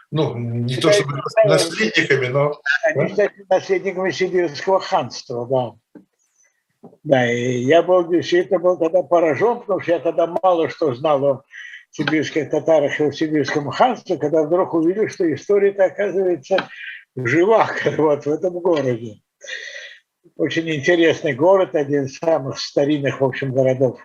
ну, 0.09 0.35
не 0.37 0.77
то 0.77 0.91
чтобы 0.91 1.19
наследниками, 1.45 2.27
но... 2.27 2.59
Они 2.85 3.09
считают 3.09 3.33
наследниками 3.49 4.11
сибирского 4.11 4.79
ханства, 4.79 5.45
да. 5.45 6.11
Да, 7.03 7.31
и 7.31 7.59
я 7.59 7.83
был 7.83 8.07
действительно 8.07 8.59
был 8.59 8.77
тогда 8.77 9.03
поражен, 9.03 9.59
потому 9.59 9.81
что 9.81 9.91
я 9.91 9.99
тогда 9.99 10.33
мало 10.41 10.69
что 10.69 10.93
знал 10.93 11.25
о 11.25 11.43
сибирских 11.91 12.49
татарах 12.49 12.99
и 12.99 13.05
о 13.05 13.11
сибирском 13.11 13.69
ханстве, 13.69 14.17
когда 14.17 14.43
вдруг 14.43 14.73
увидел, 14.73 15.09
что 15.09 15.31
история-то 15.33 15.85
оказывается 15.85 16.67
жива 17.15 17.69
вот 17.97 18.25
в 18.25 18.29
этом 18.29 18.59
городе 18.59 19.21
очень 20.37 20.69
интересный 20.69 21.33
город, 21.33 21.75
один 21.75 22.05
из 22.05 22.17
самых 22.17 22.59
старинных, 22.59 23.21
в 23.21 23.25
общем, 23.25 23.53
городов 23.53 23.99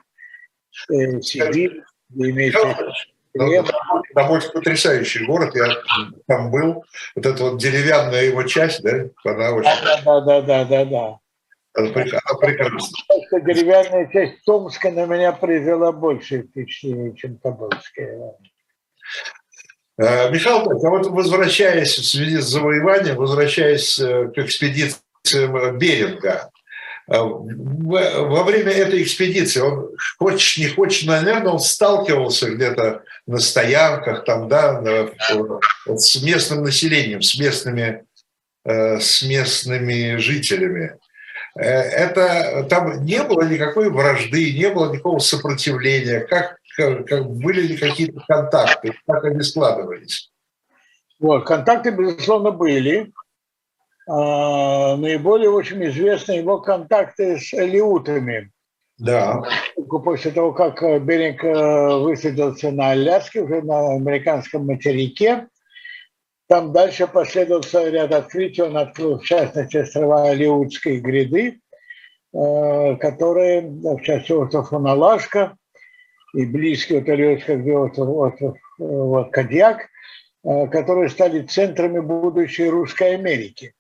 э, 0.91 1.21
Сибири, 1.21 1.83
очень 4.31 4.51
потрясающий 4.53 5.25
город, 5.25 5.55
я 5.55 5.69
там 6.27 6.51
был. 6.51 6.85
Вот 7.15 7.27
эта 7.27 7.45
вот 7.45 7.61
деревянная 7.61 8.25
его 8.25 8.43
часть, 8.43 8.83
да, 8.83 9.07
она 9.25 9.53
очень... 9.53 9.71
Да, 10.05 10.21
да, 10.21 10.41
да, 10.43 10.65
да, 10.65 10.85
да. 10.85 11.19
Она 11.75 11.91
прекрасна. 11.93 12.99
Деревянная 13.43 14.11
часть 14.13 14.45
Томска 14.45 14.91
на 14.91 15.07
меня 15.07 15.33
произвела 15.33 15.93
больше 15.93 16.43
впечатление, 16.43 17.15
чем 17.15 17.39
Тобольская. 17.39 18.35
Э, 20.01 20.31
Михаил, 20.31 20.61
а 20.61 20.91
вот 20.91 21.07
возвращаясь 21.09 21.99
в 21.99 22.07
связи 22.07 22.39
с 22.39 22.47
завоеванием, 22.47 23.17
возвращаясь 23.17 23.99
э, 23.99 24.29
к 24.35 24.39
экспедиции 24.39 24.97
Беринга. 25.77 26.51
Э, 27.07 27.19
во 27.19 28.45
время 28.45 28.73
этой 28.73 29.03
экспедиции 29.03 29.61
он, 29.61 29.91
хочешь 30.19 30.57
не 30.57 30.69
хочешь, 30.69 31.05
наверное, 31.05 31.53
он 31.53 31.61
сталкивался 31.61 32.51
где-то 32.51 33.03
на 33.27 33.39
стоянках, 33.39 34.25
там, 34.25 34.49
да, 34.49 35.11
с 35.87 36.23
местным 36.23 36.63
населением, 36.63 37.21
с 37.21 37.39
местными, 37.39 38.05
с 38.65 39.23
местными 39.23 40.17
жителями. 40.17 40.97
Это 41.57 42.67
там 42.71 43.05
не 43.05 43.23
было 43.23 43.43
никакой 43.43 43.91
вражды, 43.91 44.55
не 44.55 44.71
было 44.71 44.93
никакого 44.93 45.19
сопротивления. 45.19 46.21
Как, 46.21 46.60
как 46.77 47.31
были 47.31 47.63
ли 47.63 47.77
какие-то 47.77 48.21
контакты, 48.27 48.95
как 49.07 49.25
они 49.25 49.43
складывались? 49.43 50.31
Вот, 51.19 51.45
контакты, 51.45 51.91
безусловно, 51.91 52.51
были. 52.51 53.13
А, 54.09 54.97
наиболее, 54.97 55.51
в 55.51 55.57
общем, 55.57 55.85
известны 55.85 56.33
его 56.33 56.61
контакты 56.61 57.39
с 57.39 57.53
элиутами. 57.53 58.51
Да. 58.99 59.43
После 60.05 60.31
того, 60.31 60.53
как 60.53 60.83
Беринг 61.05 61.43
э, 61.43 61.99
высадился 61.99 62.71
на 62.71 62.91
Аляске, 62.91 63.41
уже 63.43 63.63
на 63.63 63.95
американском 63.95 64.67
материке, 64.67 65.49
там 66.49 66.73
дальше 66.73 67.07
последовал 67.07 67.63
ряд 67.89 68.13
открытий. 68.13 68.63
Он 68.63 68.77
открыл, 68.77 69.19
в 69.19 69.25
частности, 69.25 69.79
острова 69.79 70.25
Алиутской 70.25 70.99
гряды, 70.99 71.61
э, 72.35 72.97
которые, 72.97 73.63
в 73.63 74.01
частности, 74.03 74.33
остров 74.33 74.73
Уналашка 74.73 75.57
и 76.35 76.47
близкий 76.47 76.99
от 76.99 77.09
Алиутска, 77.09 77.57
где 77.57 77.73
остров, 77.77 78.09
остров 78.09 78.57
э, 78.57 78.59
вот, 78.79 79.33
Кадьяк, 79.33 79.89
которые 80.43 81.11
стали 81.11 81.43
центрами 81.43 82.01
будущей 82.01 82.71
Русской 82.71 83.15
Америки. 83.15 83.75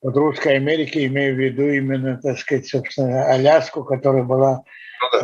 Под 0.00 0.16
Русской 0.16 0.56
Америки 0.56 1.06
имею 1.06 1.36
в 1.36 1.38
виду 1.38 1.68
именно, 1.68 2.18
так 2.20 2.38
сказать, 2.38 2.66
собственно, 2.66 3.26
Аляску, 3.26 3.84
которая 3.84 4.24
была 4.24 4.64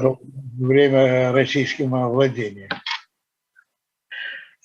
ну, 0.01 0.19
да. 0.23 0.67
время 0.67 1.33
российским 1.33 1.91
владением. 1.91 2.69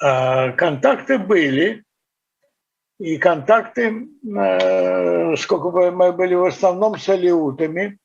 А, 0.01 0.51
контакты 0.51 1.17
были, 1.17 1.83
и 2.99 3.17
контакты, 3.17 4.07
э, 4.23 5.35
сколько 5.37 5.69
бы 5.69 5.91
мы 5.91 6.11
были 6.11 6.35
в 6.35 6.45
основном 6.45 6.97
с 6.99 7.07
алиутами, 7.09 7.97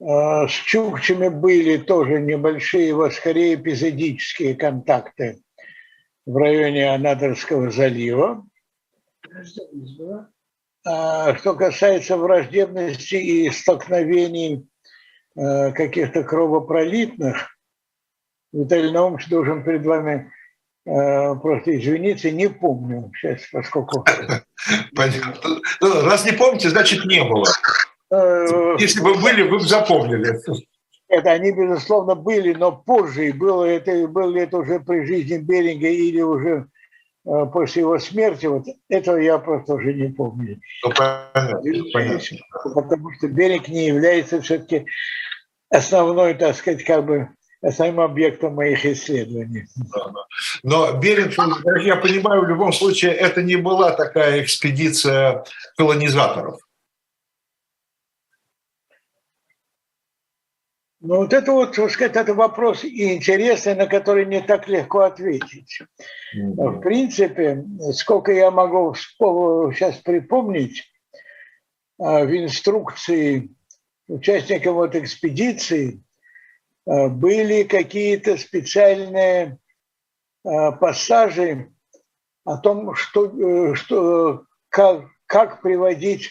с 0.00 0.50
чукчами 0.50 1.28
были 1.28 1.76
тоже 1.76 2.20
небольшие, 2.20 2.94
вот 2.94 3.14
скорее 3.14 3.54
эпизодические 3.54 4.54
контакты 4.54 5.40
в 6.24 6.36
районе 6.36 6.94
Анадырского 6.94 7.70
залива. 7.70 8.44
А 10.86 11.34
что 11.36 11.54
касается 11.54 12.16
враждебности 12.16 13.16
и 13.16 13.50
столкновений 13.50 14.68
э, 15.36 15.72
каких-то 15.72 16.22
кровопролитных, 16.22 17.58
Виталий 18.52 18.92
Наумович 18.92 19.28
должен 19.28 19.64
перед 19.64 19.84
вами 19.84 20.30
просто 20.88 21.78
извиниться, 21.78 22.30
не 22.30 22.48
помню 22.48 23.12
сейчас, 23.14 23.42
поскольку... 23.52 24.06
Понятно. 24.96 25.60
Ну, 25.82 26.00
раз 26.02 26.24
не 26.24 26.32
помните, 26.32 26.70
значит 26.70 27.04
не 27.04 27.22
было. 27.24 27.44
Э, 28.10 28.76
Если 28.78 29.00
бы 29.00 29.14
были, 29.14 29.42
вы 29.42 29.58
бы 29.58 29.64
запомнили. 29.66 30.38
Это 31.08 31.30
они, 31.32 31.52
безусловно, 31.52 32.14
были, 32.14 32.52
но 32.52 32.72
позже, 32.72 33.32
было 33.32 33.64
это, 33.64 34.06
было 34.08 34.36
это 34.36 34.58
уже 34.58 34.78
при 34.80 35.06
жизни 35.06 35.38
Беринга 35.38 35.88
или 35.88 36.20
уже 36.20 36.66
Э, 37.28 37.44
после 37.52 37.82
его 37.82 37.98
смерти, 37.98 38.46
вот 38.46 38.64
этого 38.88 39.16
я 39.18 39.38
просто 39.38 39.74
уже 39.74 39.92
не 39.92 40.08
помню. 40.08 40.58
Ну, 40.82 40.92
понятно, 40.94 41.60
понятно. 41.92 42.38
Потому 42.74 43.12
что 43.14 43.28
берег 43.28 43.68
не 43.68 43.88
является 43.88 44.40
все-таки 44.40 44.86
основной, 45.68 46.34
так 46.34 46.56
сказать, 46.56 46.84
как 46.84 47.04
бы 47.04 47.28
основным 47.60 48.00
объектом 48.00 48.54
моих 48.54 48.86
исследований. 48.86 49.66
Но 50.62 50.92
берег, 50.92 51.36
я 51.82 51.96
понимаю, 51.96 52.42
в 52.42 52.48
любом 52.48 52.72
случае, 52.72 53.12
это 53.12 53.42
не 53.42 53.56
была 53.56 53.90
такая 53.90 54.42
экспедиция 54.42 55.44
колонизаторов. 55.76 56.60
Ну, 61.00 61.18
вот 61.18 61.32
это 61.32 61.52
вот, 61.52 61.76
так 61.76 61.90
сказать, 61.90 62.16
это 62.16 62.34
вопрос 62.34 62.82
и 62.82 63.14
интересный, 63.14 63.76
на 63.76 63.86
который 63.86 64.26
не 64.26 64.40
так 64.40 64.66
легко 64.66 65.00
ответить. 65.00 65.80
Mm-hmm. 66.36 66.54
В 66.56 66.80
принципе, 66.80 67.64
сколько 67.92 68.32
я 68.32 68.50
могу 68.50 68.94
сейчас 68.94 69.96
припомнить, 69.98 70.84
а, 72.00 72.24
в 72.24 72.36
инструкции 72.36 73.50
участникам 74.08 74.74
вот 74.74 74.96
экспедиции 74.96 76.02
а, 76.86 77.08
были 77.08 77.62
какие-то 77.62 78.36
специальные 78.36 79.58
а, 80.44 80.72
пассажи 80.72 81.72
о 82.44 82.56
том, 82.56 82.94
что, 82.94 83.26
э, 83.26 83.74
что, 83.74 84.44
как, 84.70 85.04
как 85.26 85.60
приводить 85.60 86.30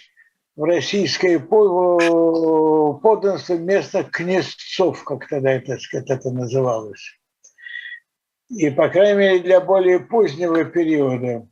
российское 0.58 1.40
подданство 1.40 3.54
местных 3.54 4.12
князцов, 4.12 5.04
как 5.04 5.28
тогда 5.28 5.52
это, 5.52 5.78
сказать, 5.78 6.10
это 6.10 6.32
называлось. 6.32 7.20
И, 8.50 8.72
по 8.72 8.90
крайней 8.90 9.18
мере, 9.18 9.40
для 9.40 9.62
более 9.62 10.00
позднего 10.00 10.66
периода 10.66 11.48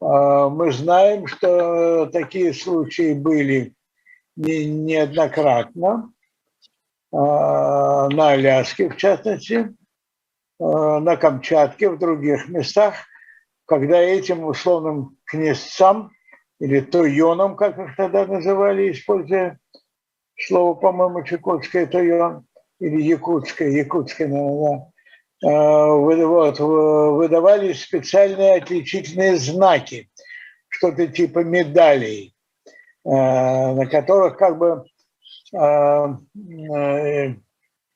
а, 0.00 0.48
мы 0.48 0.72
знаем, 0.72 1.26
что 1.26 2.06
такие 2.06 2.54
случаи 2.54 3.12
были 3.12 3.74
неоднократно, 4.36 6.10
а, 7.12 8.08
на 8.08 8.30
Аляске 8.30 8.88
в 8.88 8.96
частности, 8.96 9.76
на 10.58 11.16
Камчатке, 11.16 11.90
в 11.90 11.98
других 11.98 12.48
местах, 12.48 12.94
когда 13.66 14.00
этим 14.00 14.46
условным 14.46 15.18
князцам 15.26 16.15
или 16.60 16.80
тойоном, 16.80 17.56
как 17.56 17.78
их 17.78 17.96
тогда 17.96 18.26
называли, 18.26 18.90
используя 18.90 19.58
слово, 20.36 20.74
по-моему, 20.74 21.22
чукотское 21.22 21.86
тойон, 21.86 22.46
или 22.78 23.02
якутское, 23.02 23.70
якутское, 23.70 24.28
наверное, 24.28 24.92
вот, 26.26 26.58
выдавались 26.58 27.82
специальные 27.82 28.56
отличительные 28.56 29.36
знаки, 29.36 30.10
что-то 30.68 31.06
типа 31.06 31.40
медалей, 31.44 32.34
на 33.04 33.86
которых 33.90 34.36
как 34.36 34.58
бы 34.58 34.84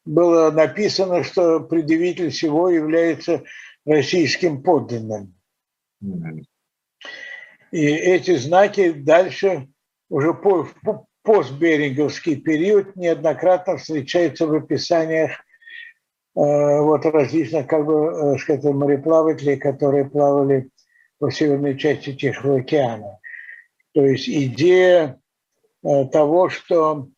было 0.07 0.51
написано, 0.51 1.25
что 1.25 1.61
предъявитель 1.61 2.31
всего 2.31 2.71
является 2.71 3.43
российским 3.85 4.63
подданным. 4.63 5.35
И 7.73 7.87
эти 7.87 8.37
знаки 8.37 8.93
дальше 8.93 9.69
уже 10.09 10.35
по, 10.35 10.65
в 10.65 11.07
постберинговский 11.23 12.37
период 12.37 12.97
неоднократно 12.97 13.77
встречаются 13.77 14.47
в 14.47 14.55
описаниях 14.55 15.31
э, 15.31 15.37
вот 16.35 17.05
различных 17.07 17.67
как 17.67 17.85
бы, 17.85 18.35
э, 18.35 18.39
сказать, 18.39 18.65
мореплавателей, 18.65 19.57
которые 19.57 20.11
плавали 20.11 20.71
по 21.19 21.31
северной 21.31 21.79
части 21.79 22.15
Тихого 22.15 22.59
океана. 22.59 23.19
То 23.93 24.05
есть 24.05 24.29
идея 24.29 25.21
э, 25.85 26.05
того, 26.07 26.49
что 26.49 27.09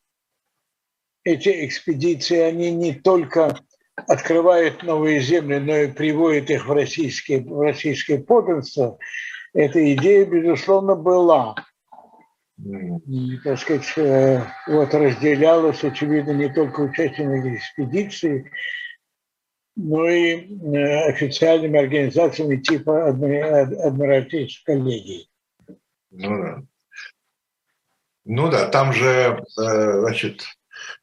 эти 1.25 1.67
экспедиции, 1.67 2.39
они 2.39 2.73
не 2.73 2.95
только 2.95 3.57
открывают 3.95 4.83
новые 4.83 5.21
земли, 5.21 5.59
но 5.59 5.77
и 5.77 5.93
приводят 5.93 6.51
их 6.51 6.67
в 6.67 6.73
российское, 6.73 7.41
в 7.41 7.61
российское 7.61 8.19
подданство, 8.19 8.99
эта 9.55 9.95
идея, 9.95 10.25
безусловно, 10.25 10.95
была. 10.95 11.55
Так 13.45 13.59
сказать, 13.59 13.93
э, 13.97 14.41
вот 14.69 14.95
разделялась, 14.95 15.83
очевидно, 15.83 16.31
не 16.33 16.49
только 16.49 16.81
участниками 16.81 17.57
экспедиции, 17.57 18.51
но 19.75 20.09
и 20.09 20.35
э, 20.37 21.09
официальными 21.09 21.79
организациями 21.79 22.57
типа 22.59 23.09
Адмиралтейской 23.09 24.77
коллегии. 24.77 25.29
Ну 26.11 26.43
да. 26.43 26.63
Ну 28.25 28.51
да, 28.51 28.69
там 28.69 28.93
же, 28.93 29.43
э, 29.59 30.01
значит, 30.01 30.45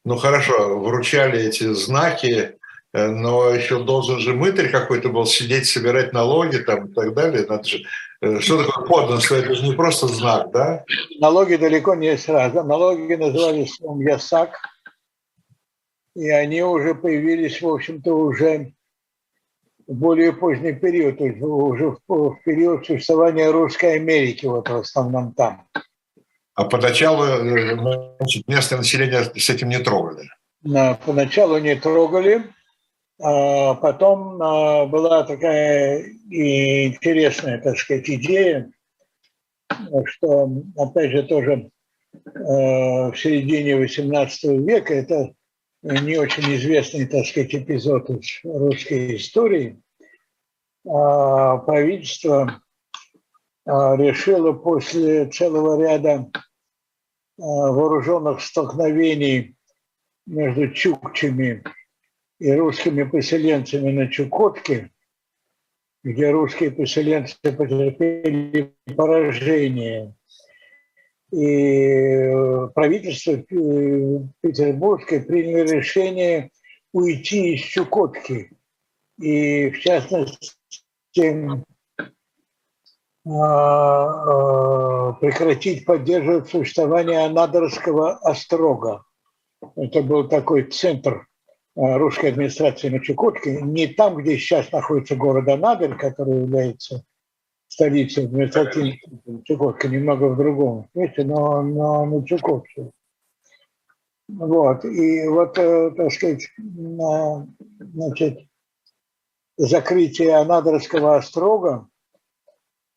ну 0.04 0.16
хорошо, 0.16 0.80
вручали 0.80 1.40
эти 1.40 1.64
знаки, 1.74 2.56
но 2.92 3.50
еще 3.50 3.84
должен 3.84 4.18
же 4.18 4.34
мытарь 4.34 4.70
какой-то 4.70 5.10
был 5.10 5.26
сидеть, 5.26 5.66
собирать 5.66 6.12
налоги 6.12 6.56
там 6.56 6.86
и 6.88 6.94
так 6.94 7.14
далее. 7.14 7.46
Надо 7.46 7.64
же... 7.64 7.84
Э, 8.22 8.38
что 8.40 8.62
такое 8.62 8.86
подданство? 8.86 9.36
Это 9.36 9.54
же 9.54 9.66
не 9.66 9.74
просто 9.74 10.06
знак, 10.08 10.50
да? 10.50 10.84
Налоги 11.20 11.56
далеко 11.56 11.94
не 11.94 12.16
сразу. 12.16 12.62
Налоги 12.62 13.14
назывались 13.14 13.74
словом 13.74 14.00
ясак, 14.00 14.58
и 16.14 16.28
они 16.28 16.62
уже 16.62 16.94
появились, 16.94 17.62
в 17.62 17.68
общем-то, 17.68 18.12
уже 18.12 18.72
в 19.86 19.94
более 19.94 20.32
поздний 20.32 20.72
период, 20.72 21.18
то 21.18 21.24
есть 21.24 21.40
уже 21.40 21.96
в 22.06 22.36
период 22.44 22.86
существования 22.86 23.50
Русской 23.50 23.96
Америки, 23.96 24.46
вот 24.46 24.68
в 24.68 24.76
основном 24.76 25.32
там. 25.32 25.66
А 26.54 26.64
поначалу 26.64 27.24
э, 27.24 27.76
значит, 28.18 28.46
местное 28.46 28.78
население 28.78 29.24
с 29.24 29.50
этим 29.50 29.68
не 29.70 29.78
трогали? 29.78 30.28
Поначалу 31.06 31.58
не 31.58 31.74
трогали. 31.74 32.44
А 33.22 33.74
потом 33.74 34.40
а, 34.40 34.86
была 34.86 35.24
такая 35.24 36.02
интересная, 36.30 37.60
так 37.60 37.76
сказать, 37.76 38.08
идея, 38.08 38.72
что, 40.06 40.50
опять 40.76 41.10
же, 41.10 41.22
тоже 41.24 41.70
э, 42.14 42.20
в 42.34 43.14
середине 43.14 43.72
XVIII 43.72 44.64
века, 44.64 44.94
это 44.94 45.34
не 45.82 46.16
очень 46.16 46.54
известный, 46.56 47.06
так 47.06 47.26
сказать, 47.26 47.54
эпизод 47.54 48.08
из 48.10 48.40
русской 48.42 49.16
истории, 49.16 49.82
а, 50.88 51.58
правительство 51.58 52.62
решило 53.66 54.52
после 54.52 55.26
целого 55.26 55.80
ряда 55.80 56.30
вооруженных 57.36 58.40
столкновений 58.40 59.56
между 60.26 60.70
чукчами 60.72 61.62
и 62.40 62.50
русскими 62.52 63.04
поселенцами 63.04 63.92
на 63.92 64.08
Чукотке, 64.08 64.90
где 66.02 66.30
русские 66.30 66.70
поселенцы 66.70 67.36
потерпели 67.42 68.74
поражение. 68.96 70.14
И 71.30 72.32
правительство 72.74 73.36
Петербургское 74.40 75.20
приняло 75.22 75.64
решение 75.64 76.50
уйти 76.92 77.54
из 77.54 77.60
Чукотки. 77.60 78.50
И 79.20 79.70
в 79.70 79.78
частности 79.80 80.56
а, 83.28 85.12
прекратить 85.12 85.84
поддерживать 85.84 86.48
существование 86.48 87.26
Анадырского 87.26 88.14
острога. 88.14 89.04
Это 89.76 90.02
был 90.02 90.26
такой 90.26 90.62
центр 90.62 91.26
русской 91.80 92.30
администрации 92.30 92.90
на 92.90 93.00
Чукотке, 93.00 93.62
не 93.62 93.86
там, 93.86 94.16
где 94.16 94.36
сейчас 94.36 94.70
находится 94.70 95.16
город 95.16 95.48
Анадырь, 95.48 95.96
который 95.96 96.42
является 96.42 97.04
столицей 97.68 98.24
административной 98.24 99.00
Чукотки, 99.44 99.86
немного 99.86 100.24
в 100.24 100.36
другом 100.36 100.88
месте, 100.94 101.24
но, 101.24 101.62
но 101.62 102.04
на 102.04 102.26
Чукотке. 102.26 102.90
Вот, 104.28 104.84
и 104.84 105.26
вот, 105.26 105.58
э, 105.58 105.90
так 105.96 106.12
сказать, 106.12 106.48
значит, 106.58 108.38
закрытие 109.56 110.36
Анадырского 110.36 111.16
острога 111.16 111.88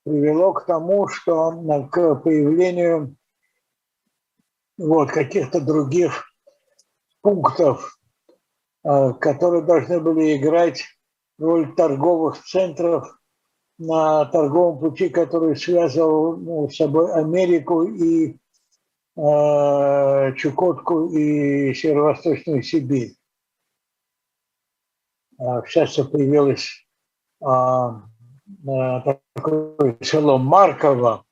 привело 0.04 0.54
к 0.54 0.66
тому, 0.66 1.08
что 1.08 1.52
к 1.92 2.16
появлению 2.16 3.16
вот, 4.78 5.12
каких-то 5.12 5.62
других 5.62 6.26
пунктов, 7.22 7.98
э, 7.98 8.03
которые 8.84 9.64
должны 9.64 10.00
были 10.02 10.36
играть 10.38 10.84
роль 11.40 11.74
торговых 11.76 12.44
центров 12.44 13.18
на 13.78 14.26
торговом 14.26 14.80
пути, 14.80 15.10
который 15.10 15.56
связывал 15.56 16.38
ну, 16.38 16.70
с 16.70 16.76
собой 16.76 17.14
Америку 17.14 17.84
и 17.84 18.38
э, 19.16 20.34
Чукотку 20.36 21.10
и 21.10 21.74
Северо-Восточную 21.74 22.64
Сибирь. 22.64 23.16
Сейчас 25.66 25.98
а, 26.00 26.06
появилась 26.06 26.86
а, 27.44 28.04
такое 29.36 29.98
село 30.02 30.38
Марково, 30.38 31.26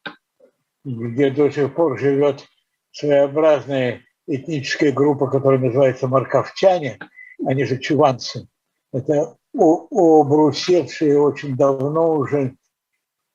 где 0.84 1.30
до 1.30 1.50
сих 1.52 1.74
пор 1.76 2.00
живет 2.00 2.46
своеобразная 2.92 4.02
этническая 4.28 4.92
группа, 4.92 5.28
которая 5.28 5.60
называется 5.60 6.08
марковчане, 6.08 6.98
они 7.46 7.66
же 7.66 7.78
чуванцы. 7.78 8.48
Это 8.94 9.36
обрусевшие 9.54 11.20
очень 11.20 11.56
давно 11.56 12.16
уже 12.16 12.56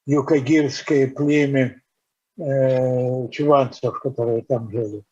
юкагирское 0.07 1.09
племя 1.09 1.80
э, 2.38 3.28
чуванцев, 3.28 4.00
которые 4.00 4.42
там 4.42 4.70
жили. 4.70 5.04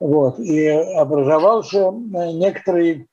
Вот. 0.00 0.38
И 0.38 0.66
образовался 0.66 1.90
некоторый 1.92 3.08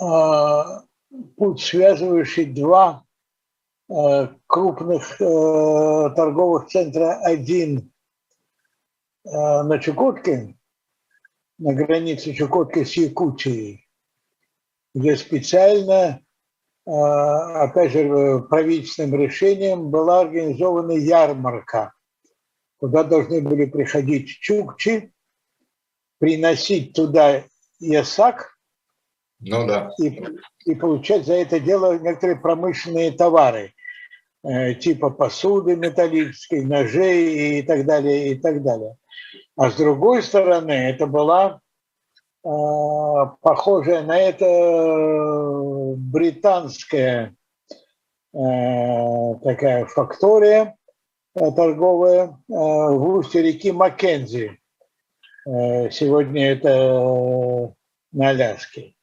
э, 0.00 0.62
путь, 1.36 1.60
связывающий 1.60 2.46
два 2.46 3.04
э, 3.88 4.28
крупных 4.46 5.20
э, 5.20 6.10
торговых 6.16 6.68
центра. 6.68 7.20
Один 7.22 7.92
э, 9.24 9.30
на 9.30 9.78
Чукотке, 9.78 10.56
на 11.58 11.74
границе 11.74 12.32
Чукотки 12.34 12.84
с 12.84 12.96
Якутией, 12.96 13.86
где 14.94 15.16
специально, 15.16 16.20
опять 16.84 17.92
же, 17.92 18.40
правительственным 18.48 19.20
решением 19.20 19.90
была 19.90 20.20
организована 20.20 20.92
ярмарка, 20.92 21.92
куда 22.78 23.04
должны 23.04 23.40
были 23.40 23.66
приходить 23.66 24.28
чукчи, 24.28 25.12
приносить 26.18 26.92
туда 26.92 27.44
ясак– 27.78 28.52
ну 29.40 29.66
да. 29.66 29.90
И, 30.00 30.22
и 30.64 30.74
получать 30.74 31.26
за 31.26 31.34
это 31.34 31.60
дело 31.60 31.98
некоторые 31.98 32.38
промышленные 32.38 33.12
товары, 33.12 33.74
э, 34.42 34.74
типа 34.74 35.10
посуды 35.10 35.76
металлической, 35.76 36.64
ножей 36.64 37.58
и 37.58 37.62
так 37.62 37.84
далее, 37.84 38.32
и 38.32 38.34
так 38.38 38.62
далее. 38.62 38.96
А 39.56 39.70
с 39.70 39.76
другой 39.76 40.22
стороны, 40.22 40.72
это 40.72 41.06
была 41.06 41.60
похожая 42.42 44.02
на 44.02 44.18
это 44.18 44.46
британская 45.96 47.34
такая 48.32 49.86
фактория 49.86 50.76
торговая 51.34 52.38
в 52.48 53.16
устье 53.16 53.42
реки 53.42 53.72
Маккензи. 53.72 54.60
Сегодня 55.46 56.52
это 56.52 57.74
на 58.12 58.28
Аляске. 58.28 58.94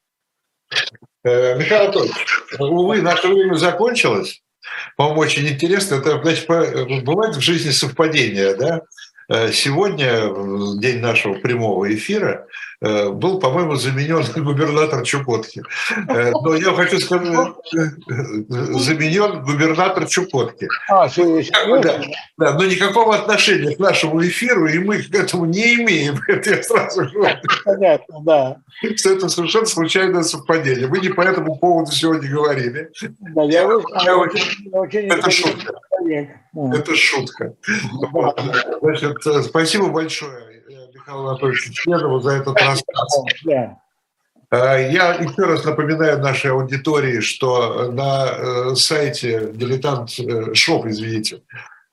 Михаил 1.23 1.83
Анатольевич, 1.83 2.41
увы, 2.59 3.01
наше 3.01 3.27
время 3.27 3.55
закончилось. 3.55 4.41
По-моему, 4.97 5.21
очень 5.21 5.47
интересно. 5.47 5.95
Это, 5.95 6.21
значит, 6.21 6.47
бывает 6.47 7.35
в 7.35 7.41
жизни 7.41 7.71
совпадение, 7.71 8.55
да? 8.55 8.81
Э, 9.33 9.51
сегодня, 9.51 10.27
в 10.27 10.79
день 10.79 10.99
нашего 10.99 11.33
прямого 11.33 11.91
эфира, 11.91 12.33
э, 12.35 12.72
был, 12.83 13.39
по-моему, 13.39 13.75
заменен 13.75 14.23
губернатор 14.43 15.03
Чукотки. 15.03 15.63
Э, 16.09 16.31
но 16.31 16.55
я 16.55 16.73
хочу 16.73 16.99
сказать, 16.99 17.53
заменен 17.71 19.43
губернатор 19.43 20.05
Чукотки. 20.05 20.67
А, 20.89 21.07
да, 21.81 22.01
да, 22.37 22.53
но 22.53 22.65
никакого 22.65 23.15
отношения 23.15 23.75
к 23.75 23.79
нашему 23.79 24.21
эфиру, 24.25 24.67
и 24.67 24.79
мы 24.79 25.01
к 25.01 25.15
этому 25.15 25.45
не 25.45 25.75
имеем. 25.75 26.19
Это 26.27 26.49
я 26.49 26.63
сразу 26.63 27.09
говорю. 27.09 27.37
Понятно, 27.65 28.19
да. 28.23 28.57
Что 28.95 29.11
это 29.11 29.29
совершенно 29.29 29.65
случайное 29.65 30.23
совпадение. 30.23 30.87
Мы 30.87 30.99
не 30.99 31.09
по 31.09 31.21
этому 31.21 31.57
поводу 31.57 31.91
сегодня 31.91 32.29
говорили. 32.29 32.89
Да, 33.19 33.43
я, 33.43 33.61
я, 33.61 34.03
я 34.03 34.17
очень, 34.17 34.69
очень 34.71 35.07
это 35.07 35.31
шутка. 35.31 35.73
Это 36.55 36.95
шутка. 36.95 37.53
Значит, 38.81 39.45
спасибо 39.45 39.87
большое 39.87 40.52
Михаилу 41.03 41.27
Анатольевичу 41.27 41.73
Членову 41.73 42.19
за 42.21 42.31
этот 42.31 42.61
рассказ. 42.61 43.23
А, 44.49 44.77
я 44.77 45.13
еще 45.15 45.43
раз 45.43 45.65
напоминаю 45.65 46.19
нашей 46.19 46.51
аудитории, 46.51 47.19
что 47.19 47.91
на 47.91 48.27
э, 48.27 48.75
сайте 48.75 49.49
дилетант 49.53 50.17
э, 50.19 50.53
шоп, 50.53 50.85
извините, 50.85 51.41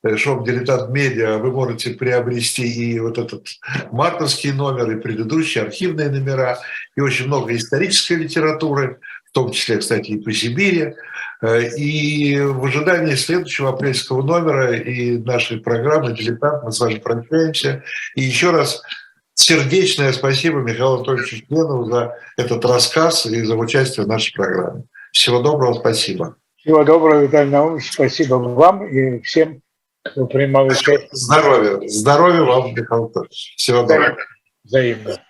э, 0.04 0.16
шоп 0.16 0.46
дилетант 0.46 0.90
медиа 0.90 1.38
вы 1.38 1.50
можете 1.50 1.90
приобрести 1.90 2.62
и 2.62 3.00
вот 3.00 3.18
этот 3.18 3.48
мартовский 3.90 4.52
номер, 4.52 4.90
и 4.92 5.00
предыдущие 5.00 5.64
архивные 5.64 6.10
номера, 6.10 6.58
и 6.96 7.00
очень 7.00 7.26
много 7.26 7.56
исторической 7.56 8.12
литературы, 8.12 9.00
в 9.24 9.32
том 9.32 9.50
числе, 9.50 9.78
кстати, 9.78 10.10
и 10.10 10.20
по 10.20 10.32
Сибири. 10.32 10.94
Э, 11.42 11.66
и 11.76 12.38
в 12.38 12.64
ожидании 12.64 13.14
следующего 13.14 13.70
апрельского 13.70 14.22
номера 14.22 14.76
и 14.76 15.18
нашей 15.18 15.60
программы 15.60 16.12
«Дилетант» 16.12 16.62
мы 16.64 16.72
с 16.72 16.80
вами 16.80 16.96
прощаемся. 16.96 17.82
И 18.14 18.22
еще 18.22 18.50
раз 18.50 18.82
сердечное 19.40 20.12
спасибо 20.12 20.58
Михаилу 20.58 20.96
Анатольевичу 20.96 21.46
Членову 21.46 21.84
за 21.84 22.16
этот 22.36 22.64
рассказ 22.64 23.26
и 23.26 23.42
за 23.42 23.56
участие 23.56 24.04
в 24.04 24.08
нашей 24.08 24.34
программе. 24.34 24.84
Всего 25.12 25.40
доброго, 25.40 25.74
спасибо. 25.74 26.36
Всего 26.56 26.84
доброго, 26.84 27.22
Виталий 27.22 27.50
Наумович. 27.50 27.92
Спасибо 27.92 28.34
вам 28.34 28.86
и 28.86 29.20
всем, 29.22 29.62
кто 30.04 30.26
принимал 30.26 30.66
участие. 30.66 31.08
Здоровья. 31.12 31.88
Здоровья 31.88 32.42
вам, 32.42 32.74
Михаил 32.74 33.04
Анатольевич. 33.04 33.54
Всего 33.56 33.82
доброго. 33.82 34.16
Взаимно. 34.64 35.20